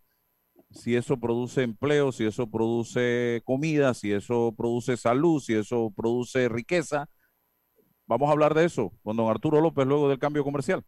Si 0.69 0.95
eso 0.95 1.19
produce 1.19 1.63
empleo, 1.63 2.11
si 2.11 2.25
eso 2.25 2.45
produce 2.45 3.41
comida, 3.45 3.95
si 3.95 4.11
eso 4.11 4.53
produce 4.55 4.95
salud, 4.95 5.41
si 5.41 5.55
eso 5.55 5.91
produce 5.95 6.49
riqueza. 6.49 7.09
Vamos 8.05 8.29
a 8.29 8.33
hablar 8.33 8.53
de 8.53 8.65
eso 8.65 8.93
con 9.01 9.17
don 9.17 9.27
Arturo 9.27 9.59
López 9.59 9.87
luego 9.87 10.07
del 10.07 10.19
cambio 10.19 10.43
comercial. 10.43 10.85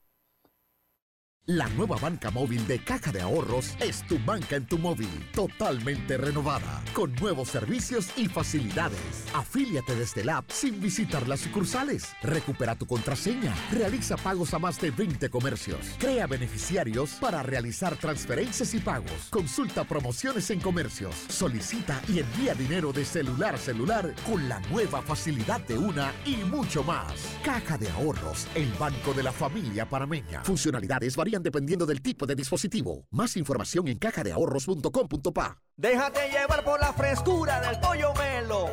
La 1.47 1.67
nueva 1.67 1.97
banca 1.97 2.31
móvil 2.31 2.65
de 2.67 2.79
Caja 2.79 3.11
de 3.11 3.19
Ahorros 3.19 3.75
es 3.81 4.07
tu 4.07 4.17
banca 4.17 4.55
en 4.55 4.65
tu 4.65 4.77
móvil, 4.77 5.09
totalmente 5.33 6.15
renovada, 6.15 6.81
con 6.93 7.13
nuevos 7.15 7.49
servicios 7.49 8.11
y 8.15 8.29
facilidades. 8.29 9.25
Afíliate 9.35 9.93
desde 9.93 10.21
el 10.21 10.29
app 10.29 10.49
sin 10.49 10.79
visitar 10.79 11.27
las 11.27 11.41
sucursales. 11.41 12.13
Recupera 12.21 12.77
tu 12.77 12.87
contraseña. 12.87 13.53
Realiza 13.73 14.15
pagos 14.15 14.53
a 14.53 14.59
más 14.59 14.79
de 14.79 14.91
20 14.91 15.29
comercios. 15.29 15.79
Crea 15.99 16.27
beneficiarios 16.27 17.15
para 17.15 17.43
realizar 17.43 17.97
transferencias 17.97 18.73
y 18.73 18.79
pagos. 18.79 19.27
Consulta 19.29 19.83
promociones 19.83 20.49
en 20.49 20.61
comercios. 20.61 21.13
Solicita 21.27 22.01
y 22.07 22.19
envía 22.19 22.53
dinero 22.53 22.93
de 22.93 23.03
celular 23.03 23.55
a 23.55 23.57
celular 23.57 24.15
con 24.25 24.47
la 24.47 24.61
nueva 24.71 25.01
facilidad 25.01 25.59
de 25.67 25.77
una 25.77 26.13
y 26.25 26.37
mucho 26.45 26.85
más. 26.85 27.35
Caja 27.43 27.77
de 27.77 27.89
Ahorros, 27.89 28.47
el 28.55 28.71
banco 28.79 29.13
de 29.13 29.23
la 29.23 29.33
familia 29.33 29.89
parameña. 29.89 30.41
Funcionalidades 30.45 31.17
variadas 31.17 31.32
dependiendo 31.41 31.85
del 31.85 32.01
tipo 32.01 32.27
de 32.27 32.35
dispositivo. 32.35 33.07
Más 33.09 33.37
información 33.37 33.87
en 33.87 33.97
cajadeahorros.com.pa. 33.97 35.57
Déjate 35.75 36.29
llevar 36.29 36.63
por 36.63 36.79
la 36.79 36.93
frescura 36.93 37.59
del 37.61 37.79
pollo 37.79 38.13
melo. 38.13 38.69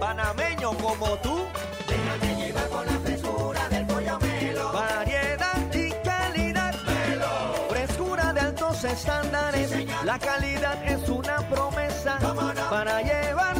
Panameño 0.00 0.70
como 0.78 1.16
tú. 1.18 1.44
Déjate 1.86 2.36
llevar 2.36 2.68
por 2.68 2.86
la 2.86 2.98
frescura 3.00 3.68
del 3.68 3.86
pollo 3.86 4.18
melo. 4.20 4.72
Variedad 4.72 5.74
y 5.74 5.90
calidad. 6.02 6.74
Melo. 6.86 7.68
Frescura 7.68 8.32
de 8.32 8.40
altos 8.40 8.84
estándares. 8.84 9.86
la 10.04 10.18
calidad 10.18 10.82
es 10.88 11.08
una 11.08 11.36
promesa. 11.50 12.18
Para 12.70 13.02
llevarte 13.02 13.57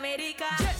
América. 0.00 0.79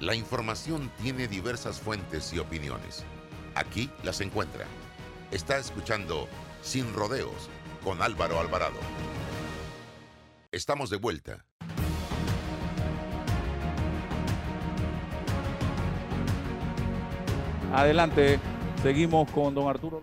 La 0.00 0.14
información 0.16 0.90
tiene 1.00 1.28
diversas 1.28 1.80
fuentes 1.80 2.32
y 2.32 2.40
opiniones. 2.40 3.04
Aquí 3.54 3.88
las 4.02 4.20
encuentra. 4.20 4.66
Está 5.30 5.56
escuchando 5.56 6.28
Sin 6.62 6.92
Rodeos 6.92 7.48
con 7.84 8.02
Álvaro 8.02 8.40
Alvarado. 8.40 8.76
Estamos 10.50 10.90
de 10.90 10.96
vuelta. 10.96 11.44
Adelante, 17.72 18.40
seguimos 18.82 19.30
con 19.30 19.54
don 19.54 19.68
Arturo. 19.68 20.02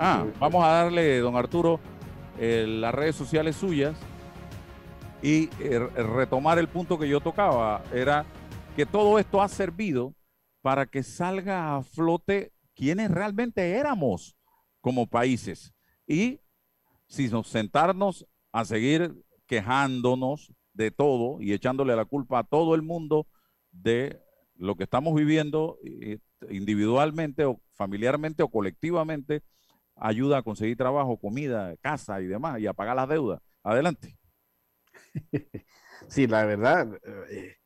Ah, 0.00 0.24
vamos 0.38 0.62
a 0.62 0.68
darle, 0.68 1.18
don 1.18 1.34
Arturo, 1.34 1.80
eh, 2.38 2.64
las 2.68 2.94
redes 2.94 3.16
sociales 3.16 3.56
suyas 3.56 3.96
y 5.22 5.50
eh, 5.58 5.80
retomar 5.80 6.60
el 6.60 6.68
punto 6.68 6.96
que 6.96 7.08
yo 7.08 7.20
tocaba. 7.20 7.82
Era 7.92 8.24
que 8.76 8.86
todo 8.86 9.18
esto 9.18 9.42
ha 9.42 9.48
servido 9.48 10.14
para 10.62 10.86
que 10.86 11.02
salga 11.02 11.74
a 11.74 11.82
flote 11.82 12.52
quienes 12.76 13.10
realmente 13.10 13.72
éramos 13.72 14.36
como 14.80 15.08
países. 15.08 15.74
Y 16.06 16.38
si 17.08 17.26
nos 17.28 17.48
sentarnos 17.48 18.24
a 18.52 18.64
seguir 18.64 19.20
quejándonos 19.46 20.52
de 20.74 20.92
todo 20.92 21.42
y 21.42 21.52
echándole 21.52 21.96
la 21.96 22.04
culpa 22.04 22.38
a 22.38 22.44
todo 22.44 22.76
el 22.76 22.82
mundo 22.82 23.26
de 23.72 24.22
lo 24.54 24.76
que 24.76 24.84
estamos 24.84 25.16
viviendo 25.16 25.76
eh, 25.82 26.18
individualmente 26.50 27.44
o 27.46 27.60
familiarmente 27.74 28.44
o 28.44 28.48
colectivamente, 28.48 29.42
ayuda 30.00 30.38
a 30.38 30.42
conseguir 30.42 30.76
trabajo, 30.76 31.18
comida, 31.18 31.76
casa 31.78 32.20
y 32.20 32.26
demás, 32.26 32.60
y 32.60 32.66
a 32.66 32.74
pagar 32.74 32.96
las 32.96 33.08
deudas. 33.08 33.40
Adelante. 33.62 34.18
Sí, 36.08 36.26
la 36.26 36.44
verdad, 36.44 36.88
eh, 37.30 37.56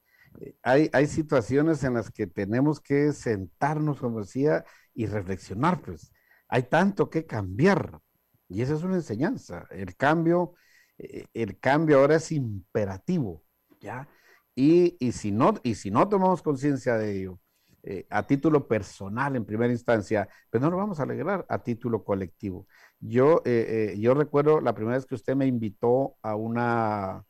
hay, 0.62 0.90
hay 0.92 1.06
situaciones 1.06 1.84
en 1.84 1.94
las 1.94 2.10
que 2.10 2.26
tenemos 2.26 2.80
que 2.80 3.12
sentarnos, 3.12 4.00
como 4.00 4.20
decía, 4.20 4.64
y 4.94 5.06
reflexionar, 5.06 5.80
pues. 5.82 6.12
Hay 6.48 6.64
tanto 6.64 7.10
que 7.10 7.26
cambiar. 7.26 8.00
Y 8.48 8.62
esa 8.62 8.74
es 8.74 8.82
una 8.82 8.96
enseñanza. 8.96 9.66
El 9.70 9.96
cambio, 9.96 10.54
eh, 10.98 11.26
el 11.34 11.58
cambio 11.58 12.00
ahora 12.00 12.16
es 12.16 12.32
imperativo, 12.32 13.44
¿ya? 13.80 14.08
Y, 14.54 14.96
y 15.00 15.12
si, 15.12 15.32
no, 15.32 15.54
y 15.62 15.74
si 15.76 15.90
no 15.90 16.08
tomamos 16.08 16.42
conciencia 16.42 16.96
de 16.96 17.18
ello, 17.18 17.40
eh, 17.82 18.06
a 18.10 18.26
título 18.26 18.68
personal 18.68 19.36
en 19.36 19.44
primera 19.44 19.72
instancia, 19.72 20.28
pues 20.50 20.62
no 20.62 20.70
lo 20.70 20.76
vamos 20.76 21.00
a 21.00 21.04
alegrar 21.04 21.44
a 21.48 21.62
título 21.62 22.04
colectivo. 22.04 22.66
Yo, 23.00 23.42
eh, 23.44 23.96
yo 23.98 24.14
recuerdo 24.14 24.60
la 24.60 24.74
primera 24.74 24.96
vez 24.96 25.06
que 25.06 25.16
usted 25.16 25.34
me 25.36 25.46
invitó 25.46 26.16
a 26.22 26.36
una, 26.36 27.24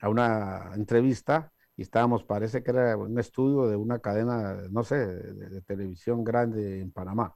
a 0.00 0.08
una 0.08 0.72
entrevista 0.74 1.52
y 1.76 1.82
estábamos, 1.82 2.24
parece 2.24 2.62
que 2.62 2.70
era 2.70 2.96
un 2.96 3.18
estudio 3.18 3.66
de 3.68 3.76
una 3.76 3.98
cadena, 4.00 4.62
no 4.70 4.84
sé, 4.84 4.96
de, 5.06 5.62
televisión 5.62 6.22
grande 6.24 6.80
en 6.80 6.92
Panamá. 6.92 7.34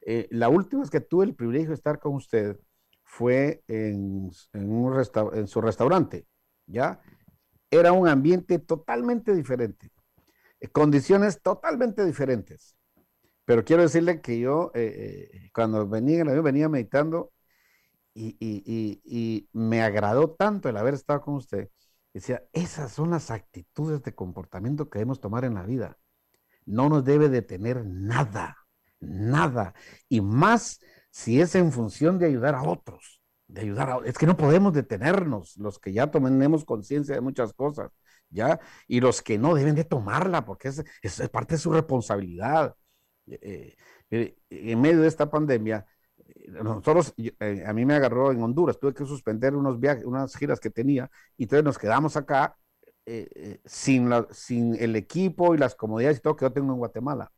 Eh, 0.00 0.28
la 0.30 0.48
última 0.48 0.82
vez 0.82 0.90
que 0.90 1.00
tuve 1.00 1.26
el 1.26 1.34
privilegio 1.34 1.68
de 1.68 1.74
estar 1.74 2.00
con 2.00 2.14
usted 2.14 2.58
fue 3.04 3.62
en, 3.68 4.30
en, 4.52 5.46
su 5.46 5.60
restaurante, 5.60 6.26
¿ya? 6.66 7.00
Era 7.70 7.92
un 7.92 8.08
ambiente 8.08 8.58
totalmente 8.58 9.34
diferente, 9.34 9.86
eh, 9.86 10.01
condiciones 10.70 11.40
totalmente 11.42 12.04
diferentes. 12.04 12.76
Pero 13.44 13.64
quiero 13.64 13.82
decirle 13.82 14.20
que 14.20 14.38
yo, 14.38 14.70
eh, 14.74 15.30
eh 15.32 15.50
cuando 15.54 15.88
venía 15.88 16.22
avión, 16.22 16.44
venía 16.44 16.68
meditando 16.68 17.32
y, 18.14 18.36
y, 18.40 19.48
me 19.52 19.82
agradó 19.82 20.30
tanto 20.30 20.68
el 20.68 20.76
haber 20.76 20.94
estado 20.94 21.22
con 21.22 21.34
usted. 21.34 21.70
Decía, 22.12 22.44
esas 22.52 22.92
son 22.92 23.10
las 23.10 23.30
actitudes 23.30 24.02
de 24.02 24.14
comportamiento 24.14 24.90
que 24.90 24.98
debemos 24.98 25.20
tomar 25.20 25.44
en 25.44 25.54
la 25.54 25.64
vida. 25.64 25.98
No 26.66 26.88
nos 26.88 27.04
debe 27.04 27.28
detener 27.28 27.84
nada 27.86 28.56
nada. 29.02 29.74
Y 30.08 30.20
más 30.20 30.80
si 31.10 31.40
es 31.40 31.54
en 31.54 31.72
función 31.72 32.18
de 32.18 32.26
ayudar 32.26 32.54
a 32.54 32.62
otros, 32.62 33.20
de 33.48 33.62
ayudar 33.62 33.90
a 33.90 33.98
Es 34.04 34.16
que 34.16 34.26
no 34.26 34.36
podemos 34.36 34.72
detenernos, 34.72 35.56
los 35.58 35.78
que 35.78 35.92
ya 35.92 36.10
tenemos 36.10 36.64
conciencia 36.64 37.14
de 37.14 37.20
muchas 37.20 37.52
cosas, 37.52 37.90
¿ya? 38.32 38.60
Y 38.88 39.00
los 39.00 39.22
que 39.22 39.38
no 39.38 39.54
deben 39.54 39.74
de 39.74 39.84
tomarla, 39.84 40.44
porque 40.44 40.68
es, 40.68 40.82
es 41.02 41.28
parte 41.30 41.54
de 41.54 41.58
su 41.58 41.72
responsabilidad. 41.72 42.74
Eh, 43.26 43.76
eh, 44.10 44.36
en 44.50 44.80
medio 44.80 45.02
de 45.02 45.08
esta 45.08 45.30
pandemia, 45.30 45.86
nosotros, 46.48 47.14
eh, 47.16 47.64
a 47.66 47.72
mí 47.72 47.84
me 47.84 47.94
agarró 47.94 48.32
en 48.32 48.42
Honduras, 48.42 48.78
tuve 48.78 48.94
que 48.94 49.04
suspender 49.04 49.54
unos 49.54 49.78
viajes, 49.78 50.04
unas 50.04 50.36
giras 50.36 50.60
que 50.60 50.70
tenía, 50.70 51.10
y 51.36 51.44
entonces 51.44 51.64
nos 51.64 51.78
quedamos 51.78 52.16
acá 52.16 52.56
sin, 53.64 54.08
la, 54.08 54.28
sin 54.30 54.76
el 54.76 54.94
equipo 54.94 55.54
y 55.54 55.58
las 55.58 55.74
comodidades 55.74 56.18
y 56.18 56.20
todo 56.20 56.36
que 56.36 56.44
yo 56.44 56.52
tengo 56.52 56.72
en 56.72 56.78
Guatemala 56.78 57.32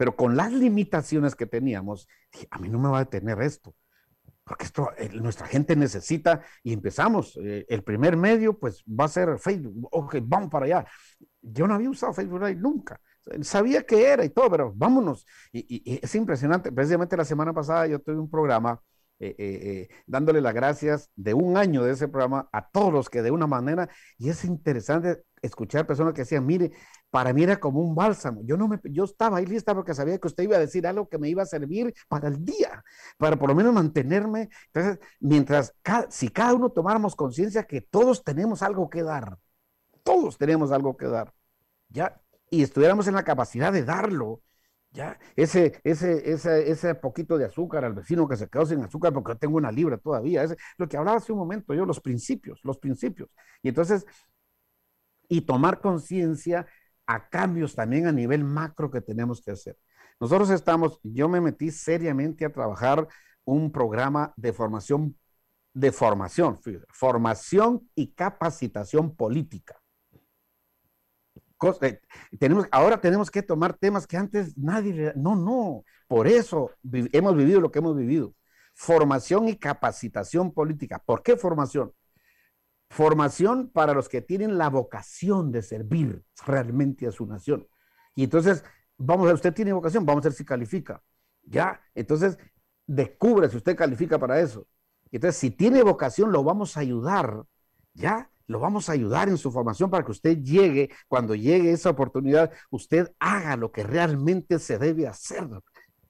pero 0.00 0.16
con 0.16 0.34
las 0.34 0.50
limitaciones 0.50 1.34
que 1.34 1.44
teníamos, 1.44 2.08
dije, 2.32 2.48
a 2.50 2.58
mí 2.58 2.70
no 2.70 2.78
me 2.78 2.88
va 2.88 3.00
a 3.00 3.04
detener 3.04 3.42
esto, 3.42 3.74
porque 4.50 4.64
esto 4.64 4.90
nuestra 5.12 5.46
gente 5.46 5.76
necesita 5.76 6.42
y 6.64 6.72
empezamos. 6.72 7.38
Eh, 7.40 7.64
el 7.68 7.84
primer 7.84 8.16
medio, 8.16 8.58
pues 8.58 8.82
va 8.84 9.04
a 9.04 9.08
ser 9.08 9.38
Facebook. 9.38 9.86
Ok, 9.92 10.16
vamos 10.24 10.50
para 10.50 10.66
allá. 10.66 10.86
Yo 11.40 11.68
no 11.68 11.74
había 11.74 11.88
usado 11.88 12.12
Facebook 12.12 12.40
nunca. 12.56 13.00
Sabía 13.42 13.84
que 13.86 14.08
era 14.08 14.24
y 14.24 14.30
todo, 14.30 14.50
pero 14.50 14.72
vámonos. 14.74 15.24
Y 15.52 16.00
es 16.02 16.12
impresionante. 16.16 16.72
Precisamente 16.72 17.16
la 17.16 17.24
semana 17.24 17.52
pasada 17.52 17.86
yo 17.86 18.00
tuve 18.00 18.18
un 18.18 18.28
programa 18.28 18.82
eh, 19.22 19.36
eh, 19.36 19.60
eh, 19.62 19.88
dándole 20.06 20.40
las 20.40 20.54
gracias 20.54 21.10
de 21.14 21.34
un 21.34 21.58
año 21.58 21.84
de 21.84 21.92
ese 21.92 22.08
programa 22.08 22.48
a 22.52 22.70
todos 22.70 22.90
los 22.90 23.10
que 23.10 23.20
de 23.20 23.30
una 23.30 23.46
manera, 23.46 23.90
y 24.16 24.30
es 24.30 24.46
interesante 24.46 25.24
escuchar 25.42 25.86
personas 25.86 26.14
que 26.14 26.22
decían, 26.22 26.46
mire, 26.46 26.72
para 27.10 27.34
mí 27.34 27.42
era 27.42 27.60
como 27.60 27.80
un 27.80 27.94
bálsamo. 27.94 28.40
Yo 28.44 28.56
no 28.56 28.66
me, 28.66 28.80
yo 28.84 29.04
estaba 29.04 29.36
ahí 29.36 29.44
lista 29.44 29.74
porque 29.74 29.92
sabía 29.92 30.18
que 30.18 30.26
usted 30.26 30.44
iba 30.44 30.56
a 30.56 30.60
decir 30.60 30.86
algo 30.86 31.06
que 31.06 31.18
me 31.18 31.28
iba 31.28 31.42
a 31.42 31.46
servir 31.46 31.92
para 32.08 32.28
el 32.28 32.42
día, 32.42 32.82
para 33.18 33.36
por 33.36 33.50
lo 33.50 33.54
menos 33.54 33.74
mantenerme. 33.74 34.48
Entonces, 34.72 34.98
mientras, 35.20 35.74
si 36.08 36.30
cada 36.30 36.54
uno 36.54 36.70
tomáramos 36.70 37.14
conciencia 37.14 37.64
que 37.64 37.82
todos 37.82 38.24
tenemos 38.24 38.62
algo 38.62 38.88
que 38.88 39.02
dar, 39.02 39.38
todos 40.02 40.38
tenemos 40.38 40.72
algo 40.72 40.96
que 40.96 41.06
dar, 41.06 41.34
ya, 41.90 42.18
y 42.50 42.62
estuviéramos 42.62 43.06
en 43.06 43.14
la 43.16 43.24
capacidad 43.24 43.70
de 43.70 43.84
darlo, 43.84 44.40
ya, 44.92 45.18
ese, 45.36 45.80
ese, 45.84 46.32
ese, 46.32 46.70
ese 46.70 46.94
poquito 46.96 47.38
de 47.38 47.44
azúcar 47.44 47.84
al 47.84 47.94
vecino 47.94 48.26
que 48.26 48.36
se 48.36 48.48
quedó 48.48 48.66
sin 48.66 48.82
azúcar 48.82 49.12
porque 49.12 49.36
tengo 49.36 49.56
una 49.56 49.70
libra 49.70 49.98
todavía. 49.98 50.42
Es 50.42 50.56
lo 50.78 50.88
que 50.88 50.96
hablaba 50.96 51.18
hace 51.18 51.32
un 51.32 51.38
momento 51.38 51.74
yo, 51.74 51.86
los 51.86 52.00
principios, 52.00 52.60
los 52.64 52.78
principios. 52.78 53.30
Y 53.62 53.68
entonces, 53.68 54.04
y 55.28 55.42
tomar 55.42 55.80
conciencia 55.80 56.66
a 57.06 57.28
cambios 57.28 57.74
también 57.74 58.06
a 58.06 58.12
nivel 58.12 58.44
macro 58.44 58.90
que 58.90 59.00
tenemos 59.00 59.40
que 59.40 59.52
hacer. 59.52 59.78
Nosotros 60.18 60.50
estamos, 60.50 61.00
yo 61.02 61.28
me 61.28 61.40
metí 61.40 61.70
seriamente 61.70 62.44
a 62.44 62.52
trabajar 62.52 63.06
un 63.44 63.72
programa 63.72 64.34
de 64.36 64.52
formación, 64.52 65.16
de 65.72 65.92
formación, 65.92 66.58
formación 66.92 67.88
y 67.94 68.12
capacitación 68.12 69.14
política. 69.14 69.79
Eh, 71.82 72.00
tenemos, 72.38 72.66
ahora 72.70 73.00
tenemos 73.00 73.30
que 73.30 73.42
tomar 73.42 73.74
temas 73.74 74.06
que 74.06 74.16
antes 74.16 74.56
nadie, 74.56 75.12
no, 75.16 75.36
no, 75.36 75.84
por 76.08 76.26
eso 76.26 76.72
hemos 76.92 77.36
vivido 77.36 77.60
lo 77.60 77.70
que 77.70 77.78
hemos 77.78 77.96
vivido. 77.96 78.34
Formación 78.74 79.48
y 79.48 79.56
capacitación 79.56 80.52
política. 80.52 80.98
¿Por 80.98 81.22
qué 81.22 81.36
formación? 81.36 81.92
Formación 82.88 83.68
para 83.68 83.94
los 83.94 84.08
que 84.08 84.22
tienen 84.22 84.58
la 84.58 84.68
vocación 84.68 85.52
de 85.52 85.62
servir 85.62 86.24
realmente 86.46 87.06
a 87.06 87.12
su 87.12 87.26
nación. 87.26 87.68
Y 88.14 88.24
entonces, 88.24 88.64
vamos 88.96 89.24
a 89.24 89.26
ver, 89.26 89.34
usted 89.34 89.54
tiene 89.54 89.72
vocación, 89.72 90.04
vamos 90.04 90.24
a 90.24 90.28
ver 90.28 90.36
si 90.36 90.44
califica. 90.44 91.02
Ya, 91.42 91.80
entonces, 91.94 92.38
descubre 92.86 93.48
si 93.48 93.58
usted 93.58 93.76
califica 93.76 94.18
para 94.18 94.40
eso. 94.40 94.66
Entonces, 95.12 95.38
si 95.38 95.50
tiene 95.50 95.82
vocación, 95.82 96.32
lo 96.32 96.42
vamos 96.42 96.76
a 96.76 96.80
ayudar, 96.80 97.44
¿ya? 97.94 98.30
Lo 98.50 98.58
vamos 98.58 98.88
a 98.88 98.92
ayudar 98.92 99.28
en 99.28 99.38
su 99.38 99.52
formación 99.52 99.90
para 99.90 100.04
que 100.04 100.10
usted 100.10 100.38
llegue, 100.38 100.90
cuando 101.06 101.36
llegue 101.36 101.70
esa 101.70 101.90
oportunidad, 101.90 102.50
usted 102.70 103.12
haga 103.20 103.56
lo 103.56 103.70
que 103.70 103.84
realmente 103.84 104.58
se 104.58 104.76
debe 104.76 105.06
hacer 105.06 105.48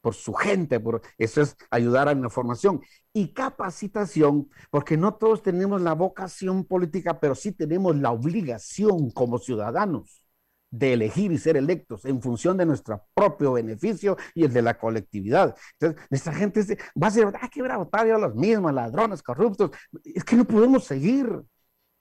por 0.00 0.14
su 0.14 0.32
gente, 0.32 0.80
por 0.80 1.02
eso 1.18 1.42
es 1.42 1.54
ayudar 1.70 2.08
a 2.08 2.14
la 2.14 2.30
formación 2.30 2.80
y 3.12 3.34
capacitación, 3.34 4.48
porque 4.70 4.96
no 4.96 5.16
todos 5.16 5.42
tenemos 5.42 5.82
la 5.82 5.92
vocación 5.92 6.64
política, 6.64 7.20
pero 7.20 7.34
sí 7.34 7.52
tenemos 7.52 7.94
la 7.96 8.10
obligación 8.10 9.10
como 9.10 9.38
ciudadanos 9.38 10.22
de 10.70 10.94
elegir 10.94 11.32
y 11.32 11.38
ser 11.38 11.58
electos 11.58 12.06
en 12.06 12.22
función 12.22 12.56
de 12.56 12.64
nuestro 12.64 13.04
propio 13.12 13.52
beneficio 13.52 14.16
y 14.34 14.44
el 14.44 14.52
de 14.54 14.62
la 14.62 14.78
colectividad. 14.78 15.54
Entonces, 15.78 16.06
nuestra 16.08 16.32
gente 16.32 16.78
va 17.02 17.08
a 17.08 17.10
ser, 17.10 17.26
ah, 17.38 17.50
que 17.50 17.60
a 17.60 17.76
votar 17.76 18.10
a 18.10 18.16
los 18.16 18.34
mismos, 18.34 18.72
ladrones, 18.72 19.22
corruptos. 19.22 19.72
Es 20.04 20.24
que 20.24 20.36
no 20.36 20.46
podemos 20.46 20.84
seguir. 20.84 21.28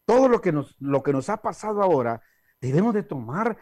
Todo 0.10 0.28
lo 0.28 0.42
que 0.42 0.52
nos, 0.52 0.76
lo 0.80 1.04
que 1.04 1.14
nos 1.14 1.30
ha 1.30 1.38
pasado 1.38 1.84
ahora, 1.84 2.20
debemos 2.60 2.96
de 2.96 3.04
tomar, 3.04 3.58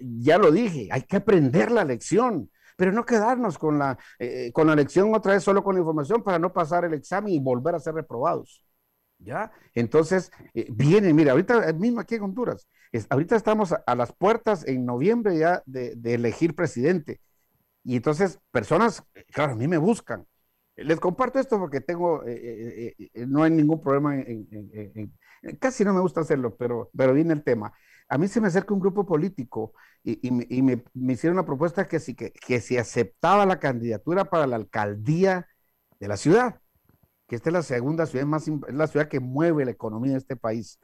ya 0.00 0.36
lo 0.36 0.52
dije, 0.52 0.88
hay 0.92 1.00
que 1.00 1.16
aprender 1.16 1.70
la 1.70 1.82
lección 1.82 2.50
pero 2.76 2.92
no 2.92 3.04
quedarnos 3.04 3.58
con 3.58 3.78
la, 3.78 3.98
eh, 4.18 4.52
con 4.52 4.66
la 4.66 4.74
lección 4.74 5.14
otra 5.14 5.34
vez 5.34 5.42
solo 5.42 5.62
con 5.62 5.74
la 5.74 5.80
información 5.80 6.22
para 6.22 6.38
no 6.38 6.50
pasar 6.50 6.86
el 6.86 6.94
examen 6.94 7.34
y 7.34 7.38
volver 7.38 7.74
a 7.74 7.80
ser 7.80 7.94
reprobados. 7.94 8.64
¿Ya? 9.18 9.52
Entonces, 9.74 10.30
eh, 10.54 10.66
viene, 10.70 11.12
mira, 11.12 11.32
ahorita 11.32 11.74
mismo 11.74 12.00
aquí 12.00 12.14
en 12.14 12.22
Honduras, 12.22 12.66
ahorita 13.10 13.36
estamos 13.36 13.72
a, 13.74 13.94
las 13.94 14.12
puertas 14.12 14.66
en 14.66 14.86
noviembre 14.86 15.36
ya 15.38 15.62
de, 15.66 15.94
elegir 16.04 16.54
presidente. 16.54 17.20
Y 17.84 17.96
entonces, 17.96 18.40
personas, 18.50 19.04
claro, 19.30 19.52
a 19.52 19.56
mí 19.56 19.68
me 19.68 19.78
buscan. 19.78 20.26
Les 20.76 20.98
comparto 20.98 21.38
esto 21.38 21.58
porque 21.58 21.82
tengo, 21.82 22.24
eh, 22.24 22.94
eh, 22.98 23.26
no 23.26 23.42
hay 23.42 23.50
ningún 23.50 23.82
problema 23.82 24.16
en, 24.16 25.12
casi 25.58 25.84
no 25.84 25.94
me 25.94 26.00
gusta 26.00 26.20
hacerlo, 26.20 26.56
pero, 26.56 26.90
pero 26.96 27.14
viene 27.14 27.32
el 27.32 27.42
tema. 27.44 27.72
A 28.08 28.18
mí 28.18 28.28
se 28.28 28.40
me 28.40 28.48
acerca 28.48 28.74
un 28.74 28.80
grupo 28.80 29.06
político 29.06 29.74
y, 30.02 30.30
me, 30.30 30.84
hicieron 31.12 31.38
una 31.38 31.46
propuesta 31.46 31.86
que 31.86 32.00
si, 32.00 32.14
que, 32.14 32.32
que 32.32 32.60
si 32.60 32.76
aceptaba 32.76 33.46
la 33.46 33.60
candidatura 33.60 34.24
para 34.24 34.46
la 34.46 34.56
alcaldía 34.56 35.46
de 36.00 36.08
la 36.08 36.16
ciudad 36.16 36.60
que 37.30 37.36
esta 37.36 37.50
es 37.50 37.52
la 37.54 37.62
segunda 37.62 38.06
ciudad 38.06 38.26
más, 38.26 38.48
es 38.48 38.74
la 38.74 38.88
ciudad 38.88 39.08
que 39.08 39.20
mueve 39.20 39.64
la 39.64 39.70
economía 39.70 40.12
de 40.12 40.18
este 40.18 40.34
país. 40.34 40.80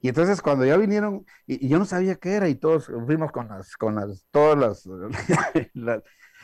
Y 0.00 0.08
entonces 0.08 0.42
cuando 0.42 0.64
ya 0.64 0.76
vinieron, 0.76 1.24
y, 1.46 1.68
yo 1.68 1.78
no 1.78 1.84
sabía 1.84 2.16
qué 2.16 2.32
era, 2.32 2.48
y 2.48 2.56
todos 2.56 2.90
fuimos 3.06 3.30
con 3.30 3.46
las, 3.46 3.76
con 3.76 3.94
las, 3.94 4.26
todas 4.32 4.84
las, 4.84 6.02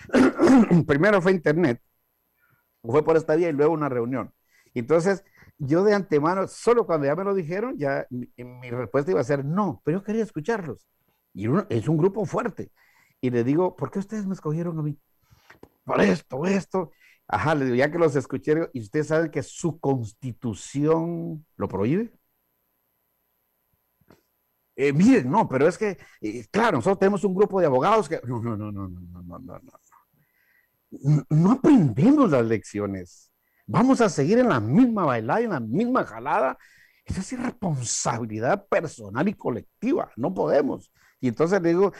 primero 0.86 1.20
fue 1.20 1.32
internet, 1.32 1.82
fue 2.82 3.04
por 3.04 3.16
esta 3.16 3.34
vía 3.34 3.48
y 3.48 3.52
luego 3.52 3.74
una 3.74 3.88
reunión. 3.88 4.32
Entonces, 4.72 5.24
yo 5.60 5.84
de 5.84 5.94
antemano, 5.94 6.48
solo 6.48 6.86
cuando 6.86 7.06
ya 7.06 7.14
me 7.14 7.24
lo 7.24 7.34
dijeron, 7.34 7.76
ya 7.78 8.06
mi, 8.10 8.70
respuesta 8.70 9.10
iba 9.10 9.20
a 9.20 9.24
ser 9.24 9.44
no, 9.44 9.82
pero 9.84 9.98
yo 9.98 10.04
quería 10.04 10.22
escucharlos. 10.22 10.88
Y 11.34 11.48
uno, 11.48 11.66
es 11.68 11.86
un 11.86 11.98
grupo 11.98 12.24
fuerte. 12.24 12.72
Y 13.20 13.30
le 13.30 13.44
digo, 13.44 13.76
¿por 13.76 13.90
qué 13.90 13.98
ustedes 13.98 14.26
me 14.26 14.34
escogieron 14.34 14.78
a 14.78 14.82
mí? 14.82 14.98
Por 15.84 16.00
esto, 16.00 16.46
esto. 16.46 16.92
Ajá, 17.28 17.54
le 17.54 17.66
digo, 17.66 17.76
ya 17.76 17.90
que 17.90 17.98
los 17.98 18.16
escuché, 18.16 18.54
y 18.72 18.80
ustedes 18.80 19.08
saben 19.08 19.30
que 19.30 19.42
su 19.42 19.78
constitución 19.78 21.46
lo 21.56 21.68
prohíbe. 21.68 22.12
Eh, 24.76 24.94
miren, 24.94 25.30
no, 25.30 25.46
pero 25.46 25.68
es 25.68 25.76
que, 25.76 25.98
claro, 26.50 26.78
nosotros 26.78 26.98
tenemos 26.98 27.22
un 27.24 27.34
grupo 27.34 27.60
de 27.60 27.66
abogados 27.66 28.08
que. 28.08 28.18
No, 28.26 28.40
no, 28.40 28.56
no, 28.56 28.72
no, 28.72 28.88
no, 28.88 29.22
no, 29.22 29.38
no, 29.38 29.58
no. 29.58 29.72
No 31.28 31.52
aprendemos 31.52 32.30
las 32.30 32.46
lecciones. 32.46 33.29
Vamos 33.72 34.00
a 34.00 34.08
seguir 34.08 34.40
en 34.40 34.48
la 34.48 34.58
misma 34.58 35.04
bailada, 35.04 35.40
en 35.40 35.50
la 35.50 35.60
misma 35.60 36.04
jalada. 36.04 36.58
Esa 37.04 37.20
es 37.20 37.32
irresponsabilidad 37.32 38.66
personal 38.66 39.28
y 39.28 39.34
colectiva. 39.34 40.10
No 40.16 40.34
podemos. 40.34 40.90
Y 41.20 41.28
entonces 41.28 41.62
le 41.62 41.68
digo, 41.68 41.92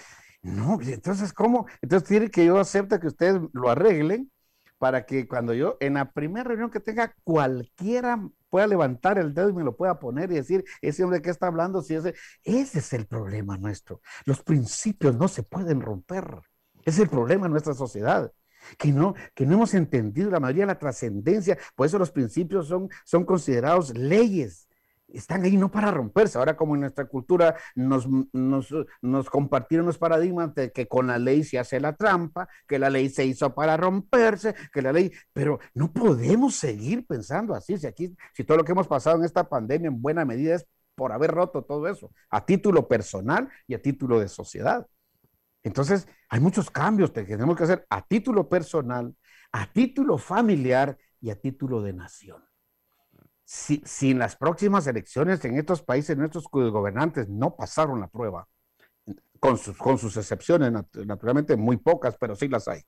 no, 0.42 0.80
entonces, 0.82 1.32
¿cómo? 1.32 1.66
Entonces 1.80 2.08
tiene 2.08 2.28
que 2.28 2.44
yo 2.44 2.58
acepte 2.58 2.98
que 2.98 3.06
ustedes 3.06 3.40
lo 3.52 3.70
arreglen 3.70 4.32
para 4.78 5.06
que 5.06 5.28
cuando 5.28 5.54
yo, 5.54 5.76
en 5.78 5.94
la 5.94 6.10
primera 6.10 6.42
reunión 6.42 6.70
que 6.70 6.80
tenga, 6.80 7.14
cualquiera 7.22 8.20
pueda 8.48 8.66
levantar 8.66 9.18
el 9.18 9.32
dedo 9.32 9.50
y 9.50 9.52
me 9.52 9.62
lo 9.62 9.76
pueda 9.76 10.00
poner 10.00 10.32
y 10.32 10.36
decir, 10.36 10.64
ese 10.82 11.04
hombre 11.04 11.22
que 11.22 11.30
está 11.30 11.46
hablando, 11.46 11.82
si 11.82 11.94
ese, 11.94 12.16
ese 12.42 12.80
es 12.80 12.92
el 12.94 13.06
problema 13.06 13.56
nuestro. 13.58 14.00
Los 14.24 14.42
principios 14.42 15.14
no 15.16 15.28
se 15.28 15.44
pueden 15.44 15.80
romper. 15.80 16.40
Es 16.84 16.98
el 16.98 17.08
problema 17.08 17.46
de 17.46 17.50
nuestra 17.50 17.74
sociedad. 17.74 18.32
Que 18.78 18.92
no, 18.92 19.14
que 19.34 19.46
no 19.46 19.54
hemos 19.54 19.74
entendido 19.74 20.30
la 20.30 20.40
mayoría 20.40 20.64
de 20.64 20.72
la 20.74 20.78
trascendencia, 20.78 21.58
por 21.74 21.86
eso 21.86 21.98
los 21.98 22.11
principios 22.11 22.68
son, 22.68 22.88
son 23.04 23.24
considerados 23.24 23.96
leyes 23.96 24.68
están 25.12 25.44
ahí 25.44 25.56
no 25.56 25.70
para 25.70 25.90
romperse. 25.90 26.38
Ahora 26.38 26.56
como 26.56 26.74
en 26.74 26.82
nuestra 26.82 27.06
cultura 27.06 27.56
nos, 27.74 28.06
nos, 28.32 29.30
compartieron 29.30 29.86
los 29.86 29.98
paradigmas 29.98 30.54
de 30.54 30.72
que 30.72 30.88
con 30.88 31.06
la 31.06 31.18
ley 31.18 31.44
se 31.44 31.58
hace 31.58 31.80
la 31.80 31.96
trampa, 31.96 32.48
que 32.66 32.78
la 32.78 32.90
ley 32.90 33.08
se 33.08 33.24
hizo 33.24 33.54
para 33.54 33.76
romperse, 33.76 34.54
que 34.72 34.82
la 34.82 34.92
ley, 34.92 35.12
pero 35.32 35.58
no 35.74 35.92
podemos 35.92 36.54
seguir 36.54 37.06
pensando 37.06 37.54
así. 37.54 37.76
Si 37.78 37.86
aquí, 37.86 38.16
si 38.32 38.44
todo 38.44 38.58
lo 38.58 38.64
que 38.64 38.72
hemos 38.72 38.88
pasado 38.88 39.18
en 39.18 39.24
esta 39.24 39.48
pandemia 39.48 39.88
en 39.88 40.00
buena 40.00 40.24
medida 40.24 40.54
es 40.54 40.66
por 40.94 41.12
haber 41.12 41.30
roto 41.30 41.62
todo 41.62 41.88
eso, 41.88 42.12
a 42.28 42.44
título 42.44 42.86
personal 42.86 43.48
y 43.66 43.74
a 43.74 43.80
título 43.80 44.20
de 44.20 44.28
sociedad. 44.28 44.86
Entonces, 45.62 46.08
hay 46.28 46.40
muchos 46.40 46.70
cambios 46.70 47.11
que 47.11 47.24
tenemos 47.24 47.56
que 47.56 47.64
hacer 47.64 47.86
a 47.90 48.06
título 48.06 48.48
personal, 48.48 49.14
a 49.52 49.70
título 49.70 50.18
familiar 50.18 50.96
y 51.20 51.30
a 51.30 51.40
título 51.40 51.82
de 51.82 51.92
nación 51.92 52.42
si, 53.50 54.11
en 54.12 54.20
las 54.20 54.36
próximas 54.36 54.86
elecciones 54.86 55.44
en 55.44 55.58
estos 55.58 55.82
países 55.82 56.16
nuestros 56.16 56.44
gobernantes 56.48 57.28
no 57.28 57.56
pasaron 57.56 57.98
la 57.98 58.06
prueba, 58.06 58.46
con 59.40 59.58
sus, 59.58 59.76
con 59.76 59.98
sus 59.98 60.16
excepciones, 60.16 60.72
naturalmente 61.04 61.56
muy 61.56 61.76
pocas, 61.76 62.16
pero 62.16 62.36
sí 62.36 62.46
las 62.46 62.68
hay. 62.68 62.82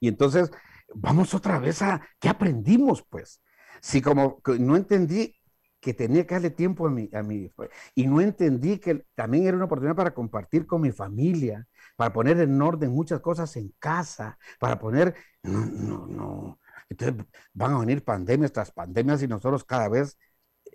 Y 0.00 0.08
entonces, 0.08 0.50
vamos 0.92 1.32
otra 1.32 1.60
vez 1.60 1.80
a, 1.80 2.00
¿qué 2.18 2.28
aprendimos 2.28 3.04
pues? 3.08 3.40
Si 3.80 4.02
como 4.02 4.42
no 4.58 4.74
entendí 4.74 5.37
que 5.80 5.94
tenía 5.94 6.26
que 6.26 6.34
darle 6.34 6.50
tiempo 6.50 6.86
a 6.86 6.90
mi, 6.90 7.08
a 7.12 7.22
mi, 7.22 7.52
y 7.94 8.06
no 8.06 8.20
entendí 8.20 8.78
que 8.78 9.06
también 9.14 9.46
era 9.46 9.56
una 9.56 9.66
oportunidad 9.66 9.96
para 9.96 10.14
compartir 10.14 10.66
con 10.66 10.80
mi 10.80 10.92
familia, 10.92 11.66
para 11.96 12.12
poner 12.12 12.40
en 12.40 12.60
orden 12.60 12.90
muchas 12.90 13.20
cosas 13.20 13.54
en 13.56 13.72
casa, 13.78 14.38
para 14.58 14.78
poner, 14.78 15.14
no, 15.42 15.66
no, 15.66 16.06
no, 16.06 16.60
entonces 16.88 17.24
van 17.52 17.74
a 17.74 17.78
venir 17.80 18.04
pandemias 18.04 18.52
tras 18.52 18.72
pandemias 18.72 19.22
y 19.22 19.28
nosotros 19.28 19.64
cada 19.64 19.88
vez 19.88 20.18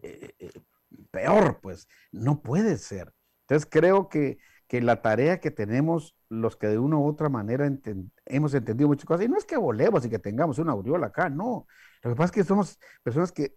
eh, 0.02 0.34
eh, 0.40 0.52
peor, 1.12 1.60
pues 1.62 1.88
no 2.12 2.42
puede 2.42 2.78
ser. 2.78 3.14
Entonces 3.42 3.68
creo 3.70 4.10
que, 4.10 4.38
que, 4.68 4.82
la 4.82 5.02
tarea 5.02 5.40
que 5.40 5.52
tenemos 5.52 6.16
los 6.42 6.56
que 6.56 6.68
de 6.68 6.80
una 6.80 6.98
u 6.98 7.08
otra 7.08 7.30
manera 7.30 7.72
hemos 8.26 8.54
entendido 8.54 8.88
muchas 8.90 9.06
cosas, 9.06 9.26
y 9.26 9.30
no 9.30 9.38
es 9.38 9.46
que 9.46 9.58
volemos 9.58 10.06
y 10.06 10.10
que 10.10 10.20
tengamos 10.20 10.60
una 10.60 10.72
aureola 10.74 11.08
acá, 11.08 11.30
no. 11.30 11.68
Lo 12.02 12.10
que 12.10 12.16
pasa 12.16 12.26
es 12.26 12.32
que 12.32 12.44
somos 12.44 12.80
personas 13.02 13.32
que 13.32 13.56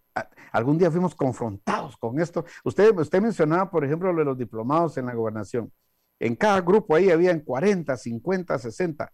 algún 0.51 0.77
día 0.77 0.89
fuimos 0.89 1.15
confrontados 1.15 1.97
con 1.97 2.19
esto. 2.19 2.45
Usted, 2.63 2.97
usted 2.97 3.21
mencionaba, 3.21 3.69
por 3.69 3.83
ejemplo, 3.83 4.11
lo 4.13 4.19
de 4.19 4.25
los 4.25 4.37
diplomados 4.37 4.97
en 4.97 5.07
la 5.07 5.13
gobernación. 5.13 5.71
En 6.19 6.35
cada 6.35 6.61
grupo 6.61 6.95
ahí 6.95 7.11
habían 7.11 7.41
40, 7.41 7.95
50, 7.97 8.57
60 8.57 9.11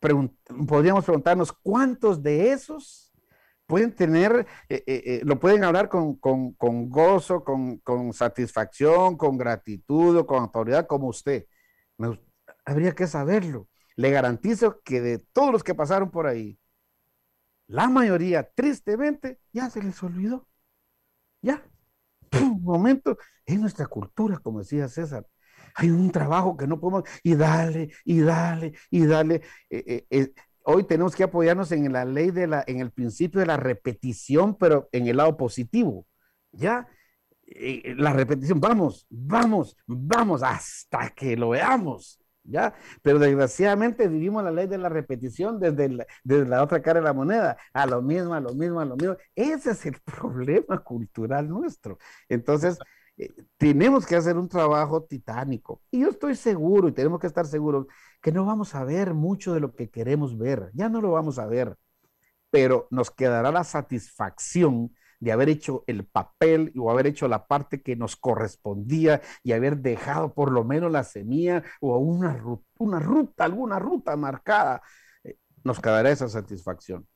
podríamos 0.00 1.04
preguntarnos 1.04 1.52
cuántos 1.52 2.22
de 2.22 2.52
esos 2.52 3.12
pueden 3.66 3.94
tener, 3.94 4.46
eh, 4.68 4.82
eh, 4.86 5.02
eh, 5.06 5.20
lo 5.24 5.38
pueden 5.38 5.62
hablar 5.62 5.88
con, 5.88 6.18
gozo, 6.88 7.44
con, 7.44 8.12
satisfacción, 8.12 9.16
con 9.16 9.38
gratitud 9.38 10.16
o 10.16 10.26
con 10.26 10.42
autoridad 10.42 10.86
como 10.86 11.08
usted. 11.08 11.46
Habría 12.72 12.94
que 12.94 13.06
saberlo. 13.06 13.68
Le 13.96 14.10
garantizo 14.10 14.80
que 14.82 15.00
de 15.00 15.18
todos 15.18 15.52
los 15.52 15.64
que 15.64 15.74
pasaron 15.74 16.10
por 16.10 16.26
ahí, 16.26 16.58
la 17.66 17.88
mayoría, 17.88 18.50
tristemente, 18.50 19.40
ya 19.52 19.70
se 19.70 19.82
les 19.82 20.02
olvidó. 20.02 20.48
Ya. 21.42 21.64
Un 22.32 22.62
momento, 22.62 23.18
es 23.46 23.58
nuestra 23.58 23.86
cultura, 23.86 24.38
como 24.38 24.60
decía 24.60 24.88
César 24.88 25.26
hay 25.74 25.90
un 25.90 26.10
trabajo 26.10 26.56
que 26.56 26.66
no 26.66 26.80
podemos, 26.80 27.04
y 27.22 27.34
dale, 27.34 27.90
y 28.04 28.20
dale, 28.20 28.72
y 28.90 29.06
dale. 29.06 29.42
Eh, 29.68 29.84
eh, 29.86 30.06
eh, 30.10 30.34
hoy 30.64 30.84
tenemos 30.84 31.14
que 31.14 31.24
apoyarnos 31.24 31.72
en 31.72 31.92
la 31.92 32.04
ley 32.04 32.30
de 32.30 32.46
la, 32.46 32.64
en 32.66 32.80
el 32.80 32.90
principio 32.90 33.40
de 33.40 33.46
la 33.46 33.56
repetición, 33.56 34.56
pero 34.56 34.88
en 34.92 35.06
el 35.06 35.16
lado 35.16 35.36
positivo. 35.36 36.06
¿Ya? 36.52 36.88
la 37.96 38.12
repetición, 38.12 38.60
vamos, 38.60 39.08
vamos, 39.10 39.76
vamos, 39.84 40.40
hasta 40.44 41.10
que 41.10 41.36
lo 41.36 41.48
veamos. 41.48 42.19
¿Ya? 42.42 42.74
Pero 43.02 43.18
desgraciadamente 43.18 44.08
vivimos 44.08 44.42
la 44.42 44.50
ley 44.50 44.66
de 44.66 44.78
la 44.78 44.88
repetición 44.88 45.60
desde 45.60 45.88
la, 45.90 46.06
desde 46.24 46.46
la 46.46 46.62
otra 46.62 46.82
cara 46.82 47.00
de 47.00 47.04
la 47.04 47.12
moneda, 47.12 47.56
a 47.72 47.86
lo 47.86 48.02
mismo, 48.02 48.34
a 48.34 48.40
lo 48.40 48.54
mismo, 48.54 48.80
a 48.80 48.84
lo 48.84 48.96
mismo. 48.96 49.16
Ese 49.34 49.70
es 49.72 49.86
el 49.86 50.00
problema 50.04 50.78
cultural 50.82 51.48
nuestro. 51.48 51.98
Entonces, 52.28 52.78
eh, 53.16 53.28
tenemos 53.58 54.06
que 54.06 54.16
hacer 54.16 54.36
un 54.38 54.48
trabajo 54.48 55.04
titánico. 55.04 55.82
Y 55.90 56.00
yo 56.00 56.08
estoy 56.08 56.34
seguro, 56.34 56.88
y 56.88 56.92
tenemos 56.92 57.20
que 57.20 57.26
estar 57.26 57.46
seguros, 57.46 57.86
que 58.22 58.32
no 58.32 58.44
vamos 58.46 58.74
a 58.74 58.84
ver 58.84 59.14
mucho 59.14 59.52
de 59.54 59.60
lo 59.60 59.74
que 59.74 59.90
queremos 59.90 60.36
ver. 60.38 60.70
Ya 60.74 60.88
no 60.88 61.00
lo 61.00 61.12
vamos 61.12 61.38
a 61.38 61.46
ver, 61.46 61.76
pero 62.50 62.88
nos 62.90 63.10
quedará 63.10 63.52
la 63.52 63.64
satisfacción 63.64 64.94
de 65.20 65.32
haber 65.32 65.50
hecho 65.50 65.84
el 65.86 66.04
papel 66.06 66.72
o 66.76 66.90
haber 66.90 67.06
hecho 67.06 67.28
la 67.28 67.46
parte 67.46 67.82
que 67.82 67.94
nos 67.94 68.16
correspondía 68.16 69.20
y 69.42 69.52
haber 69.52 69.78
dejado 69.78 70.34
por 70.34 70.50
lo 70.50 70.64
menos 70.64 70.90
la 70.90 71.04
semilla 71.04 71.62
o 71.80 71.98
una, 71.98 72.36
ruta, 72.36 72.64
una 72.78 72.98
ruta 72.98 73.44
alguna 73.44 73.78
ruta 73.78 74.16
marcada, 74.16 74.82
eh, 75.22 75.36
nos 75.62 75.78
quedará 75.80 76.10
esa 76.10 76.28
satisfacción. 76.28 77.06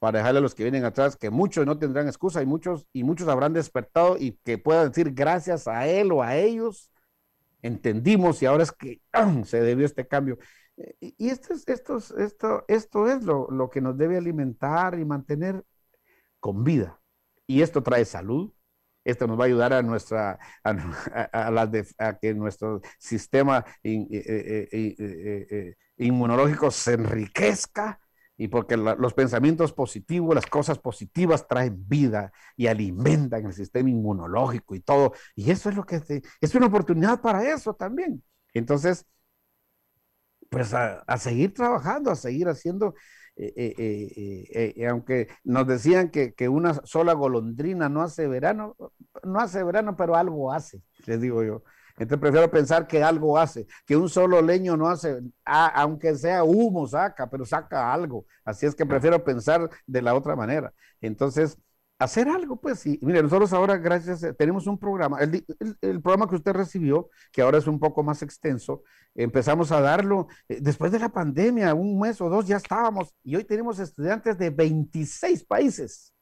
Para 0.00 0.18
dejarle 0.18 0.38
a 0.40 0.42
los 0.42 0.54
que 0.54 0.64
vienen 0.64 0.84
atrás 0.84 1.16
que 1.16 1.30
muchos 1.30 1.64
no 1.64 1.78
tendrán 1.78 2.08
excusa 2.08 2.42
y 2.42 2.46
muchos, 2.46 2.86
y 2.92 3.04
muchos 3.04 3.28
habrán 3.28 3.52
despertado 3.54 4.16
y 4.18 4.32
que 4.44 4.58
puedan 4.58 4.88
decir 4.88 5.12
gracias 5.14 5.68
a 5.68 5.86
él 5.86 6.12
o 6.12 6.22
a 6.22 6.36
ellos, 6.36 6.92
entendimos 7.62 8.42
y 8.42 8.46
ahora 8.46 8.64
es 8.64 8.72
que 8.72 9.00
se 9.44 9.60
debió 9.60 9.86
este 9.86 10.06
cambio. 10.08 10.38
Eh, 10.76 11.14
y 11.18 11.28
esto 11.30 11.54
es, 11.54 11.66
esto 11.68 11.98
es, 11.98 12.10
esto, 12.10 12.64
esto 12.68 13.08
es 13.08 13.22
lo, 13.24 13.48
lo 13.50 13.70
que 13.70 13.80
nos 13.80 13.96
debe 13.96 14.18
alimentar 14.18 14.98
y 14.98 15.04
mantener 15.04 15.64
con 16.40 16.64
vida 16.64 17.00
y 17.46 17.62
esto 17.62 17.82
trae 17.82 18.04
salud. 18.04 18.52
Esto 19.04 19.26
nos 19.26 19.38
va 19.38 19.44
a 19.44 19.46
ayudar 19.46 19.72
a, 19.74 19.82
nuestra, 19.82 20.38
a, 20.62 22.18
que 22.18 22.32
nuestro 22.32 22.80
sistema 22.98 23.62
eh, 23.82 24.06
eh, 24.10 24.96
eh, 25.50 25.74
inmunológico 25.98 26.70
se 26.70 26.94
enriquezca 26.94 28.00
y 28.36 28.48
porque 28.48 28.76
los 28.76 29.14
pensamientos 29.14 29.72
positivos, 29.72 30.34
las 30.34 30.46
cosas 30.46 30.78
positivas 30.78 31.46
traen 31.46 31.86
vida 31.86 32.32
y 32.56 32.66
alimentan 32.66 33.46
el 33.46 33.52
sistema 33.52 33.90
inmunológico 33.90 34.74
y 34.74 34.80
todo. 34.80 35.12
Y 35.36 35.50
eso 35.50 35.68
es 35.68 35.76
lo 35.76 35.84
que 35.84 36.02
es 36.40 36.54
una 36.54 36.66
oportunidad 36.66 37.20
para 37.20 37.48
eso 37.52 37.74
también. 37.74 38.24
Entonces, 38.54 39.06
pues 40.50 40.72
a, 40.74 41.04
seguir 41.18 41.52
trabajando, 41.52 42.10
a 42.10 42.16
seguir 42.16 42.48
haciendo 42.48 42.94
aunque 44.88 45.28
nos 45.44 45.66
decían 45.66 46.10
que, 46.10 46.34
que, 46.34 46.48
una 46.48 46.74
sola 46.84 47.12
golondrina 47.14 47.88
no 47.88 48.02
hace 48.02 48.26
verano, 48.28 48.76
no 49.22 49.40
hace 49.40 49.62
verano, 49.62 49.96
pero 49.96 50.16
algo 50.16 50.52
hace, 50.52 50.82
les 51.06 51.20
digo 51.20 51.42
yo. 51.42 51.62
Entonces 51.96 52.20
prefiero 52.20 52.50
pensar 52.50 52.86
que 52.88 53.02
algo 53.04 53.38
hace, 53.38 53.66
que 53.86 53.96
un 53.96 54.08
solo 54.08 54.42
leño 54.42 54.76
no 54.76 54.88
hace, 54.88 55.20
aunque 55.44 56.16
sea 56.16 56.42
humo 56.42 56.86
saca, 56.88 57.30
pero 57.30 57.44
saca 57.44 57.92
algo. 57.92 58.26
Así 58.44 58.66
es 58.66 58.74
que 58.74 58.84
prefiero 58.84 59.22
pensar 59.22 59.70
de 59.86 60.02
la 60.02 60.14
otra 60.14 60.34
manera. 60.34 60.72
Entonces, 61.00 61.56
hacer 62.04 62.28
algo, 62.28 62.60
pues. 62.60 62.86
Y 62.86 62.98
mire, 63.02 63.22
nosotros 63.22 63.52
ahora, 63.52 63.76
gracias, 63.76 64.22
eh, 64.22 64.34
tenemos 64.34 64.66
un 64.66 64.78
programa, 64.78 65.18
el, 65.20 66.02
programa 66.02 66.28
que 66.28 66.36
usted 66.36 66.52
recibió, 66.52 67.08
que 67.32 67.42
ahora 67.42 67.58
es 67.58 67.66
un 67.66 67.80
poco 67.80 68.02
más 68.02 68.22
extenso, 68.22 68.82
empezamos 69.14 69.72
a 69.72 69.80
darlo 69.80 70.28
eh, 70.48 70.58
después 70.60 70.92
de 70.92 70.98
la 70.98 71.08
pandemia, 71.08 71.74
un 71.74 71.98
mes 71.98 72.20
o 72.20 72.28
dos 72.28 72.46
ya 72.46 72.56
estábamos, 72.56 73.14
y 73.22 73.36
hoy 73.36 73.44
tenemos 73.44 73.78
estudiantes 73.78 74.38
de 74.38 74.50
26 74.50 75.44
países. 75.44 76.12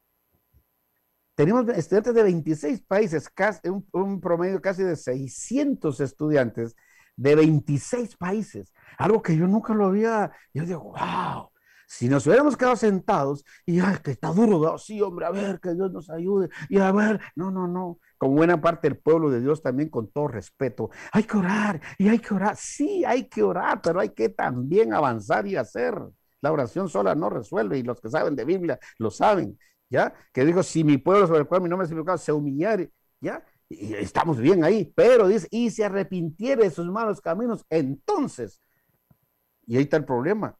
Tenemos 1.34 1.66
estudiantes 1.68 2.14
de 2.14 2.22
26 2.22 2.82
países, 2.82 3.28
casi, 3.30 3.68
un, 3.68 3.86
un 3.92 4.20
promedio 4.20 4.60
casi 4.60 4.82
de 4.82 4.96
600 4.96 6.00
estudiantes 6.00 6.76
de 7.16 7.34
26 7.34 8.16
países. 8.16 8.72
Algo 8.98 9.22
que 9.22 9.36
yo 9.36 9.46
nunca 9.46 9.74
lo 9.74 9.86
había, 9.86 10.30
yo 10.52 10.64
digo, 10.64 10.92
wow, 10.92 11.51
si 11.92 12.08
nos 12.08 12.26
hubiéramos 12.26 12.56
quedado 12.56 12.74
sentados 12.74 13.44
y, 13.66 13.78
ay, 13.80 13.96
que 14.02 14.12
está 14.12 14.28
duro, 14.28 14.78
sí, 14.78 15.02
hombre, 15.02 15.26
a 15.26 15.30
ver, 15.30 15.60
que 15.60 15.74
Dios 15.74 15.92
nos 15.92 16.08
ayude, 16.08 16.48
y 16.70 16.78
a 16.78 16.90
ver, 16.90 17.20
no, 17.36 17.50
no, 17.50 17.68
no, 17.68 17.98
como 18.16 18.34
buena 18.34 18.58
parte 18.58 18.88
del 18.88 18.96
pueblo 18.96 19.28
de 19.28 19.42
Dios 19.42 19.60
también 19.60 19.90
con 19.90 20.10
todo 20.10 20.28
respeto, 20.28 20.88
hay 21.12 21.24
que 21.24 21.36
orar, 21.36 21.82
y 21.98 22.08
hay 22.08 22.18
que 22.18 22.32
orar, 22.32 22.56
sí, 22.56 23.04
hay 23.04 23.28
que 23.28 23.42
orar, 23.42 23.82
pero 23.82 24.00
hay 24.00 24.08
que 24.08 24.30
también 24.30 24.94
avanzar 24.94 25.46
y 25.46 25.56
hacer. 25.56 25.94
La 26.40 26.50
oración 26.50 26.88
sola 26.88 27.14
no 27.14 27.28
resuelve, 27.28 27.76
y 27.76 27.82
los 27.82 28.00
que 28.00 28.08
saben 28.08 28.36
de 28.36 28.46
Biblia 28.46 28.78
lo 28.96 29.10
saben, 29.10 29.58
¿ya? 29.90 30.14
Que 30.32 30.46
dijo, 30.46 30.62
si 30.62 30.84
mi 30.84 30.96
pueblo 30.96 31.26
sobre 31.26 31.40
el 31.40 31.46
cual 31.46 31.60
mi 31.60 31.68
nombre 31.68 31.84
es 31.84 31.92
invocado 31.92 32.16
se 32.16 32.32
humillare, 32.32 32.90
¿ya? 33.20 33.44
Y 33.68 33.92
estamos 33.92 34.38
bien 34.38 34.64
ahí, 34.64 34.90
pero 34.96 35.28
dice, 35.28 35.46
y 35.50 35.70
se 35.70 35.84
arrepintiere 35.84 36.64
de 36.64 36.70
sus 36.70 36.86
malos 36.86 37.20
caminos, 37.20 37.66
entonces, 37.68 38.62
y 39.66 39.76
ahí 39.76 39.82
está 39.82 39.98
el 39.98 40.06
problema, 40.06 40.56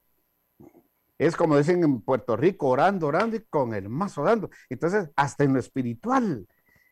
es 1.26 1.36
como 1.36 1.56
dicen 1.56 1.84
en 1.84 2.00
Puerto 2.02 2.36
Rico, 2.36 2.68
orando, 2.68 3.06
orando 3.06 3.36
y 3.36 3.40
con 3.48 3.74
el 3.74 3.88
más 3.88 4.16
orando. 4.18 4.50
Entonces, 4.68 5.10
hasta 5.16 5.44
en 5.44 5.54
lo 5.54 5.60
espiritual. 5.60 6.46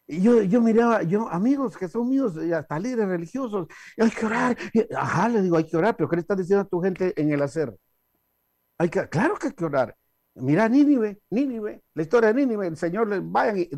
Y 0.07 0.23
yo, 0.23 0.43
yo 0.43 0.61
miraba, 0.61 1.03
yo, 1.05 1.29
amigos 1.29 1.77
que 1.77 1.89
son 1.89 2.09
míos, 2.09 2.37
hasta 2.37 2.79
líderes 2.79 3.09
religiosos, 3.09 3.69
hay 3.99 4.11
que 4.11 4.27
orar. 4.27 4.57
ajá, 4.97 5.29
le 5.29 5.43
digo, 5.43 5.57
hay 5.57 5.67
que 5.67 5.77
orar, 5.77 5.97
pero 5.97 6.09
¿qué 6.09 6.17
le 6.17 6.23
estás 6.23 6.39
diciendo 6.39 6.63
a 6.63 6.69
tu 6.69 6.81
gente 6.81 7.15
en 7.21 7.33
el 7.33 7.43
hacer? 7.43 7.75
Hay 8.79 8.89
que, 8.89 9.09
claro 9.09 9.37
que 9.37 9.49
hay 9.49 9.53
que 9.55 9.65
orar. 9.65 9.97
Mira 10.35 10.69
Nínive, 10.69 11.21
Nínive, 11.31 11.83
la 11.95 12.03
historia 12.03 12.33
de 12.33 12.35
Nínive, 12.35 12.67
el 12.67 12.77
Señor 12.77 13.09
le 13.09 13.21
vayan 13.21 13.59
y 13.59 13.69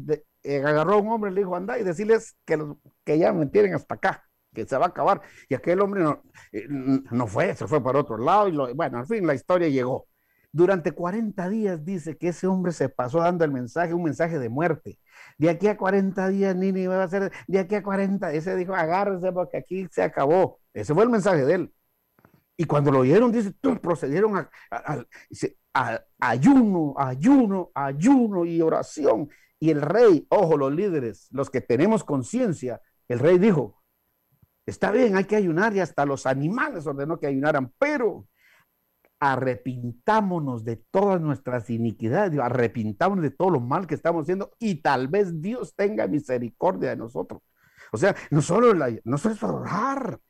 eh, 0.45 0.59
agarró 0.65 0.95
a 0.95 0.97
un 0.99 1.09
hombre, 1.09 1.31
le 1.31 1.41
dijo, 1.41 1.57
anda 1.57 1.79
y 1.79 1.83
decirles 1.85 2.37
que, 2.45 2.57
los, 2.57 2.77
que 3.05 3.19
ya 3.19 3.33
me 3.33 3.47
tienen 3.47 3.75
hasta 3.75 3.95
acá, 3.95 4.25
que 4.55 4.67
se 4.67 4.77
va 4.77 4.87
a 4.87 4.89
acabar. 4.89 5.23
Y 5.49 5.55
aquel 5.55 5.81
hombre 5.81 6.03
no, 6.03 6.23
eh, 6.53 6.67
no 6.69 7.27
fue, 7.27 7.55
se 7.57 7.67
fue 7.67 7.83
para 7.83 8.01
otro 8.01 8.19
lado 8.19 8.49
y 8.49 8.75
bueno, 8.75 8.99
al 8.99 9.07
fin 9.07 9.27
la 9.27 9.35
historia 9.35 9.69
llegó. 9.69 10.07
Durante 10.53 10.93
40 10.93 11.49
días 11.49 11.85
dice 11.85 12.19
que 12.19 12.29
ese 12.29 12.47
hombre 12.47 12.73
se 12.73 12.91
pasó 12.91 13.21
dando 13.21 13.45
el 13.45 13.51
mensaje, 13.51 13.95
un 13.95 14.03
mensaje 14.03 14.39
de 14.39 14.51
muerte. 14.51 14.99
De 15.39 15.49
aquí 15.49 15.67
a 15.67 15.79
40 15.79 16.29
días, 16.29 16.55
Nini 16.55 16.87
va 16.87 17.03
a 17.03 17.09
ser, 17.09 17.33
de 17.47 17.59
aquí 17.59 17.75
a 17.75 17.83
40, 17.83 18.33
ese 18.33 18.55
dijo, 18.55 18.75
agárrese 18.75 19.33
porque 19.33 19.57
aquí 19.57 19.89
se 19.91 20.03
acabó. 20.03 20.61
Ese 20.75 20.93
fue 20.93 21.05
el 21.05 21.11
mensaje 21.11 21.47
de 21.47 21.55
él. 21.55 21.75
Y 22.57 22.65
cuando 22.65 22.93
lo 22.93 23.01
oyeron, 23.01 23.33
dice, 23.33 23.55
procedieron 23.81 24.37
a, 24.37 24.51
a, 25.73 26.01
ayuno, 26.21 26.95
ayuno, 26.99 27.71
ayuno 27.75 28.45
y 28.45 28.61
oración. 28.61 29.31
Y 29.59 29.71
el 29.71 29.81
rey, 29.81 30.27
ojo, 30.29 30.59
los 30.59 30.73
líderes, 30.73 31.29
los 31.31 31.49
que 31.49 31.63
tenemos 31.63 32.05
conciencia, 32.05 32.83
el 33.09 33.21
rey 33.21 33.39
dijo, 33.39 33.83
está 34.67 34.91
bien, 34.91 35.17
hay 35.17 35.25
que 35.25 35.37
ayunar 35.37 35.75
y 35.75 35.81
hasta 35.81 36.05
los 36.05 36.27
animales 36.27 36.87
ordenó 36.87 37.19
que 37.19 37.27
ayunaran, 37.27 37.73
pero 37.79 38.27
arrepintámonos 39.25 40.65
de 40.65 40.77
todas 40.91 41.21
nuestras 41.21 41.71
iniquidades, 41.71 42.37
arrepintámonos 42.41 43.23
de 43.23 43.31
todo 43.31 43.51
lo 43.51 43.61
mal 43.61 43.87
que 43.87 43.95
estamos 43.95 44.23
haciendo 44.23 44.51
y 44.59 44.83
tal 44.83 45.07
vez 45.07 45.41
Dios 45.41 45.77
tenga 45.77 46.09
misericordia 46.09 46.91
de 46.91 46.97
nosotros. 46.97 47.41
O 47.93 47.99
sea, 47.99 48.17
no 48.33 48.43
solo, 48.43 48.75
no 49.05 49.19
solo 49.19 49.35
es 49.35 49.43
orar, 49.45 50.21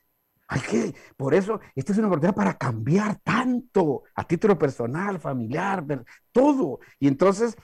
hay 0.46 0.60
que, 0.60 0.94
por 1.16 1.32
eso, 1.32 1.58
esta 1.74 1.92
es 1.92 1.98
una 1.98 2.08
oportunidad 2.08 2.34
para 2.36 2.58
cambiar 2.58 3.18
tanto 3.24 4.02
a 4.14 4.24
título 4.24 4.58
personal, 4.58 5.18
familiar, 5.18 5.82
todo. 6.30 6.80
Y 7.00 7.08
entonces, 7.08 7.56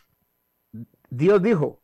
Dios 1.11 1.43
dijo, 1.43 1.83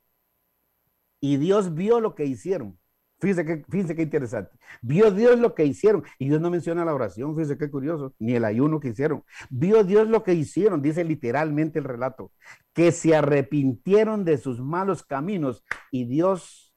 y 1.20 1.36
Dios 1.36 1.74
vio 1.74 2.00
lo 2.00 2.14
que 2.14 2.24
hicieron. 2.24 2.78
Fíjense 3.24 3.46
qué, 3.46 3.64
fíjense 3.70 3.96
qué 3.96 4.02
interesante. 4.02 4.50
Vio 4.82 5.10
Dios 5.10 5.38
lo 5.38 5.54
que 5.54 5.64
hicieron. 5.64 6.04
Y 6.18 6.28
Dios 6.28 6.42
no 6.42 6.50
menciona 6.50 6.84
la 6.84 6.92
oración, 6.92 7.34
fíjense 7.34 7.56
qué 7.56 7.70
curioso, 7.70 8.14
ni 8.18 8.34
el 8.34 8.44
ayuno 8.44 8.80
que 8.80 8.88
hicieron. 8.88 9.24
Vio 9.48 9.82
Dios 9.82 10.08
lo 10.08 10.22
que 10.22 10.34
hicieron, 10.34 10.82
dice 10.82 11.04
literalmente 11.04 11.78
el 11.78 11.86
relato, 11.86 12.32
que 12.74 12.92
se 12.92 13.16
arrepintieron 13.16 14.26
de 14.26 14.36
sus 14.36 14.60
malos 14.60 15.04
caminos 15.04 15.64
y 15.90 16.04
Dios 16.04 16.74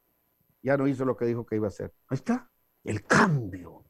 ya 0.63 0.77
no 0.77 0.87
hizo 0.87 1.03
lo 1.03 1.17
que 1.17 1.25
dijo 1.25 1.45
que 1.45 1.57
iba 1.57 1.67
a 1.67 1.67
hacer. 1.67 1.93
Ahí 2.07 2.15
está, 2.15 2.49
el 2.85 3.03
cambio 3.03 3.85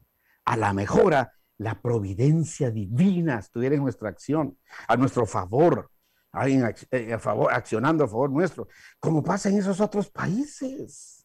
a 0.46 0.58
la 0.58 0.74
mejora, 0.74 1.34
la 1.60 1.80
providencia 1.80 2.72
divina 2.72 3.38
estuviera 3.38 3.76
en 3.76 3.84
nuestra 3.84 4.10
acción, 4.10 4.58
a 4.88 4.98
nuestro 4.98 5.28
favor, 5.28 5.92
eh, 6.44 7.14
a 7.14 7.20
favor, 7.20 7.54
accionando 7.54 8.04
a 8.04 8.08
favor 8.08 8.32
nuestro, 8.32 8.68
como 9.00 9.24
pasa 9.24 9.50
en 9.50 9.60
esos 9.60 9.80
otros 9.80 10.10
países. 10.10 11.17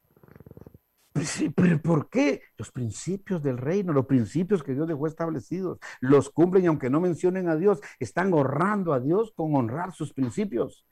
Pero 1.54 1.82
¿por 1.82 2.08
qué? 2.08 2.42
Los 2.56 2.70
principios 2.70 3.42
del 3.42 3.58
reino, 3.58 3.92
los 3.92 4.06
principios 4.06 4.62
que 4.62 4.74
Dios 4.74 4.88
dejó 4.88 5.06
establecidos, 5.06 5.78
los 6.00 6.30
cumplen 6.30 6.64
y 6.64 6.66
aunque 6.68 6.90
no 6.90 7.00
mencionen 7.00 7.48
a 7.48 7.56
Dios, 7.56 7.80
están 7.98 8.32
honrando 8.32 8.92
a 8.92 9.00
Dios 9.00 9.32
con 9.34 9.54
honrar 9.54 9.92
sus 9.92 10.12
principios. 10.12 10.86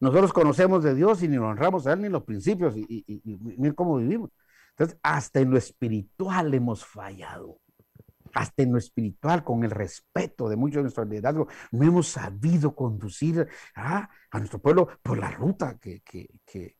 Nosotros 0.00 0.32
conocemos 0.32 0.84
de 0.84 0.94
Dios 0.94 1.22
y 1.22 1.28
ni 1.28 1.38
honramos 1.38 1.86
a 1.86 1.92
Él 1.92 2.02
ni 2.02 2.08
los 2.08 2.24
principios 2.24 2.74
y, 2.76 3.74
cómo 3.74 3.96
vivimos. 3.96 4.30
Entonces, 4.70 4.98
hasta 5.02 5.40
en 5.40 5.50
lo 5.50 5.56
espiritual 5.56 6.52
hemos 6.52 6.84
fallado. 6.84 7.60
Hasta 8.36 8.62
en 8.62 8.72
lo 8.72 8.78
espiritual, 8.78 9.42
con 9.42 9.64
el 9.64 9.70
respeto 9.70 10.48
de 10.48 10.56
muchos 10.56 10.76
de 10.76 10.82
nuestros 10.82 11.08
liderazgos, 11.08 11.52
no 11.72 11.86
hemos 11.86 12.08
sabido 12.08 12.74
conducir 12.74 13.48
a, 13.74 14.10
a 14.30 14.38
nuestro 14.38 14.58
pueblo 14.58 14.88
por 15.02 15.16
la 15.18 15.30
ruta 15.30 15.78
que, 15.78 16.02
que, 16.02 16.28
que, 16.44 16.76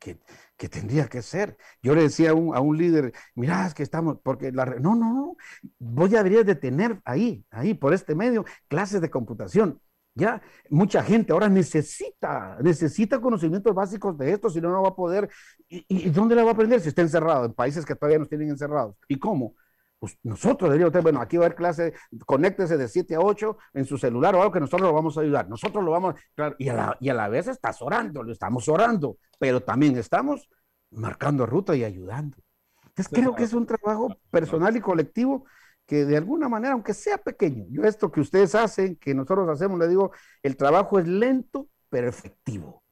que, 0.56 0.68
tendría 0.68 1.08
que 1.08 1.22
ser. 1.22 1.56
Yo 1.82 1.94
le 1.94 2.02
decía 2.02 2.32
a 2.32 2.34
un, 2.34 2.54
a 2.54 2.60
un 2.60 2.76
líder, 2.76 3.12
mira, 3.34 3.66
es 3.66 3.72
que 3.72 3.82
estamos, 3.82 4.18
porque 4.22 4.52
la... 4.52 4.66
No, 4.66 4.94
no, 4.94 5.14
no, 5.14 5.36
voy 5.78 6.14
a 6.14 6.22
debería 6.26 6.44
de 6.44 6.56
tener 6.56 7.00
ahí, 7.04 7.44
ahí, 7.50 7.72
por 7.72 7.94
este 7.94 8.14
medio, 8.14 8.44
clases 8.68 9.00
de 9.00 9.10
computación. 9.10 9.80
Ya 10.14 10.42
mucha 10.70 11.02
gente 11.02 11.32
ahora 11.32 11.48
necesita, 11.48 12.58
necesita 12.62 13.20
conocimientos 13.20 13.74
básicos 13.74 14.16
de 14.18 14.32
esto, 14.32 14.50
si 14.50 14.60
no, 14.60 14.70
no 14.70 14.82
va 14.82 14.88
a 14.90 14.94
poder. 14.94 15.30
¿Y, 15.68 15.84
¿Y, 15.88 16.10
dónde 16.10 16.34
la 16.34 16.42
va 16.42 16.50
a 16.50 16.52
aprender 16.54 16.80
si 16.80 16.88
está 16.88 17.02
encerrado? 17.02 17.46
En 17.46 17.54
países 17.54 17.84
que 17.86 17.94
todavía 17.94 18.18
nos 18.18 18.28
tienen 18.28 18.50
encerrados. 18.50 18.96
¿Y 19.08 19.18
cómo? 19.18 19.54
Pues 19.98 20.18
nosotros 20.22 20.68
deberíamos 20.68 20.92
tener, 20.92 21.04
bueno, 21.04 21.20
aquí 21.20 21.36
va 21.36 21.44
a 21.44 21.46
haber 21.46 21.56
clase, 21.56 21.94
conéctese 22.26 22.76
de 22.76 22.86
7 22.86 23.14
a 23.14 23.20
8 23.20 23.56
en 23.74 23.84
su 23.86 23.96
celular 23.96 24.34
o 24.34 24.42
algo 24.42 24.52
que 24.52 24.60
nosotros 24.60 24.88
lo 24.88 24.94
vamos 24.94 25.16
a 25.16 25.22
ayudar. 25.22 25.48
Nosotros 25.48 25.82
lo 25.82 25.90
vamos, 25.90 26.14
y 26.58 26.68
a 26.68 26.74
la, 26.74 26.96
y 27.00 27.08
a 27.08 27.14
la 27.14 27.28
vez 27.28 27.48
estás 27.48 27.80
orando, 27.80 28.22
lo 28.22 28.32
estamos 28.32 28.68
orando, 28.68 29.16
pero 29.38 29.62
también 29.62 29.96
estamos 29.96 30.48
marcando 30.90 31.46
ruta 31.46 31.74
y 31.74 31.84
ayudando. 31.84 32.36
Entonces 32.84 33.08
creo 33.08 33.34
que 33.34 33.44
es 33.44 33.52
un 33.52 33.66
trabajo 33.66 34.08
personal 34.30 34.76
y 34.76 34.80
colectivo 34.80 35.44
que 35.86 36.04
de 36.04 36.16
alguna 36.16 36.48
manera, 36.48 36.72
aunque 36.74 36.94
sea 36.94 37.18
pequeño, 37.18 37.64
yo 37.70 37.84
esto 37.84 38.10
que 38.10 38.20
ustedes 38.20 38.54
hacen, 38.54 38.96
que 38.96 39.14
nosotros 39.14 39.48
hacemos, 39.48 39.78
le 39.78 39.88
digo, 39.88 40.12
el 40.42 40.56
trabajo 40.56 40.98
es 40.98 41.06
lento, 41.06 41.68
pero 41.88 42.08
efectivo. 42.08 42.82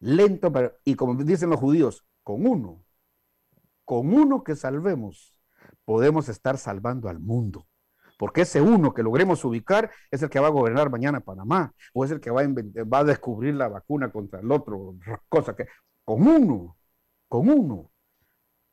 Lento, 0.00 0.52
pero, 0.52 0.74
y 0.84 0.94
como 0.94 1.14
dicen 1.14 1.50
los 1.50 1.58
judíos, 1.58 2.04
con 2.22 2.46
uno, 2.46 2.84
con 3.84 4.12
uno 4.12 4.44
que 4.44 4.54
salvemos, 4.54 5.35
podemos 5.86 6.28
estar 6.28 6.58
salvando 6.58 7.08
al 7.08 7.18
mundo. 7.20 7.66
Porque 8.18 8.42
ese 8.42 8.60
uno 8.60 8.92
que 8.92 9.02
logremos 9.02 9.42
ubicar 9.46 9.90
es 10.10 10.22
el 10.22 10.28
que 10.28 10.40
va 10.40 10.48
a 10.48 10.50
gobernar 10.50 10.90
mañana 10.90 11.20
Panamá, 11.20 11.72
o 11.94 12.04
es 12.04 12.10
el 12.10 12.20
que 12.20 12.30
va 12.30 12.42
a, 12.42 12.46
va 12.46 12.98
a 12.98 13.04
descubrir 13.04 13.54
la 13.54 13.68
vacuna 13.68 14.10
contra 14.12 14.40
el 14.40 14.52
otro, 14.52 14.96
cosa 15.30 15.56
que, 15.56 15.66
con 16.04 16.26
uno, 16.26 16.76
con 17.28 17.48
uno, 17.48 17.90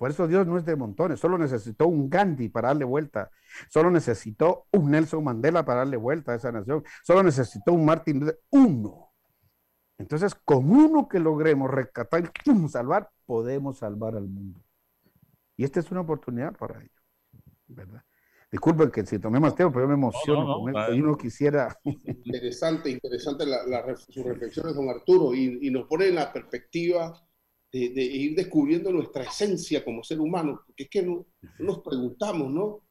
por 0.04 0.12
eso 0.12 0.28
Dios 0.28 0.46
no 0.46 0.58
es 0.58 0.66
de 0.66 0.76
montones, 0.76 1.18
solo 1.18 1.38
necesitó 1.38 1.88
un 1.88 2.10
Gandhi 2.10 2.50
para 2.50 2.68
darle 2.68 2.84
vuelta, 2.84 3.32
solo 3.70 3.90
necesitó 3.90 4.66
un 4.74 4.92
Nelson 4.92 5.24
Mandela 5.24 5.64
para 5.64 5.80
darle 5.80 5.96
vuelta 5.96 6.34
a 6.34 6.36
esa 6.36 6.52
nación, 6.52 6.84
solo 7.04 7.24
necesitó 7.24 7.72
un 7.72 7.86
Martin 7.86 8.20
Luther, 8.20 8.38
uno. 8.50 9.14
Entonces, 9.98 10.36
con 10.36 10.70
uno 10.70 11.08
que 11.08 11.20
logremos 11.20 11.72
rescatar 11.72 12.30
y 12.44 12.68
salvar, 12.68 13.12
podemos 13.26 13.78
salvar 13.78 14.18
al 14.18 14.28
mundo. 14.28 14.60
Y 15.56 15.64
esta 15.64 15.80
es 15.80 15.90
una 15.90 16.02
oportunidad 16.02 16.54
para 16.58 16.82
ello, 16.82 16.93
¿verdad? 17.74 18.04
Disculpen 18.54 18.92
que 18.92 19.04
si 19.04 19.18
tomé 19.18 19.40
más 19.40 19.56
tiempo, 19.56 19.74
pero 19.74 19.86
yo 19.86 19.88
me 19.88 19.96
emociono 19.96 20.44
no, 20.44 20.48
no, 20.48 20.60
con 20.60 20.78
esto 20.78 20.94
y 20.94 21.02
uno 21.02 21.18
quisiera... 21.18 21.76
Interesante, 21.84 22.92
interesante 22.92 23.48
la, 23.48 23.66
la, 23.66 23.96
sus 23.96 24.24
reflexiones, 24.24 24.76
don 24.76 24.90
Arturo, 24.90 25.34
y, 25.34 25.58
y 25.60 25.72
nos 25.72 25.88
pone 25.88 26.10
en 26.10 26.16
la 26.16 26.32
perspectiva 26.32 27.20
de, 27.72 27.90
de, 27.90 28.04
ir 28.04 28.36
descubriendo 28.36 28.92
nuestra 28.92 29.24
esencia 29.24 29.84
como 29.84 30.04
ser 30.04 30.20
humano, 30.20 30.62
porque 30.68 30.84
es 30.84 30.90
que 30.90 31.02
no, 31.02 31.26
nos 31.58 31.80
preguntamos, 31.80 32.52
¿no? 32.52 32.84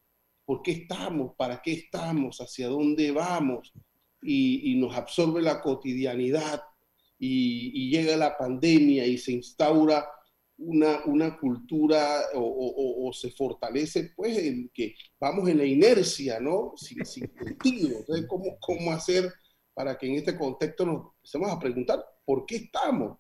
¿Por 0.45 0.63
qué 0.63 0.73
estamos? 0.73 1.37
¿Para 1.37 1.63
qué 1.63 1.75
estamos? 1.75 2.41
¿Hacia 2.41 2.67
dónde 2.69 3.13
vamos? 3.13 3.73
Y, 4.21 4.73
y 4.73 4.81
nos 4.81 4.97
absorbe 4.97 5.43
la 5.43 5.61
cotidianidad 5.63 6.61
y, 7.21 7.71
y, 7.73 7.91
llega 7.91 8.17
la 8.17 8.37
pandemia 8.37 9.07
y 9.07 9.17
se 9.17 9.31
instaura 9.31 10.09
una, 10.59 11.05
una 11.07 11.39
cultura 11.39 12.23
o, 12.35 12.41
o, 12.41 13.09
o, 13.09 13.13
se 13.13 13.31
fortalece, 13.31 14.13
pues, 14.15 14.39
en 14.39 14.71
que 14.73 14.95
vamos 15.19 15.49
en 15.49 15.59
la 15.59 15.65
inercia, 15.65 16.41
¿no? 16.41 16.73
Sin, 16.77 17.05
sin 17.07 17.31
sentido. 17.35 17.99
Entonces, 17.99 18.27
¿cómo, 18.29 18.57
¿cómo 18.61 18.93
hacer 18.93 19.33
para 19.75 19.97
que 19.97 20.07
en 20.07 20.15
este 20.17 20.37
contexto 20.37 20.85
nos 20.85 21.15
empecemos 21.17 21.51
a 21.51 21.59
preguntar 21.59 22.05
por 22.25 22.47
qué 22.47 22.57
estamos? 22.57 23.19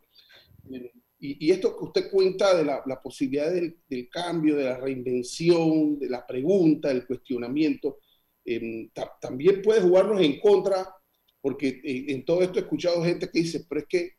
Y, 1.18 1.46
y, 1.46 1.50
esto 1.50 1.76
que 1.76 1.84
usted 1.84 2.10
cuenta 2.10 2.56
de 2.56 2.64
la, 2.64 2.82
la 2.86 3.00
posibilidad 3.00 3.52
del, 3.52 3.78
del, 3.88 4.08
cambio, 4.08 4.56
de 4.56 4.64
la 4.64 4.76
reinvención, 4.76 5.98
de 5.98 6.08
la 6.08 6.26
pregunta, 6.26 6.88
del 6.88 7.06
cuestionamiento, 7.06 7.98
eh, 8.44 8.90
también 9.20 9.62
puede 9.62 9.82
jugarnos 9.82 10.20
en 10.20 10.40
contra, 10.40 10.94
porque 11.40 11.68
eh, 11.68 12.06
en 12.08 12.24
todo 12.24 12.42
esto 12.42 12.58
he 12.58 12.62
escuchado 12.62 13.04
gente 13.04 13.28
que 13.30 13.40
dice, 13.40 13.64
pero 13.68 13.80
es 13.80 13.86
que 13.88 14.10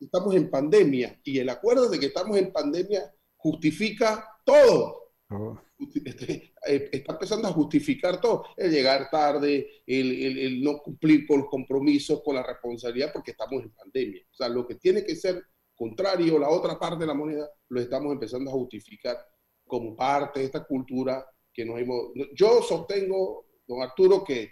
estamos 0.00 0.34
en 0.34 0.50
pandemia 0.50 1.20
y 1.24 1.38
el 1.38 1.48
acuerdo 1.48 1.88
de 1.88 1.98
que 1.98 2.06
estamos 2.06 2.36
en 2.36 2.52
pandemia 2.52 3.12
justifica 3.36 4.26
todo. 4.44 5.12
Oh. 5.30 5.58
Está 6.66 7.12
empezando 7.12 7.48
a 7.48 7.52
justificar 7.52 8.20
todo, 8.20 8.44
el 8.56 8.70
llegar 8.70 9.08
tarde, 9.10 9.82
el, 9.86 10.12
el, 10.12 10.38
el 10.38 10.62
no 10.62 10.78
cumplir 10.78 11.26
con 11.26 11.40
los 11.40 11.48
compromisos, 11.48 12.22
con 12.22 12.34
la 12.34 12.42
responsabilidad, 12.42 13.12
porque 13.12 13.30
estamos 13.30 13.62
en 13.62 13.70
pandemia. 13.70 14.22
O 14.30 14.34
sea, 14.34 14.48
lo 14.48 14.66
que 14.66 14.74
tiene 14.74 15.04
que 15.04 15.16
ser 15.16 15.42
contrario, 15.74 16.38
la 16.38 16.50
otra 16.50 16.78
parte 16.78 16.98
de 16.98 17.06
la 17.06 17.14
moneda, 17.14 17.48
lo 17.70 17.80
estamos 17.80 18.12
empezando 18.12 18.50
a 18.50 18.54
justificar 18.54 19.16
como 19.66 19.96
parte 19.96 20.40
de 20.40 20.46
esta 20.46 20.64
cultura 20.64 21.24
que 21.50 21.64
nos 21.64 21.80
hemos... 21.80 22.10
Yo 22.34 22.60
sostengo, 22.60 23.46
don 23.66 23.80
Arturo, 23.80 24.22
que, 24.22 24.50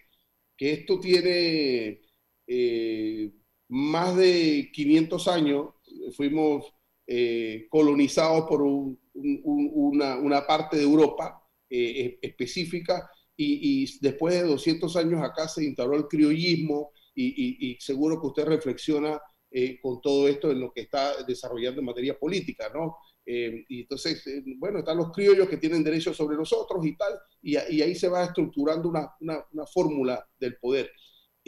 que 0.57 0.72
esto 0.72 0.99
tiene 0.99 2.01
eh, 2.47 3.30
más 3.69 4.16
de 4.16 4.71
500 4.73 5.29
años, 5.29 5.69
fuimos 6.16 6.73
eh, 7.07 7.66
colonizados 7.71 8.49
por 8.49 8.62
un, 8.62 8.99
un, 9.14 9.71
una, 9.75 10.16
una, 10.16 10.47
parte 10.47 10.77
de 10.77 10.83
Europa 10.83 11.43
eh, 11.71 12.19
específica 12.23 13.11
y, 13.37 13.83
y, 13.85 13.99
después 14.01 14.35
de 14.35 14.43
200 14.43 14.97
años 14.97 15.23
acá 15.23 15.49
se 15.49 15.64
instaló 15.64 15.97
el 15.97 16.07
criollismo 16.07 16.93
y, 17.14 17.27
y, 17.27 17.71
y 17.73 17.81
seguro 17.81 18.21
que 18.21 18.27
usted 18.27 18.45
reflexiona 18.45 19.21
eh, 19.51 19.81
con 19.81 20.03
todo 20.03 20.29
esto 20.29 20.51
en 20.51 20.61
lo 20.61 20.71
que 20.73 20.83
está 20.83 21.23
desarrollando 21.25 21.81
en 21.81 21.87
materia 21.87 22.19
política, 22.19 22.71
¿no? 22.75 22.99
Eh, 23.25 23.64
y 23.69 23.81
entonces, 23.81 24.27
eh, 24.27 24.43
bueno, 24.59 24.81
están 24.81 24.99
los 24.99 25.11
criollos 25.11 25.49
que 25.49 25.57
tienen 25.57 25.83
derechos 25.83 26.16
sobre 26.16 26.37
nosotros 26.37 26.85
y 26.85 26.97
tal, 26.97 27.14
y 27.41 27.57
ahí 27.57 27.95
se 27.95 28.09
va 28.09 28.25
estructurando 28.25 28.91
una, 28.91 29.11
una, 29.21 29.43
una 29.53 29.66
fórmula 29.66 30.27
del 30.39 30.57
poder. 30.59 30.91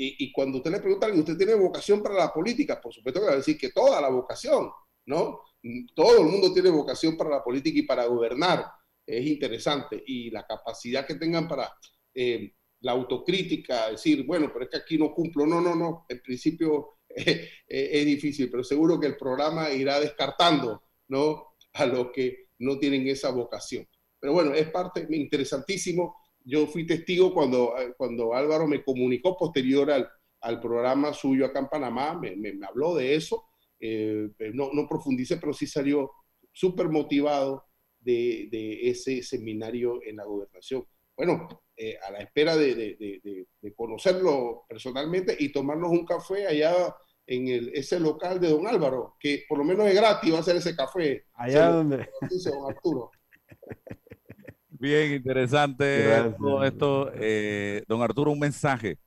Y, 0.02 0.32
cuando 0.32 0.58
usted 0.58 0.70
le 0.70 0.80
pregunta 0.80 1.06
a 1.06 1.12
¿usted 1.12 1.36
tiene 1.36 1.54
vocación 1.54 2.02
para 2.02 2.14
la 2.14 2.32
política? 2.32 2.80
Por 2.80 2.90
supuesto 2.90 3.20
que 3.20 3.26
va 3.26 3.32
a 3.32 3.36
decir 3.36 3.58
que 3.58 3.68
toda 3.68 4.00
la 4.00 4.08
vocación, 4.08 4.70
¿no? 5.04 5.40
Todo 5.94 6.20
el 6.22 6.26
mundo 6.26 6.54
tiene 6.54 6.70
vocación 6.70 7.18
para 7.18 7.28
la 7.28 7.44
política 7.44 7.78
y 7.78 7.82
para 7.82 8.06
gobernar. 8.06 8.64
Es 9.06 9.26
interesante. 9.26 10.02
Y 10.06 10.30
la 10.30 10.46
capacidad 10.46 11.06
que 11.06 11.16
tengan 11.16 11.46
para 11.46 11.70
eh, 12.14 12.54
la 12.80 12.92
autocrítica, 12.92 13.90
decir, 13.90 14.24
bueno, 14.24 14.50
pero 14.50 14.64
es 14.64 14.70
que 14.70 14.78
aquí 14.78 14.96
no 14.96 15.12
cumplo. 15.12 15.46
No, 15.46 15.60
no, 15.60 15.74
no. 15.74 16.06
En 16.08 16.22
principio 16.22 17.00
es 17.08 18.06
difícil, 18.06 18.50
pero 18.50 18.64
seguro 18.64 18.98
que 18.98 19.08
el 19.08 19.18
programa 19.18 19.70
irá 19.70 20.00
descartando 20.00 20.82
¿no? 21.08 21.56
a 21.74 21.84
los 21.84 22.10
que 22.10 22.46
no 22.60 22.78
tienen 22.78 23.06
esa 23.06 23.30
vocación. 23.30 23.86
Pero 24.18 24.32
bueno, 24.32 24.54
es 24.54 24.70
parte 24.70 25.06
interesantísimo. 25.10 26.19
Yo 26.50 26.66
fui 26.66 26.84
testigo 26.84 27.32
cuando, 27.32 27.74
cuando 27.96 28.34
Álvaro 28.34 28.66
me 28.66 28.82
comunicó 28.82 29.36
posterior 29.36 29.90
al, 29.90 30.08
al 30.40 30.60
programa 30.60 31.12
suyo 31.12 31.46
acá 31.46 31.60
en 31.60 31.68
Panamá, 31.68 32.18
me, 32.18 32.34
me, 32.34 32.52
me 32.52 32.66
habló 32.66 32.96
de 32.96 33.14
eso. 33.14 33.44
Eh, 33.78 34.28
no, 34.52 34.70
no 34.72 34.88
profundicé, 34.88 35.36
pero 35.36 35.52
sí 35.52 35.66
salió 35.66 36.10
súper 36.52 36.88
motivado 36.88 37.64
de, 38.00 38.48
de, 38.50 38.90
ese 38.90 39.22
seminario 39.22 40.00
en 40.04 40.16
la 40.16 40.24
gobernación. 40.24 40.84
Bueno, 41.16 41.62
eh, 41.76 41.96
a 42.06 42.10
la 42.10 42.18
espera 42.18 42.56
de, 42.56 42.74
de, 42.74 43.46
de, 43.62 43.74
conocerlo 43.74 44.64
personalmente 44.68 45.36
y 45.38 45.52
tomarnos 45.52 45.90
un 45.90 46.04
café 46.04 46.46
allá 46.46 46.94
en 47.26 47.48
el, 47.48 47.68
ese 47.74 48.00
local 48.00 48.40
de 48.40 48.48
don 48.48 48.66
Álvaro, 48.66 49.16
que 49.20 49.44
por 49.48 49.58
lo 49.58 49.64
menos 49.64 49.86
es 49.86 49.94
gratis, 49.94 50.34
va 50.34 50.40
a 50.40 50.42
ser 50.42 50.56
ese 50.56 50.74
café. 50.74 51.26
Allá 51.34 51.68
donde. 51.68 52.08
Dice 52.28 52.50
don 52.50 52.68
Arturo. 52.68 53.10
Bien, 54.80 55.12
interesante 55.12 56.04
Gracias. 56.04 56.36
todo 56.38 56.64
esto. 56.64 57.10
Eh, 57.14 57.84
don 57.86 58.00
Arturo, 58.00 58.30
un 58.30 58.38
mensaje. 58.38 58.98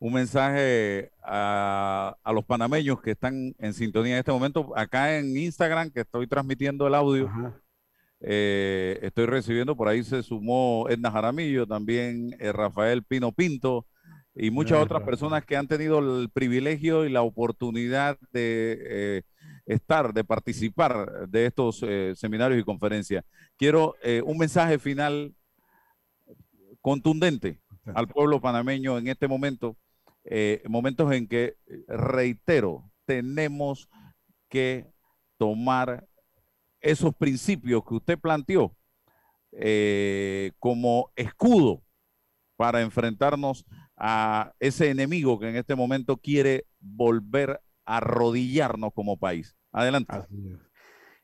Un 0.00 0.12
mensaje 0.12 1.12
a, 1.22 2.16
a, 2.22 2.32
los 2.32 2.44
panameños 2.44 3.00
que 3.00 3.12
están 3.12 3.54
en 3.58 3.74
sintonía 3.74 4.14
en 4.14 4.18
este 4.18 4.32
momento. 4.32 4.72
Acá 4.76 5.16
en 5.16 5.36
Instagram, 5.36 5.90
que 5.90 6.00
estoy 6.00 6.26
transmitiendo 6.26 6.88
el 6.88 6.96
audio. 6.96 7.30
Eh, 8.20 8.98
estoy 9.02 9.26
recibiendo, 9.26 9.76
por 9.76 9.86
ahí 9.86 10.02
se 10.02 10.24
sumó 10.24 10.86
Edna 10.88 11.12
Jaramillo, 11.12 11.66
también 11.66 12.34
eh, 12.40 12.50
Rafael 12.50 13.04
Pino 13.04 13.30
Pinto 13.30 13.86
y 14.34 14.50
muchas 14.50 14.78
otras 14.78 15.04
personas 15.04 15.44
que 15.44 15.56
han 15.56 15.68
tenido 15.68 16.00
el 16.00 16.28
privilegio 16.28 17.04
y 17.04 17.10
la 17.10 17.22
oportunidad 17.22 18.18
de 18.32 18.78
eh, 18.80 19.22
estar, 19.68 20.12
de 20.12 20.24
participar 20.24 21.28
de 21.28 21.46
estos 21.46 21.82
eh, 21.82 22.14
seminarios 22.16 22.60
y 22.60 22.64
conferencias. 22.64 23.24
Quiero 23.56 23.94
eh, 24.02 24.22
un 24.24 24.38
mensaje 24.38 24.78
final 24.78 25.34
contundente 26.80 27.60
al 27.94 28.08
pueblo 28.08 28.40
panameño 28.40 28.98
en 28.98 29.08
este 29.08 29.28
momento, 29.28 29.76
momentos 30.68 31.10
en 31.12 31.26
que, 31.26 31.56
reitero, 31.86 32.90
tenemos 33.06 33.88
que 34.50 34.86
tomar 35.38 36.06
esos 36.80 37.14
principios 37.14 37.82
que 37.84 37.94
usted 37.94 38.18
planteó 38.18 38.76
eh, 39.52 40.52
como 40.58 41.10
escudo 41.16 41.82
para 42.56 42.82
enfrentarnos 42.82 43.64
a 43.96 44.52
ese 44.60 44.90
enemigo 44.90 45.38
que 45.38 45.48
en 45.48 45.56
este 45.56 45.74
momento 45.74 46.16
quiere 46.16 46.66
volver 46.80 47.60
a 47.84 47.96
arrodillarnos 47.96 48.92
como 48.92 49.16
país. 49.16 49.56
Adelante. 49.72 50.14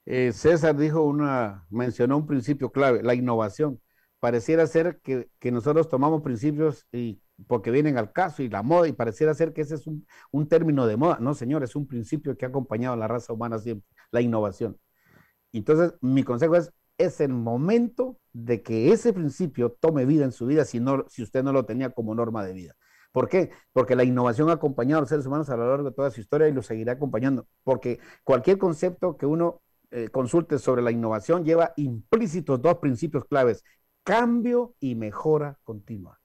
Eh, 0.06 0.32
César 0.32 0.76
dijo 0.76 1.02
una, 1.02 1.66
mencionó 1.70 2.18
un 2.18 2.26
principio 2.26 2.70
clave, 2.70 3.02
la 3.02 3.14
innovación. 3.14 3.80
Pareciera 4.20 4.66
ser 4.66 5.00
que, 5.02 5.28
que, 5.38 5.50
nosotros 5.50 5.88
tomamos 5.88 6.22
principios 6.22 6.86
y 6.92 7.20
porque 7.46 7.70
vienen 7.70 7.98
al 7.98 8.12
caso 8.12 8.42
y 8.42 8.48
la 8.48 8.62
moda, 8.62 8.88
y 8.88 8.92
pareciera 8.92 9.34
ser 9.34 9.52
que 9.52 9.62
ese 9.62 9.74
es 9.74 9.86
un, 9.86 10.06
un 10.30 10.48
término 10.48 10.86
de 10.86 10.96
moda. 10.96 11.18
No, 11.20 11.34
señor, 11.34 11.62
es 11.64 11.76
un 11.76 11.86
principio 11.86 12.36
que 12.36 12.44
ha 12.46 12.48
acompañado 12.48 12.94
a 12.94 12.96
la 12.96 13.08
raza 13.08 13.32
humana 13.32 13.58
siempre, 13.58 13.86
la 14.10 14.20
innovación. 14.20 14.78
Entonces, 15.52 15.94
mi 16.00 16.22
consejo 16.24 16.56
es, 16.56 16.72
es 16.98 17.20
el 17.20 17.32
momento 17.32 18.18
de 18.32 18.62
que 18.62 18.92
ese 18.92 19.12
principio 19.12 19.70
tome 19.70 20.04
vida 20.04 20.24
en 20.24 20.32
su 20.32 20.46
vida 20.46 20.64
si, 20.64 20.80
no, 20.80 21.04
si 21.08 21.22
usted 21.22 21.42
no 21.42 21.52
lo 21.52 21.64
tenía 21.64 21.90
como 21.90 22.14
norma 22.14 22.44
de 22.44 22.52
vida. 22.52 22.74
¿Por 23.14 23.28
qué? 23.28 23.52
Porque 23.72 23.94
la 23.94 24.02
innovación 24.02 24.50
ha 24.50 24.54
acompañado 24.54 24.98
a 24.98 25.00
los 25.02 25.08
seres 25.08 25.24
humanos 25.24 25.48
a 25.48 25.56
lo 25.56 25.68
largo 25.68 25.88
de 25.88 25.94
toda 25.94 26.10
su 26.10 26.20
historia 26.20 26.48
y 26.48 26.52
lo 26.52 26.62
seguirá 26.62 26.94
acompañando. 26.94 27.46
Porque 27.62 28.00
cualquier 28.24 28.58
concepto 28.58 29.16
que 29.16 29.24
uno 29.24 29.62
eh, 29.92 30.08
consulte 30.08 30.58
sobre 30.58 30.82
la 30.82 30.90
innovación 30.90 31.44
lleva 31.44 31.72
implícitos 31.76 32.60
dos 32.60 32.78
principios 32.78 33.24
claves, 33.26 33.62
cambio 34.02 34.74
y 34.80 34.96
mejora 34.96 35.60
continua. 35.62 36.20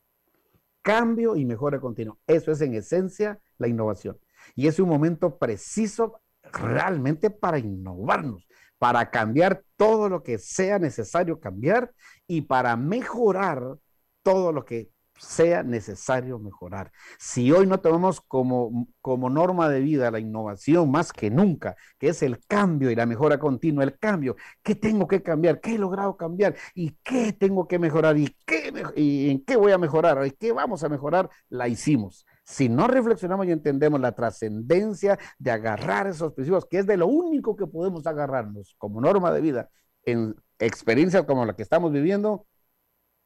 Cambio 0.81 1.35
y 1.35 1.45
mejora 1.45 1.79
continua. 1.79 2.17
Eso 2.25 2.51
es 2.51 2.59
en 2.61 2.73
esencia 2.73 3.39
la 3.59 3.67
innovación. 3.67 4.17
Y 4.55 4.65
es 4.65 4.79
un 4.79 4.89
momento 4.89 5.37
preciso 5.37 6.19
realmente 6.41 7.29
para 7.29 7.59
innovarnos, 7.59 8.47
para 8.79 9.11
cambiar 9.11 9.63
todo 9.77 10.09
lo 10.09 10.23
que 10.23 10.39
sea 10.39 10.79
necesario 10.79 11.39
cambiar 11.39 11.93
y 12.25 12.41
para 12.41 12.75
mejorar 12.75 13.77
todo 14.23 14.51
lo 14.51 14.65
que 14.65 14.89
sea 15.19 15.63
necesario 15.63 16.39
mejorar. 16.39 16.91
Si 17.19 17.51
hoy 17.51 17.67
no 17.67 17.79
tomamos 17.79 18.21
como, 18.21 18.87
como 19.01 19.29
norma 19.29 19.69
de 19.69 19.81
vida 19.81 20.11
la 20.11 20.19
innovación 20.19 20.89
más 20.89 21.11
que 21.13 21.29
nunca, 21.29 21.75
que 21.97 22.09
es 22.09 22.23
el 22.23 22.39
cambio 22.47 22.89
y 22.89 22.95
la 22.95 23.05
mejora 23.05 23.37
continua, 23.37 23.83
el 23.83 23.97
cambio, 23.99 24.35
¿qué 24.63 24.75
tengo 24.75 25.07
que 25.07 25.21
cambiar? 25.21 25.59
¿Qué 25.59 25.75
he 25.75 25.77
logrado 25.77 26.17
cambiar? 26.17 26.55
¿Y 26.73 26.97
qué 27.03 27.33
tengo 27.33 27.67
que 27.67 27.79
mejorar? 27.79 28.17
¿Y, 28.17 28.35
qué, 28.45 28.73
y 28.95 29.29
en 29.29 29.43
qué 29.43 29.57
voy 29.57 29.71
a 29.71 29.77
mejorar? 29.77 30.25
¿Y 30.25 30.31
qué 30.31 30.51
vamos 30.53 30.83
a 30.83 30.89
mejorar? 30.89 31.29
La 31.49 31.67
hicimos. 31.67 32.25
Si 32.43 32.67
no 32.67 32.87
reflexionamos 32.87 33.45
y 33.45 33.51
entendemos 33.51 33.99
la 33.99 34.13
trascendencia 34.13 35.19
de 35.37 35.51
agarrar 35.51 36.07
esos 36.07 36.33
principios, 36.33 36.65
que 36.65 36.79
es 36.79 36.87
de 36.87 36.97
lo 36.97 37.07
único 37.07 37.55
que 37.55 37.67
podemos 37.67 38.07
agarrarnos 38.07 38.75
como 38.79 39.01
norma 39.01 39.31
de 39.31 39.41
vida 39.41 39.69
en 40.03 40.35
experiencias 40.57 41.23
como 41.25 41.45
la 41.45 41.55
que 41.55 41.63
estamos 41.63 41.91
viviendo, 41.91 42.47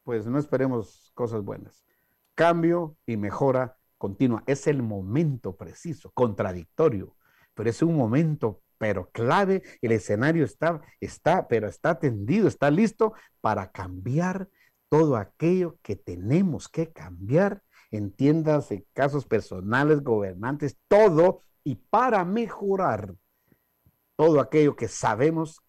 pues 0.04 0.26
no 0.26 0.38
esperemos 0.38 1.10
cosas 1.14 1.42
buenas. 1.42 1.84
Cambio 2.34 2.96
y 3.06 3.16
mejora 3.16 3.78
continua. 3.98 4.44
Es 4.46 4.66
el 4.66 4.82
momento 4.82 5.56
preciso, 5.56 6.10
contradictorio, 6.12 7.16
pero 7.54 7.70
es 7.70 7.82
un 7.82 7.96
momento, 7.96 8.62
pero 8.78 9.10
clave. 9.10 9.62
El 9.80 9.92
escenario 9.92 10.44
está, 10.44 10.80
está, 11.00 11.48
pero 11.48 11.66
está 11.66 11.98
tendido, 11.98 12.46
está 12.46 12.70
listo 12.70 13.14
para 13.40 13.72
cambiar 13.72 14.48
todo 14.90 15.16
aquello 15.16 15.78
que 15.82 15.96
tenemos 15.96 16.68
que 16.68 16.92
cambiar, 16.92 17.62
entiéndase 17.90 18.86
casos 18.92 19.26
personales, 19.26 20.02
gobernantes, 20.02 20.76
todo, 20.86 21.40
y 21.64 21.76
para 21.76 22.24
mejorar 22.24 23.14
todo 24.16 24.38
aquello 24.40 24.76
que 24.76 24.86
sabemos 24.86 25.60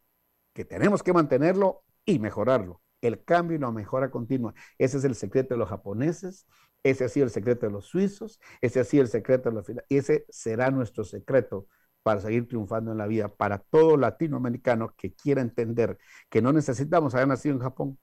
que 0.54 0.66
tenemos 0.66 1.02
que 1.02 1.14
mantenerlo 1.14 1.84
y 2.06 2.20
mejorarlo 2.20 2.82
el 3.06 3.24
cambio 3.24 3.58
y 3.58 3.60
la 3.60 3.72
mejora 3.72 4.12
continua. 4.12 4.54
Ese 4.78 4.98
es 4.98 5.04
el 5.04 5.16
secreto 5.16 5.54
de 5.54 5.60
los 5.60 5.70
japoneses, 5.70 6.48
ese 6.84 7.06
ha 7.06 7.10
sido 7.10 7.26
el 7.26 7.32
secreto 7.32 7.66
de 7.66 7.72
los 7.72 7.86
suizos, 7.86 8.40
ese 8.62 8.80
ha 8.80 8.84
sido 8.84 9.04
el 9.04 9.10
secreto 9.10 9.50
de 9.50 9.56
los 9.56 9.66
y 9.90 9.98
ese 9.98 10.26
será 10.30 10.70
nuestro 10.72 11.04
secreto 11.04 11.68
para 12.04 12.22
seguir 12.22 12.48
triunfando 12.48 12.92
en 12.92 13.00
la 13.00 13.08
vida, 13.08 13.28
para 13.30 13.58
todo 13.58 13.98
latinoamericano 13.98 14.94
que 14.96 15.14
quiera 15.16 15.42
entender 15.42 15.98
que 16.30 16.42
no 16.42 16.54
necesitamos 16.54 17.16
haber 17.16 17.28
nacido 17.28 17.56
en 17.56 17.62
Japón 17.62 18.00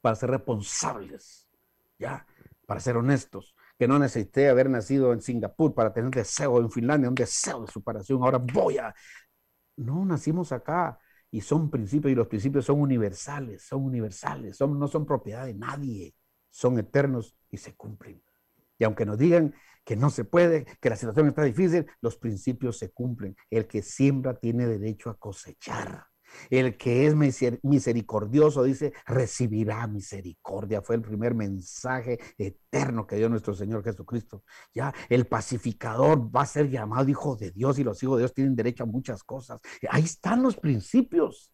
para 0.00 0.16
ser 0.16 0.30
responsables, 0.30 1.48
ya, 1.98 2.26
para 2.66 2.80
ser 2.80 2.96
honestos, 2.96 3.54
que 3.78 3.88
no 3.88 3.98
necesité 3.98 4.48
haber 4.48 4.70
nacido 4.70 5.12
en 5.12 5.20
Singapur 5.20 5.74
para 5.74 5.92
tener 5.92 6.10
deseo 6.10 6.58
en 6.60 6.70
Finlandia, 6.70 7.08
un 7.08 7.14
deseo 7.14 7.62
de 7.64 7.72
superación, 7.72 8.22
ahora 8.22 8.38
voy 8.38 8.78
a... 8.78 8.94
No, 9.76 10.04
nacimos 10.04 10.52
acá, 10.52 10.98
y 11.32 11.40
son 11.40 11.70
principios 11.70 12.12
y 12.12 12.14
los 12.14 12.28
principios 12.28 12.66
son 12.66 12.80
universales, 12.80 13.62
son 13.62 13.82
universales, 13.84 14.56
son, 14.56 14.78
no 14.78 14.86
son 14.86 15.06
propiedad 15.06 15.46
de 15.46 15.54
nadie, 15.54 16.14
son 16.50 16.78
eternos 16.78 17.34
y 17.50 17.56
se 17.56 17.74
cumplen. 17.74 18.22
Y 18.78 18.84
aunque 18.84 19.06
nos 19.06 19.16
digan 19.16 19.54
que 19.82 19.96
no 19.96 20.10
se 20.10 20.24
puede, 20.24 20.66
que 20.78 20.90
la 20.90 20.96
situación 20.96 21.28
está 21.28 21.42
difícil, 21.42 21.86
los 22.02 22.18
principios 22.18 22.78
se 22.78 22.92
cumplen. 22.92 23.34
El 23.50 23.66
que 23.66 23.80
siembra 23.82 24.34
tiene 24.34 24.66
derecho 24.66 25.08
a 25.08 25.18
cosechar. 25.18 26.04
El 26.50 26.76
que 26.76 27.06
es 27.06 27.14
misericordioso 27.14 28.62
dice, 28.62 28.92
recibirá 29.06 29.86
misericordia. 29.86 30.82
Fue 30.82 30.96
el 30.96 31.02
primer 31.02 31.34
mensaje 31.34 32.18
eterno 32.38 33.06
que 33.06 33.16
dio 33.16 33.28
nuestro 33.28 33.54
Señor 33.54 33.82
Jesucristo. 33.82 34.44
Ya, 34.74 34.92
el 35.08 35.26
pacificador 35.26 36.34
va 36.34 36.42
a 36.42 36.46
ser 36.46 36.70
llamado 36.70 37.08
hijo 37.08 37.36
de 37.36 37.50
Dios 37.50 37.78
y 37.78 37.84
los 37.84 38.02
hijos 38.02 38.16
de 38.16 38.22
Dios 38.22 38.34
tienen 38.34 38.56
derecho 38.56 38.84
a 38.84 38.86
muchas 38.86 39.22
cosas. 39.24 39.60
Ahí 39.90 40.04
están 40.04 40.42
los 40.42 40.56
principios 40.56 41.52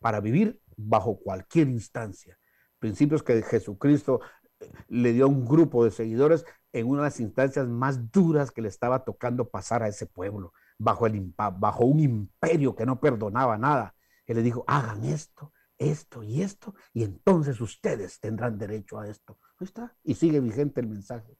para 0.00 0.20
vivir 0.20 0.60
bajo 0.76 1.18
cualquier 1.18 1.68
instancia. 1.68 2.38
Principios 2.78 3.22
que 3.22 3.42
Jesucristo 3.42 4.20
eh, 4.60 4.70
le 4.88 5.12
dio 5.12 5.24
a 5.24 5.28
un 5.28 5.44
grupo 5.44 5.84
de 5.84 5.90
seguidores 5.90 6.44
en 6.72 6.86
una 6.86 7.02
de 7.02 7.06
las 7.06 7.20
instancias 7.20 7.68
más 7.68 8.10
duras 8.10 8.50
que 8.50 8.60
le 8.60 8.68
estaba 8.68 9.04
tocando 9.04 9.48
pasar 9.48 9.82
a 9.82 9.88
ese 9.88 10.06
pueblo 10.06 10.52
bajo, 10.78 11.06
el, 11.06 11.32
bajo 11.36 11.84
un 11.84 12.00
imperio 12.00 12.74
que 12.74 12.86
no 12.86 13.00
perdonaba 13.00 13.58
nada. 13.58 13.94
Él 14.26 14.36
le 14.36 14.42
dijo, 14.42 14.64
hagan 14.66 15.04
esto, 15.04 15.52
esto 15.78 16.22
y 16.22 16.42
esto, 16.42 16.74
y 16.92 17.02
entonces 17.02 17.60
ustedes 17.60 18.20
tendrán 18.20 18.58
derecho 18.58 18.98
a 18.98 19.08
esto. 19.08 19.38
Ahí 19.58 19.66
está. 19.66 19.96
Y 20.02 20.14
sigue 20.14 20.40
vigente 20.40 20.80
el 20.80 20.88
mensaje. 20.88 21.36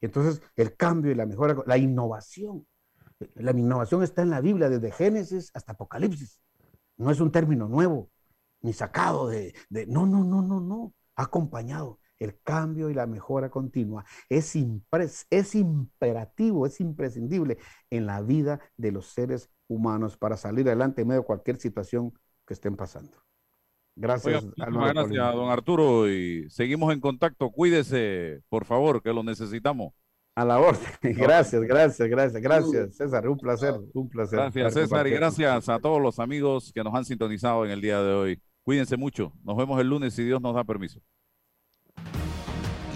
Entonces, 0.00 0.42
el 0.56 0.76
cambio 0.76 1.10
y 1.10 1.14
la 1.14 1.26
mejora, 1.26 1.56
la 1.66 1.76
innovación. 1.78 2.66
La 3.34 3.50
innovación 3.50 4.02
está 4.02 4.22
en 4.22 4.30
la 4.30 4.40
Biblia 4.40 4.68
desde 4.68 4.92
Génesis 4.92 5.50
hasta 5.54 5.72
Apocalipsis. 5.72 6.40
No 6.96 7.10
es 7.10 7.20
un 7.20 7.32
término 7.32 7.68
nuevo, 7.68 8.10
ni 8.60 8.72
sacado 8.72 9.28
de, 9.28 9.54
de 9.70 9.86
no, 9.86 10.06
no, 10.06 10.24
no, 10.24 10.42
no, 10.42 10.60
no. 10.60 10.94
Acompañado 11.16 11.97
el 12.18 12.40
cambio 12.42 12.90
y 12.90 12.94
la 12.94 13.06
mejora 13.06 13.50
continua 13.50 14.04
es, 14.28 14.56
es 15.30 15.54
imperativo, 15.54 16.66
es 16.66 16.80
imprescindible 16.80 17.58
en 17.90 18.06
la 18.06 18.20
vida 18.22 18.60
de 18.76 18.92
los 18.92 19.06
seres 19.06 19.50
humanos 19.68 20.16
para 20.16 20.36
salir 20.36 20.66
adelante 20.66 21.02
en 21.02 21.08
medio 21.08 21.20
de 21.20 21.26
cualquier 21.26 21.56
situación 21.56 22.12
que 22.46 22.54
estén 22.54 22.76
pasando. 22.76 23.16
Gracias. 23.94 24.44
gracias, 24.56 25.34
don 25.34 25.50
Arturo. 25.50 26.08
Y 26.08 26.48
seguimos 26.50 26.92
en 26.92 27.00
contacto. 27.00 27.50
Cuídese, 27.50 28.40
por 28.48 28.64
favor, 28.64 29.02
que 29.02 29.12
lo 29.12 29.22
necesitamos. 29.22 29.92
A 30.36 30.44
la 30.44 30.60
orden. 30.60 30.80
Gracias, 31.02 31.60
gracias, 31.62 32.08
gracias, 32.08 32.40
gracias, 32.40 32.96
César. 32.96 33.28
Un 33.28 33.38
placer, 33.38 33.74
un 33.92 34.08
placer. 34.08 34.38
Gracias, 34.38 34.74
César, 34.74 35.04
y 35.08 35.10
gracias 35.10 35.68
a 35.68 35.80
todos 35.80 36.00
los 36.00 36.20
amigos 36.20 36.70
que 36.72 36.84
nos 36.84 36.94
han 36.94 37.04
sintonizado 37.04 37.64
en 37.64 37.72
el 37.72 37.80
día 37.80 38.00
de 38.00 38.12
hoy. 38.12 38.42
Cuídense 38.62 38.96
mucho. 38.96 39.32
Nos 39.42 39.56
vemos 39.56 39.80
el 39.80 39.88
lunes 39.88 40.14
si 40.14 40.22
Dios 40.22 40.40
nos 40.40 40.54
da 40.54 40.62
permiso. 40.62 41.00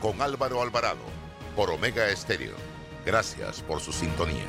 con 0.00 0.20
Álvaro 0.22 0.62
Alvarado 0.62 1.04
por 1.54 1.70
Omega 1.70 2.08
Estéreo. 2.08 2.54
Gracias 3.04 3.62
por 3.62 3.80
su 3.80 3.92
sintonía. 3.92 4.46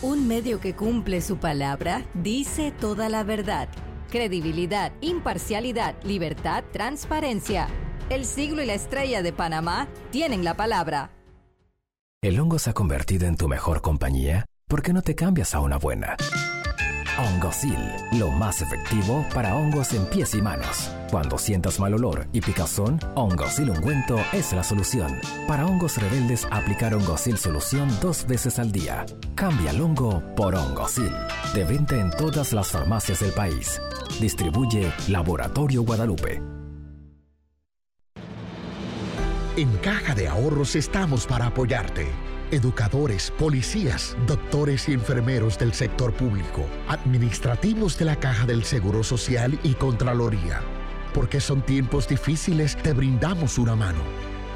Un 0.00 0.28
medio 0.28 0.60
que 0.60 0.76
cumple 0.76 1.20
su 1.20 1.38
palabra 1.38 2.04
dice 2.14 2.70
toda 2.70 3.08
la 3.08 3.24
verdad. 3.24 3.68
Credibilidad, 4.10 4.92
imparcialidad, 5.00 6.00
libertad, 6.04 6.64
transparencia. 6.72 7.68
El 8.08 8.24
siglo 8.24 8.62
y 8.62 8.66
la 8.66 8.74
estrella 8.74 9.22
de 9.22 9.32
Panamá 9.32 9.88
tienen 10.10 10.44
la 10.44 10.54
palabra. 10.54 11.10
¿El 12.22 12.38
hongo 12.40 12.58
se 12.58 12.70
ha 12.70 12.74
convertido 12.74 13.26
en 13.26 13.36
tu 13.36 13.48
mejor 13.48 13.82
compañía? 13.82 14.46
¿Por 14.66 14.82
qué 14.82 14.92
no 14.92 15.02
te 15.02 15.14
cambias 15.14 15.54
a 15.54 15.60
una 15.60 15.78
buena? 15.78 16.16
Hongosil, 17.18 17.78
lo 18.12 18.30
más 18.30 18.62
efectivo 18.62 19.26
para 19.34 19.56
hongos 19.56 19.92
en 19.92 20.06
pies 20.06 20.34
y 20.34 20.42
manos. 20.42 20.90
Cuando 21.10 21.36
sientas 21.36 21.80
mal 21.80 21.94
olor 21.94 22.28
y 22.32 22.40
picazón, 22.40 23.00
Hongosil 23.16 23.70
ungüento 23.70 24.16
es 24.32 24.52
la 24.52 24.62
solución. 24.62 25.20
Para 25.48 25.66
hongos 25.66 25.96
rebeldes, 25.96 26.46
aplicar 26.50 26.94
Hongosil 26.94 27.36
solución 27.36 27.88
dos 28.00 28.26
veces 28.26 28.58
al 28.58 28.70
día. 28.70 29.04
Cambia 29.34 29.72
el 29.72 29.80
hongo 29.80 30.22
por 30.36 30.54
Hongosil. 30.54 31.12
De 31.54 31.64
venta 31.64 31.96
en 31.96 32.10
todas 32.10 32.52
las 32.52 32.68
farmacias 32.68 33.20
del 33.20 33.32
país. 33.32 33.80
Distribuye 34.20 34.92
Laboratorio 35.08 35.82
Guadalupe. 35.82 36.40
En 39.56 39.76
Caja 39.78 40.14
de 40.14 40.28
Ahorros 40.28 40.76
estamos 40.76 41.26
para 41.26 41.46
apoyarte. 41.46 42.27
Educadores, 42.50 43.30
policías, 43.38 44.16
doctores 44.26 44.88
y 44.88 44.94
enfermeros 44.94 45.58
del 45.58 45.74
sector 45.74 46.14
público, 46.14 46.64
administrativos 46.88 47.98
de 47.98 48.06
la 48.06 48.16
Caja 48.16 48.46
del 48.46 48.64
Seguro 48.64 49.04
Social 49.04 49.58
y 49.62 49.74
Contraloría. 49.74 50.62
Porque 51.12 51.40
son 51.40 51.60
tiempos 51.60 52.08
difíciles, 52.08 52.74
te 52.76 52.94
brindamos 52.94 53.58
una 53.58 53.76
mano. 53.76 54.00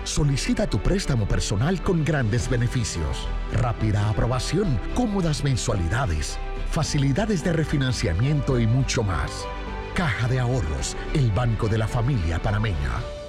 Solicita 0.05 0.67
tu 0.67 0.79
préstamo 0.79 1.29
personal 1.29 1.83
con 1.83 2.03
grandes 2.03 2.49
beneficios, 2.49 3.29
rápida 3.53 4.09
aprobación, 4.09 4.81
cómodas 4.95 5.45
mensualidades, 5.45 6.39
facilidades 6.71 7.45
de 7.45 7.53
refinanciamiento 7.53 8.59
y 8.59 8.67
mucho 8.67 9.03
más. 9.03 9.47
Caja 9.95 10.29
de 10.29 10.41
Ahorros, 10.41 10.97
el 11.13 11.31
banco 11.31 11.69
de 11.69 11.77
la 11.77 11.89
familia 11.89 12.41
panameña. 12.41 13.22